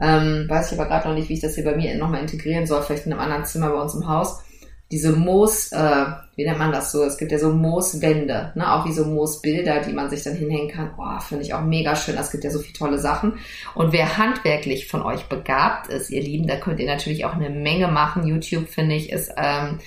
Ähm, 0.00 0.46
weiß 0.48 0.72
ich 0.72 0.78
aber 0.78 0.88
gerade 0.88 1.08
noch 1.08 1.14
nicht, 1.14 1.28
wie 1.28 1.34
ich 1.34 1.40
das 1.40 1.54
hier 1.54 1.64
bei 1.64 1.76
mir 1.76 1.96
nochmal 1.96 2.20
integrieren 2.20 2.66
soll, 2.66 2.82
vielleicht 2.82 3.06
in 3.06 3.12
einem 3.12 3.22
anderen 3.22 3.44
Zimmer 3.44 3.70
bei 3.70 3.80
uns 3.80 3.94
im 3.94 4.08
Haus 4.08 4.42
diese 4.90 5.12
Moos, 5.12 5.70
äh, 5.72 6.06
wie 6.36 6.46
nennt 6.46 6.58
man 6.58 6.72
das 6.72 6.92
so? 6.92 7.04
Es 7.04 7.18
gibt 7.18 7.30
ja 7.30 7.38
so 7.38 7.50
Mooswände, 7.50 8.52
ne? 8.54 8.72
auch 8.72 8.86
wie 8.86 8.92
so 8.92 9.04
Moosbilder, 9.04 9.80
die 9.80 9.92
man 9.92 10.08
sich 10.08 10.22
dann 10.22 10.34
hinhängen 10.34 10.70
kann. 10.70 10.92
Oh, 10.96 11.20
finde 11.20 11.44
ich 11.44 11.52
auch 11.52 11.60
mega 11.60 11.94
schön. 11.94 12.16
Es 12.16 12.30
gibt 12.30 12.44
ja 12.44 12.50
so 12.50 12.58
viele 12.58 12.72
tolle 12.72 12.98
Sachen. 12.98 13.34
Und 13.74 13.92
wer 13.92 14.16
handwerklich 14.16 14.88
von 14.88 15.02
euch 15.02 15.24
begabt 15.24 15.88
ist, 15.88 16.10
ihr 16.10 16.22
Lieben, 16.22 16.46
da 16.46 16.56
könnt 16.56 16.80
ihr 16.80 16.86
natürlich 16.86 17.26
auch 17.26 17.34
eine 17.34 17.50
Menge 17.50 17.88
machen. 17.88 18.26
YouTube, 18.26 18.68
finde 18.68 18.94
ich, 18.94 19.12
ist, 19.12 19.30
ähm, 19.36 19.78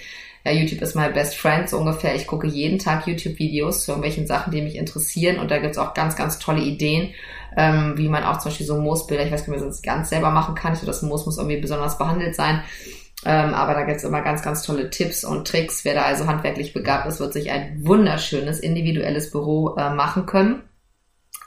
ja, 0.45 0.51
YouTube 0.51 0.83
ist 0.83 0.95
my 0.95 1.09
best 1.09 1.35
friend, 1.35 1.67
so 1.67 1.79
ungefähr. 1.79 2.13
Ich 2.13 2.27
gucke 2.27 2.45
jeden 2.45 2.77
Tag 2.77 3.07
YouTube-Videos 3.07 3.85
zu 3.85 3.91
irgendwelchen 3.91 4.27
Sachen, 4.27 4.51
die 4.51 4.61
mich 4.61 4.75
interessieren. 4.75 5.39
Und 5.39 5.49
da 5.49 5.57
gibt's 5.57 5.79
auch 5.79 5.95
ganz, 5.95 6.15
ganz 6.15 6.37
tolle 6.37 6.61
Ideen, 6.61 7.09
ähm, 7.57 7.93
wie 7.97 8.07
man 8.07 8.23
auch 8.23 8.37
zum 8.37 8.51
Beispiel 8.51 8.67
so 8.67 8.79
Moosbilder, 8.79 9.25
ich 9.25 9.31
weiß 9.31 9.47
nicht, 9.47 9.55
ob 9.55 9.59
man 9.59 9.67
das 9.67 9.81
ganz 9.81 10.09
selber 10.09 10.29
machen 10.29 10.53
kann. 10.53 10.73
Ich 10.73 10.79
finde, 10.79 10.91
das 10.91 11.01
Moos 11.01 11.25
muss 11.25 11.37
irgendwie 11.37 11.59
besonders 11.59 11.97
behandelt 11.97 12.35
sein 12.35 12.61
ähm, 13.25 13.53
aber 13.53 13.73
da 13.73 13.83
gibt's 13.83 14.03
immer 14.03 14.21
ganz, 14.21 14.41
ganz 14.41 14.63
tolle 14.63 14.89
Tipps 14.89 15.23
und 15.23 15.47
Tricks. 15.47 15.85
Wer 15.85 15.93
da 15.93 16.03
also 16.03 16.25
handwerklich 16.25 16.73
begabt 16.73 17.07
ist, 17.07 17.19
wird 17.19 17.33
sich 17.33 17.51
ein 17.51 17.85
wunderschönes 17.85 18.59
individuelles 18.59 19.31
Büro 19.31 19.75
äh, 19.75 19.93
machen 19.93 20.25
können. 20.25 20.63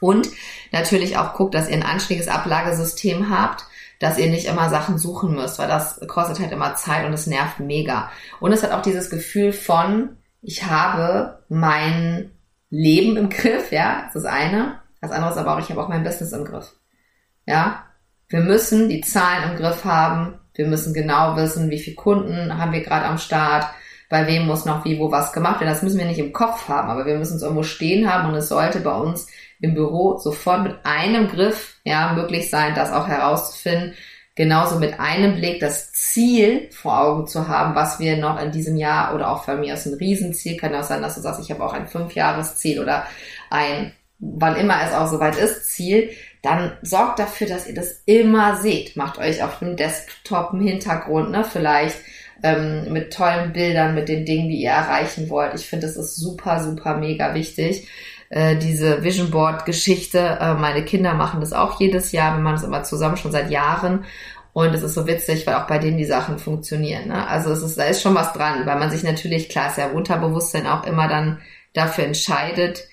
Und 0.01 0.29
natürlich 0.71 1.17
auch 1.17 1.35
guckt, 1.35 1.55
dass 1.55 1.69
ihr 1.69 1.77
ein 1.77 1.83
anständiges 1.83 2.29
Ablagesystem 2.29 3.31
habt, 3.31 3.65
dass 3.99 4.19
ihr 4.19 4.29
nicht 4.29 4.47
immer 4.47 4.69
Sachen 4.69 4.99
suchen 4.99 5.35
müsst, 5.35 5.59
weil 5.59 5.69
das 5.69 6.01
kostet 6.09 6.41
halt 6.41 6.53
immer 6.53 6.75
Zeit 6.75 7.07
und 7.07 7.13
es 7.13 7.27
nervt 7.27 7.61
mega. 7.61 8.11
Und 8.41 8.53
es 8.53 8.63
hat 8.63 8.73
auch 8.73 8.83
dieses 8.83 9.09
Gefühl 9.09 9.53
von, 9.53 10.17
ich 10.43 10.67
habe 10.67 11.45
mein 11.49 12.33
Leben 12.71 13.17
im 13.17 13.31
Griff, 13.31 13.73
ja, 13.73 14.03
das 14.07 14.17
ist 14.17 14.27
eine. 14.29 14.81
Das 15.01 15.11
andere 15.11 15.33
ist 15.33 15.39
aber 15.39 15.55
auch, 15.55 15.61
ich 15.61 15.71
habe 15.71 15.83
auch 15.83 15.89
mein 15.89 16.05
Business 16.05 16.33
im 16.33 16.45
Griff. 16.45 16.75
Ja, 17.47 17.85
wir 18.29 18.41
müssen 18.41 18.89
die 18.89 19.01
Zahlen 19.01 19.51
im 19.51 19.57
Griff 19.57 19.85
haben, 19.85 20.41
wir 20.55 20.67
müssen 20.67 20.95
genau 20.95 21.37
wissen, 21.37 21.71
wie 21.71 21.79
viele 21.79 21.97
Kunden 21.97 22.59
haben 22.59 22.73
wir 22.73 22.83
gerade 22.83 23.07
am 23.07 23.19
Start, 23.19 23.67
bei 24.09 24.27
wem 24.27 24.47
muss 24.47 24.65
noch 24.65 24.85
wie, 24.85 24.99
wo 24.99 25.11
was 25.11 25.33
gemacht 25.33 25.61
werden. 25.61 25.73
Das 25.73 25.83
müssen 25.83 25.99
wir 25.99 26.07
nicht 26.07 26.19
im 26.19 26.33
Kopf 26.33 26.69
haben, 26.69 26.91
aber 26.91 27.07
wir 27.07 27.17
müssen 27.17 27.37
es 27.37 27.43
irgendwo 27.43 27.63
stehen 27.63 28.13
haben 28.13 28.29
und 28.29 28.35
es 28.37 28.49
sollte 28.49 28.81
bei 28.81 28.95
uns 28.95 29.27
im 29.61 29.75
Büro 29.75 30.19
sofort 30.19 30.63
mit 30.63 30.77
einem 30.85 31.29
Griff 31.29 31.77
ja 31.85 32.13
möglich 32.13 32.51
sein, 32.51 32.75
das 32.75 32.93
auch 32.93 33.09
herauszufinden. 33.09 33.95
Genauso 34.37 34.79
mit 34.79 34.99
einem 34.99 35.37
Blick 35.37 35.61
das 35.61 35.93
Ziel 35.93 36.69
vor 36.73 37.01
Augen 37.01 37.27
zu 37.27 37.47
haben, 37.47 37.75
was 37.75 38.01
wir 38.01 38.17
noch 38.17 38.41
in 38.41 38.51
diesem 38.51 38.77
Jahr 38.77 39.15
oder 39.15 39.31
auch 39.31 39.47
bei 39.47 39.57
mir 39.57 39.75
aus 39.75 39.87
ein 39.87 39.95
Riesenziel 39.95 40.57
kann 40.57 40.75
auch 40.75 40.83
sein, 40.83 41.03
dass 41.03 41.15
du 41.15 41.21
sagst, 41.21 41.41
ich 41.41 41.51
habe 41.51 41.65
auch 41.65 41.73
ein 41.73 41.87
Fünfjahresziel 41.87 42.81
oder 42.81 43.07
ein 43.51 43.93
wann 44.19 44.57
immer 44.57 44.77
es 44.85 44.93
auch 44.93 45.07
soweit 45.07 45.37
ist, 45.37 45.67
Ziel, 45.67 46.11
dann 46.45 46.73
sorgt 46.83 47.19
dafür, 47.19 47.47
dass 47.47 47.67
ihr 47.67 47.75
das 47.75 48.03
immer 48.07 48.57
seht. 48.57 48.97
Macht 48.97 49.19
euch 49.19 49.43
auf 49.43 49.61
dem 49.61 49.77
Desktop 49.77 50.53
einen 50.53 50.67
Hintergrund, 50.67 51.31
ne, 51.31 51.45
vielleicht 51.45 51.97
ähm, 52.43 52.93
mit 52.93 53.13
tollen 53.13 53.53
Bildern, 53.53 53.95
mit 53.95 54.09
den 54.09 54.27
Dingen, 54.27 54.49
die 54.49 54.63
ihr 54.63 54.71
erreichen 54.71 55.31
wollt. 55.31 55.55
Ich 55.55 55.67
finde, 55.67 55.87
das 55.87 55.97
ist 55.97 56.17
super, 56.17 56.63
super 56.63 56.97
mega 56.97 57.35
wichtig. 57.35 57.89
Äh, 58.29 58.57
diese 58.57 59.03
Vision 59.03 59.31
Board 59.31 59.65
Geschichte, 59.65 60.19
äh, 60.41 60.55
meine 60.55 60.85
Kinder 60.85 61.15
machen 61.15 61.41
das 61.41 61.53
auch 61.53 61.81
jedes 61.81 62.13
Jahr. 62.13 62.37
Wir 62.37 62.43
machen 62.43 62.57
das 62.57 62.65
immer 62.65 62.83
zusammen 62.83 63.17
schon 63.17 63.33
seit 63.33 63.51
Jahren. 63.51 64.05
Und 64.53 64.73
es 64.75 64.83
ist 64.83 64.95
so 64.95 65.07
witzig, 65.07 65.47
weil 65.47 65.55
auch 65.55 65.67
bei 65.67 65.79
denen 65.79 65.99
die 65.99 66.05
Sachen 66.05 66.39
funktionieren. 66.39 67.09
Ne? 67.09 67.27
Also 67.27 67.51
es 67.51 67.63
ist, 67.63 67.79
da 67.79 67.85
ist 67.85 68.03
schon 68.03 68.15
was 68.15 68.33
dran, 68.33 68.67
weil 68.67 68.79
man 68.79 68.91
sich 68.91 69.03
natürlich, 69.03 69.49
klar 69.49 69.69
ist 69.69 69.79
ja 69.79 69.89
Unterbewusstsein 69.89 70.67
auch 70.67 70.87
immer 70.87 71.09
dann 71.09 71.41
dafür 71.73 72.05
entscheidet, 72.05 72.85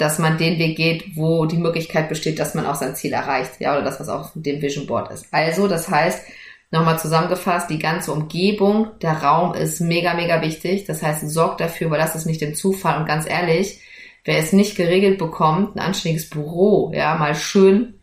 dass 0.00 0.18
man 0.18 0.38
den 0.38 0.58
Weg 0.58 0.76
geht, 0.76 1.16
wo 1.16 1.44
die 1.46 1.58
Möglichkeit 1.58 2.08
besteht, 2.08 2.38
dass 2.38 2.54
man 2.54 2.66
auch 2.66 2.74
sein 2.74 2.94
Ziel 2.94 3.12
erreicht, 3.12 3.52
ja, 3.60 3.72
oder 3.72 3.82
das, 3.82 4.00
was 4.00 4.08
auch 4.08 4.20
auf 4.20 4.32
dem 4.34 4.62
Vision 4.62 4.86
Board 4.86 5.10
ist. 5.10 5.26
Also, 5.30 5.68
das 5.68 5.90
heißt, 5.90 6.24
nochmal 6.70 6.98
zusammengefasst, 6.98 7.68
die 7.68 7.78
ganze 7.78 8.12
Umgebung, 8.12 8.88
der 9.02 9.22
Raum 9.22 9.54
ist 9.54 9.80
mega, 9.80 10.14
mega 10.14 10.40
wichtig. 10.40 10.84
Das 10.84 11.02
heißt, 11.02 11.28
sorgt 11.28 11.60
dafür, 11.60 11.88
überlasst 11.88 12.16
es 12.16 12.26
nicht 12.26 12.40
dem 12.40 12.54
Zufall 12.54 12.98
und 12.98 13.06
ganz 13.06 13.28
ehrlich, 13.28 13.80
wer 14.24 14.38
es 14.38 14.52
nicht 14.52 14.76
geregelt 14.76 15.18
bekommt, 15.18 15.76
ein 15.76 15.80
anständiges 15.80 16.30
Büro, 16.30 16.92
ja, 16.94 17.14
mal 17.16 17.34
schön 17.34 18.00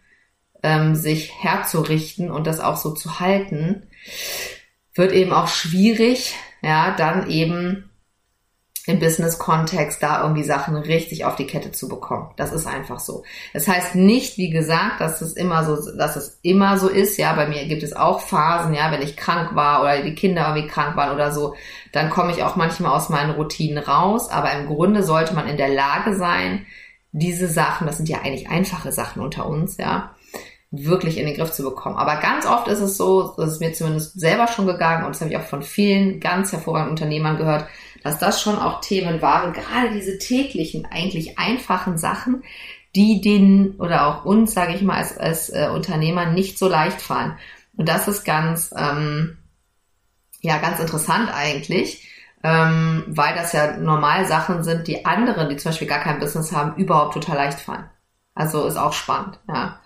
ähm, 0.63 0.95
sich 0.95 1.31
herzurichten 1.41 2.31
und 2.31 2.47
das 2.47 2.59
auch 2.59 2.77
so 2.77 2.91
zu 2.91 3.19
halten, 3.19 3.87
wird 4.93 5.13
eben 5.13 5.31
auch 5.31 5.47
schwierig, 5.47 6.35
ja, 6.61 6.95
dann 6.95 7.29
eben 7.29 7.89
im 8.87 8.99
Business-Kontext 8.99 10.01
da 10.01 10.21
irgendwie 10.23 10.43
Sachen 10.43 10.77
richtig 10.77 11.25
auf 11.25 11.35
die 11.35 11.45
Kette 11.45 11.73
zu 11.73 11.89
bekommen. 11.89 12.31
Das 12.37 12.53
ist 12.53 12.65
einfach 12.65 12.99
so. 12.99 13.23
Das 13.53 13.67
heißt 13.67 13.95
nicht, 13.95 14.37
wie 14.37 14.49
gesagt, 14.49 15.01
dass 15.01 15.21
es 15.21 15.33
immer 15.33 15.65
so, 15.65 15.95
dass 15.97 16.15
es 16.15 16.39
immer 16.41 16.77
so 16.77 16.87
ist. 16.87 17.17
Ja, 17.17 17.33
bei 17.33 17.47
mir 17.47 17.67
gibt 17.67 17.83
es 17.83 17.93
auch 17.93 18.21
Phasen, 18.21 18.73
ja, 18.73 18.89
wenn 18.89 19.01
ich 19.01 19.17
krank 19.17 19.55
war 19.55 19.81
oder 19.81 20.01
die 20.01 20.15
Kinder 20.15 20.47
irgendwie 20.47 20.69
krank 20.69 20.95
waren 20.95 21.13
oder 21.13 21.33
so, 21.33 21.55
dann 21.91 22.09
komme 22.09 22.31
ich 22.31 22.43
auch 22.43 22.55
manchmal 22.55 22.93
aus 22.93 23.09
meinen 23.09 23.31
Routinen 23.31 23.77
raus. 23.77 24.29
Aber 24.31 24.53
im 24.53 24.67
Grunde 24.67 25.03
sollte 25.03 25.35
man 25.35 25.47
in 25.47 25.57
der 25.57 25.69
Lage 25.69 26.15
sein, 26.15 26.65
diese 27.11 27.49
Sachen, 27.49 27.87
das 27.87 27.97
sind 27.97 28.07
ja 28.07 28.19
eigentlich 28.19 28.49
einfache 28.49 28.93
Sachen 28.93 29.21
unter 29.21 29.47
uns, 29.47 29.75
ja, 29.77 30.15
wirklich 30.71 31.17
in 31.17 31.25
den 31.25 31.35
Griff 31.35 31.51
zu 31.51 31.63
bekommen. 31.63 31.97
Aber 31.97 32.17
ganz 32.17 32.45
oft 32.45 32.67
ist 32.67 32.79
es 32.79 32.95
so, 32.95 33.33
das 33.35 33.53
ist 33.53 33.59
mir 33.59 33.73
zumindest 33.73 34.19
selber 34.19 34.47
schon 34.47 34.67
gegangen 34.67 35.05
und 35.05 35.13
das 35.13 35.21
habe 35.21 35.31
ich 35.31 35.37
auch 35.37 35.43
von 35.43 35.61
vielen 35.61 36.19
ganz 36.19 36.51
hervorragenden 36.51 36.91
Unternehmern 36.91 37.37
gehört, 37.37 37.67
dass 38.07 38.19
das 38.19 38.41
schon 38.41 38.57
auch 38.57 38.81
Themen 38.81 39.21
waren, 39.21 39.53
gerade 39.53 39.91
diese 39.91 40.17
täglichen, 40.17 40.85
eigentlich 40.89 41.37
einfachen 41.37 41.97
Sachen, 41.97 42.43
die 42.95 43.21
den 43.21 43.75
oder 43.79 44.07
auch 44.07 44.25
uns, 44.25 44.53
sage 44.53 44.73
ich 44.73 44.81
mal, 44.81 44.97
als, 44.97 45.17
als 45.17 45.49
äh, 45.49 45.69
Unternehmer 45.73 46.25
nicht 46.25 46.57
so 46.57 46.69
leicht 46.69 47.01
fallen. 47.01 47.37
Und 47.75 47.89
das 47.89 48.07
ist 48.07 48.23
ganz, 48.23 48.73
ähm, 48.75 49.37
ja, 50.41 50.57
ganz 50.57 50.79
interessant 50.79 51.29
eigentlich, 51.33 52.07
ähm, 52.43 53.03
weil 53.07 53.35
das 53.35 53.51
ja 53.51 53.75
normal 53.77 54.25
Sachen 54.25 54.63
sind, 54.63 54.87
die 54.87 55.05
anderen, 55.05 55.49
die 55.49 55.57
zum 55.57 55.71
Beispiel 55.71 55.87
gar 55.87 55.99
kein 55.99 56.19
Business 56.19 56.51
haben, 56.51 56.75
überhaupt 56.81 57.13
total 57.13 57.35
leicht 57.35 57.59
fallen. 57.59 57.89
Also 58.33 58.65
ist 58.65 58.77
auch 58.77 58.93
spannend, 58.93 59.39
ja. 59.47 59.79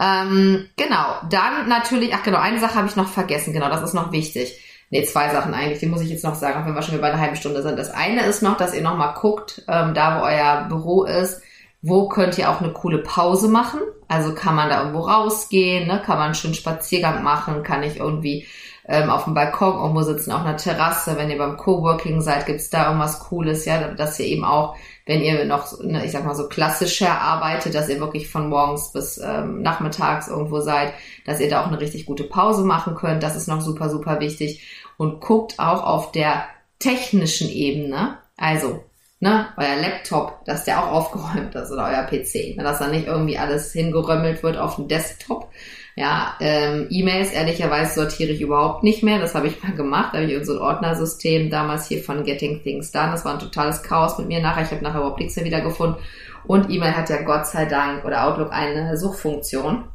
Ähm, 0.00 0.68
genau, 0.76 1.16
dann 1.28 1.68
natürlich, 1.68 2.14
ach 2.14 2.22
genau, 2.22 2.38
eine 2.38 2.60
Sache 2.60 2.76
habe 2.76 2.88
ich 2.88 2.96
noch 2.96 3.08
vergessen, 3.08 3.52
genau, 3.52 3.68
das 3.68 3.82
ist 3.82 3.94
noch 3.94 4.12
wichtig. 4.12 4.58
Nee, 4.90 5.04
zwei 5.04 5.30
Sachen 5.30 5.52
eigentlich, 5.52 5.80
die 5.80 5.86
muss 5.86 6.00
ich 6.00 6.08
jetzt 6.08 6.24
noch 6.24 6.34
sagen, 6.34 6.60
auch 6.60 6.66
wenn 6.66 6.74
wir 6.74 6.82
schon 6.82 6.96
über 6.96 7.08
eine 7.08 7.20
halbe 7.20 7.36
Stunde 7.36 7.62
sind. 7.62 7.78
Das 7.78 7.90
eine 7.90 8.24
ist 8.24 8.42
noch, 8.42 8.56
dass 8.56 8.74
ihr 8.74 8.82
nochmal 8.82 9.14
guckt, 9.14 9.62
ähm, 9.68 9.92
da 9.92 10.18
wo 10.18 10.24
euer 10.24 10.66
Büro 10.68 11.04
ist, 11.04 11.42
wo 11.82 12.08
könnt 12.08 12.38
ihr 12.38 12.50
auch 12.50 12.60
eine 12.60 12.72
coole 12.72 12.98
Pause 12.98 13.48
machen? 13.48 13.80
Also 14.08 14.34
kann 14.34 14.54
man 14.54 14.68
da 14.68 14.80
irgendwo 14.80 15.00
rausgehen, 15.00 15.86
ne? 15.86 16.02
kann 16.04 16.16
man 16.16 16.26
einen 16.26 16.34
schönen 16.34 16.54
Spaziergang 16.54 17.22
machen, 17.22 17.62
kann 17.62 17.82
ich 17.82 17.98
irgendwie 17.98 18.46
ähm, 18.88 19.10
auf 19.10 19.24
dem 19.24 19.34
Balkon 19.34 19.76
irgendwo 19.76 20.02
sitzen, 20.02 20.32
auf 20.32 20.40
einer 20.40 20.56
Terrasse. 20.56 21.16
Wenn 21.16 21.30
ihr 21.30 21.36
beim 21.36 21.58
Coworking 21.58 22.22
seid, 22.22 22.46
gibt's 22.46 22.70
da 22.70 22.86
irgendwas 22.86 23.20
Cooles, 23.20 23.66
ja, 23.66 23.92
dass 23.92 24.18
ihr 24.18 24.26
eben 24.26 24.44
auch, 24.44 24.76
wenn 25.04 25.20
ihr 25.20 25.44
noch, 25.44 25.78
ne, 25.80 26.04
ich 26.06 26.12
sag 26.12 26.24
mal 26.24 26.34
so 26.34 26.48
klassischer 26.48 27.20
arbeitet, 27.20 27.74
dass 27.74 27.90
ihr 27.90 28.00
wirklich 28.00 28.28
von 28.28 28.48
morgens 28.48 28.90
bis 28.92 29.18
ähm, 29.18 29.60
nachmittags 29.60 30.28
irgendwo 30.28 30.60
seid, 30.60 30.94
dass 31.26 31.38
ihr 31.38 31.50
da 31.50 31.62
auch 31.62 31.66
eine 31.66 31.80
richtig 31.80 32.06
gute 32.06 32.24
Pause 32.24 32.64
machen 32.64 32.94
könnt. 32.94 33.22
Das 33.22 33.36
ist 33.36 33.46
noch 33.46 33.60
super, 33.60 33.90
super 33.90 34.20
wichtig. 34.20 34.62
Und 34.98 35.20
guckt 35.20 35.58
auch 35.58 35.82
auf 35.84 36.12
der 36.12 36.44
technischen 36.78 37.48
Ebene. 37.48 38.18
Also, 38.36 38.84
ne, 39.20 39.46
euer 39.56 39.76
Laptop, 39.80 40.44
dass 40.44 40.64
der 40.64 40.84
auch 40.84 40.92
aufgeräumt 40.92 41.54
ist 41.54 41.70
oder 41.70 41.86
euer 41.86 42.02
PC, 42.02 42.56
ne, 42.56 42.62
dass 42.62 42.80
da 42.80 42.88
nicht 42.88 43.06
irgendwie 43.06 43.38
alles 43.38 43.72
hingerömmelt 43.72 44.42
wird 44.42 44.58
auf 44.58 44.76
dem 44.76 44.88
Desktop. 44.88 45.50
Ja, 45.96 46.36
ähm, 46.38 46.86
E-Mails 46.90 47.32
ehrlicherweise 47.32 47.94
sortiere 47.94 48.30
ich 48.30 48.40
überhaupt 48.40 48.84
nicht 48.84 49.02
mehr. 49.02 49.18
Das 49.18 49.34
habe 49.34 49.48
ich 49.48 49.60
mal 49.64 49.72
gemacht. 49.72 50.10
Da 50.12 50.18
habe 50.18 50.30
ich 50.30 50.36
unser 50.36 50.60
Ordnersystem 50.60 51.50
damals 51.50 51.88
hier 51.88 52.04
von 52.04 52.22
Getting 52.22 52.62
Things 52.62 52.92
Done. 52.92 53.10
Das 53.10 53.24
war 53.24 53.32
ein 53.32 53.40
totales 53.40 53.82
Chaos 53.82 54.16
mit 54.16 54.28
mir 54.28 54.40
nachher. 54.40 54.62
Ich 54.62 54.70
habe 54.70 54.84
nachher 54.84 54.98
überhaupt 54.98 55.18
nichts 55.18 55.34
mehr 55.34 55.44
wiedergefunden. 55.44 56.00
Und 56.46 56.70
E-Mail 56.70 56.96
hat 56.96 57.10
ja 57.10 57.22
Gott 57.22 57.46
sei 57.48 57.64
Dank 57.64 58.04
oder 58.04 58.28
Outlook 58.28 58.52
eine 58.52 58.96
Suchfunktion. 58.96 59.88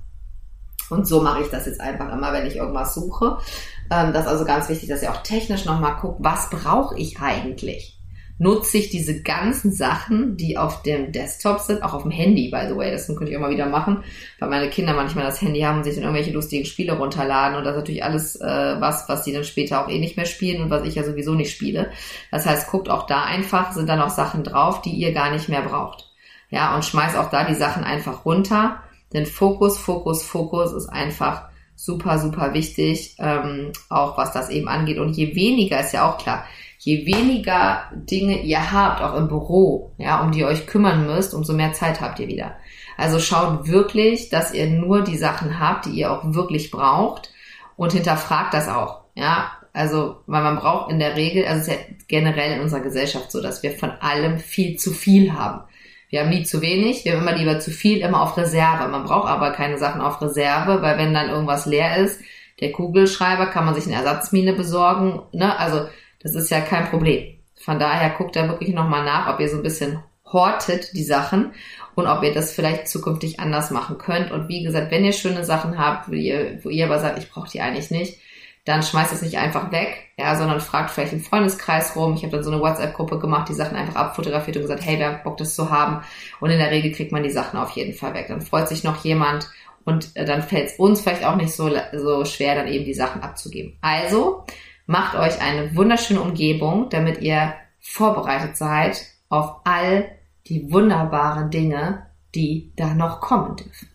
Und 0.90 1.08
so 1.08 1.22
mache 1.22 1.42
ich 1.42 1.50
das 1.50 1.66
jetzt 1.66 1.82
einfach 1.82 2.12
immer, 2.12 2.34
wenn 2.34 2.46
ich 2.46 2.58
irgendwas 2.58 2.94
suche. 2.94 3.38
Ähm, 3.92 4.14
das 4.14 4.26
ist 4.26 4.32
also 4.32 4.46
ganz 4.46 4.70
wichtig, 4.70 4.90
dass 4.90 5.02
ihr 5.02 5.12
auch 5.12 5.24
technisch 5.24 5.66
nochmal 5.66 5.98
guckt, 6.00 6.20
was 6.22 6.50
brauche 6.50 6.98
ich 6.98 7.20
eigentlich? 7.20 7.94
nutze 8.40 8.78
ich 8.78 8.90
diese 8.90 9.22
ganzen 9.22 9.72
Sachen, 9.72 10.38
die 10.38 10.58
auf 10.58 10.82
dem 10.82 11.12
Desktop 11.12 11.60
sind, 11.60 11.84
auch 11.84 11.94
auf 11.94 12.02
dem 12.02 12.12
Handy, 12.12 12.50
by 12.50 12.66
the 12.68 12.76
way. 12.76 12.92
Das 12.92 13.08
könnte 13.08 13.32
ich 13.32 13.38
mal 13.38 13.52
wieder 13.52 13.68
machen, 13.68 14.04
weil 14.40 14.50
meine 14.50 14.70
Kinder 14.70 14.94
manchmal 14.94 15.26
das 15.26 15.42
Handy 15.42 15.62
haben 15.62 15.78
und 15.78 15.84
sich 15.84 15.96
dann 15.96 16.04
irgendwelche 16.04 16.32
lustigen 16.32 16.66
Spiele 16.66 16.94
runterladen. 16.94 17.58
Und 17.58 17.64
das 17.64 17.74
ist 17.74 17.80
natürlich 17.82 18.04
alles 18.04 18.36
äh, 18.42 18.76
was, 18.80 19.08
was 19.08 19.24
die 19.24 19.34
dann 19.34 19.44
später 19.44 19.84
auch 19.84 19.90
eh 19.90 20.00
nicht 20.00 20.18
mehr 20.18 20.26
spielen 20.26 20.64
und 20.64 20.70
was 20.70 20.86
ich 20.86 20.96
ja 20.96 21.04
sowieso 21.04 21.34
nicht 21.34 21.52
spiele. 21.52 21.92
Das 22.32 22.46
heißt, 22.46 22.70
guckt 22.70 22.90
auch 22.90 23.06
da 23.06 23.24
einfach, 23.24 23.72
sind 23.72 23.88
dann 23.88 24.02
auch 24.02 24.10
Sachen 24.10 24.44
drauf, 24.44 24.82
die 24.82 24.92
ihr 24.92 25.14
gar 25.14 25.32
nicht 25.32 25.48
mehr 25.48 25.62
braucht. 25.62 26.10
Ja, 26.50 26.76
und 26.76 26.86
schmeißt 26.86 27.18
auch 27.18 27.30
da 27.30 27.46
die 27.46 27.56
Sachen 27.56 27.84
einfach 27.84 28.26
runter. 28.26 28.84
Denn 29.14 29.26
Fokus, 29.26 29.78
Fokus, 29.78 30.24
Fokus 30.24 30.74
ist 30.74 30.90
einfach 30.90 31.44
super, 31.76 32.20
super 32.20 32.54
wichtig, 32.54 33.16
ähm, 33.20 33.72
auch 33.90 34.18
was 34.18 34.32
das 34.32 34.50
eben 34.50 34.68
angeht. 34.68 34.98
Und 34.98 35.16
je 35.16 35.36
weniger 35.36 35.80
ist 35.80 35.94
ja 35.94 36.10
auch 36.10 36.18
klar, 36.18 36.46
je 36.80 37.06
weniger 37.06 37.84
Dinge 37.94 38.42
ihr 38.42 38.72
habt, 38.72 39.02
auch 39.02 39.16
im 39.16 39.28
Büro, 39.28 39.92
ja, 39.98 40.22
um 40.22 40.32
die 40.32 40.40
ihr 40.40 40.48
euch 40.48 40.68
kümmern 40.68 41.06
müsst, 41.06 41.34
umso 41.34 41.54
mehr 41.54 41.74
Zeit 41.74 42.02
habt 42.02 42.20
ihr 42.20 42.28
wieder. 42.28 42.56
Also 42.98 43.20
schaut 43.20 43.68
wirklich, 43.68 44.30
dass 44.30 44.54
ihr 44.54 44.68
nur 44.68 45.02
die 45.02 45.18
Sachen 45.18 45.60
habt, 45.60 45.86
die 45.86 45.92
ihr 45.92 46.12
auch 46.12 46.22
wirklich 46.34 46.72
braucht 46.72 47.32
und 47.76 47.94
hinterfragt 47.94 48.54
das 48.54 48.68
auch, 48.68 49.02
ja. 49.16 49.52
Also, 49.76 50.18
weil 50.28 50.44
man 50.44 50.58
braucht 50.58 50.92
in 50.92 51.00
der 51.00 51.16
Regel, 51.16 51.48
also 51.48 51.62
es 51.62 51.68
ist 51.68 51.74
ja 51.74 51.80
generell 52.08 52.58
in 52.58 52.62
unserer 52.62 52.82
Gesellschaft 52.82 53.32
so, 53.32 53.42
dass 53.42 53.64
wir 53.64 53.72
von 53.72 53.90
allem 53.90 54.38
viel 54.38 54.78
zu 54.78 54.92
viel 54.92 55.34
haben. 55.34 55.64
Wir 56.14 56.20
haben 56.20 56.30
nie 56.30 56.44
zu 56.44 56.62
wenig, 56.62 57.06
wir 57.06 57.14
haben 57.14 57.24
immer 57.28 57.36
lieber 57.36 57.58
zu 57.58 57.72
viel, 57.72 58.02
immer 58.02 58.22
auf 58.22 58.38
Reserve. 58.38 58.88
Man 58.88 59.04
braucht 59.04 59.28
aber 59.28 59.50
keine 59.50 59.80
Sachen 59.80 60.00
auf 60.00 60.22
Reserve, 60.22 60.84
weil 60.84 61.00
wenn 61.00 61.12
dann 61.12 61.32
irgendwas 61.32 61.66
leer 61.66 61.98
ist, 61.98 62.22
der 62.62 62.72
Kugelschreiber 62.72 63.48
kann 63.48 63.66
man 63.66 63.74
sich 63.74 63.88
eine 63.88 63.96
Ersatzmine 63.96 64.54
besorgen, 64.54 65.24
ne? 65.32 65.58
Also, 65.58 65.88
das 66.22 66.36
ist 66.36 66.52
ja 66.52 66.62
kein 66.62 66.88
Problem. 66.88 67.40
Von 67.56 67.80
daher 67.80 68.12
guckt 68.12 68.36
da 68.36 68.48
wirklich 68.48 68.76
nochmal 68.76 69.04
nach, 69.04 69.34
ob 69.34 69.40
ihr 69.40 69.50
so 69.50 69.58
ein 69.58 69.64
bisschen 69.64 70.04
hortet 70.32 70.94
die 70.94 71.04
Sachen 71.04 71.54
und 71.96 72.06
ob 72.06 72.22
ihr 72.22 72.32
das 72.32 72.54
vielleicht 72.54 72.90
zukünftig 72.90 73.40
anders 73.40 73.72
machen 73.72 73.98
könnt. 73.98 74.30
Und 74.30 74.50
wie 74.50 74.62
gesagt, 74.62 74.92
wenn 74.92 75.06
ihr 75.06 75.14
schöne 75.14 75.44
Sachen 75.44 75.80
habt, 75.80 76.10
wo 76.10 76.14
ihr, 76.14 76.60
wo 76.64 76.70
ihr 76.70 76.86
aber 76.86 77.00
sagt, 77.00 77.18
ich 77.18 77.32
brauche 77.32 77.50
die 77.50 77.62
eigentlich 77.62 77.90
nicht, 77.90 78.20
dann 78.66 78.82
schmeißt 78.82 79.12
es 79.12 79.22
nicht 79.22 79.38
einfach 79.38 79.72
weg, 79.72 80.12
ja, 80.18 80.36
sondern 80.38 80.62
fragt 80.62 80.92
vielleicht 80.92 81.14
im 81.14 81.20
Freundeskreis 81.20 81.96
rum. 81.96 82.14
Ich 82.14 82.24
habe 82.24 82.32
dann 82.32 82.44
so 82.44 82.52
eine 82.52 82.62
WhatsApp-Gruppe 82.62 83.20
gemacht, 83.20 83.50
die 83.50 83.54
Sachen 83.54 83.76
einfach 83.76 83.96
abfotografiert 83.96 84.56
und 84.56 84.64
gesagt, 84.64 84.86
hey, 84.86 84.98
wer 85.00 85.10
hat 85.10 85.24
Bock, 85.24 85.38
das 85.38 85.56
zu 85.56 85.70
haben? 85.70 86.04
Und 86.40 86.50
in 86.50 86.60
der 86.60 86.72
Regel 86.72 86.92
kriegt 86.94 87.12
man 87.12 87.24
die 87.24 87.30
Sachen 87.30 87.60
auf 87.60 87.72
jeden 87.72 87.94
Fall 87.94 88.14
weg. 88.14 88.28
Dann 88.30 88.42
freut 88.42 88.70
sich 88.70 88.84
noch 88.84 89.04
jemand 89.04 89.50
und 89.84 90.16
äh, 90.16 90.24
dann 90.24 90.44
fällt 90.44 90.70
es 90.70 90.80
uns 90.80 91.02
vielleicht 91.02 91.26
auch 91.26 91.36
nicht 91.36 91.52
so, 91.52 91.70
so 91.94 92.24
schwer, 92.24 92.56
dann 92.56 92.68
eben 92.68 92.86
die 92.86 92.94
Sachen 92.94 93.22
abzugeben. 93.22 93.78
Also, 93.82 94.46
Macht 94.86 95.16
euch 95.16 95.42
eine 95.42 95.76
wunderschöne 95.76 96.22
Umgebung, 96.22 96.90
damit 96.90 97.22
ihr 97.22 97.54
vorbereitet 97.80 98.58
seid 98.58 99.02
auf 99.30 99.62
all 99.64 100.10
die 100.48 100.72
wunderbaren 100.72 101.50
Dinge, 101.50 102.08
die 102.36 102.74
da 102.76 102.94
noch 102.94 103.22
kommen 103.22 103.56
dürfen. 103.56 103.90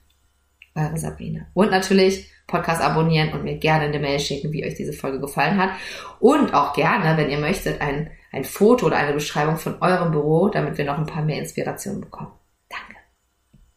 Eure 0.74 0.96
Sabrina. 0.96 1.46
Und 1.52 1.70
natürlich 1.70 2.30
Podcast 2.48 2.82
abonnieren 2.82 3.32
und 3.32 3.44
mir 3.44 3.58
gerne 3.58 3.84
eine 3.84 4.00
Mail 4.00 4.18
schicken, 4.18 4.52
wie 4.52 4.64
euch 4.64 4.74
diese 4.74 4.92
Folge 4.92 5.20
gefallen 5.20 5.58
hat. 5.58 5.70
Und 6.18 6.52
auch 6.54 6.72
gerne, 6.72 7.16
wenn 7.16 7.30
ihr 7.30 7.38
möchtet, 7.38 7.80
ein, 7.80 8.10
ein 8.32 8.42
Foto 8.42 8.86
oder 8.86 8.96
eine 8.96 9.12
Beschreibung 9.12 9.56
von 9.56 9.80
eurem 9.80 10.10
Büro, 10.10 10.48
damit 10.48 10.76
wir 10.76 10.84
noch 10.84 10.98
ein 10.98 11.06
paar 11.06 11.22
mehr 11.22 11.38
Inspirationen 11.38 12.00
bekommen. 12.00 12.32
Danke. 12.68 12.97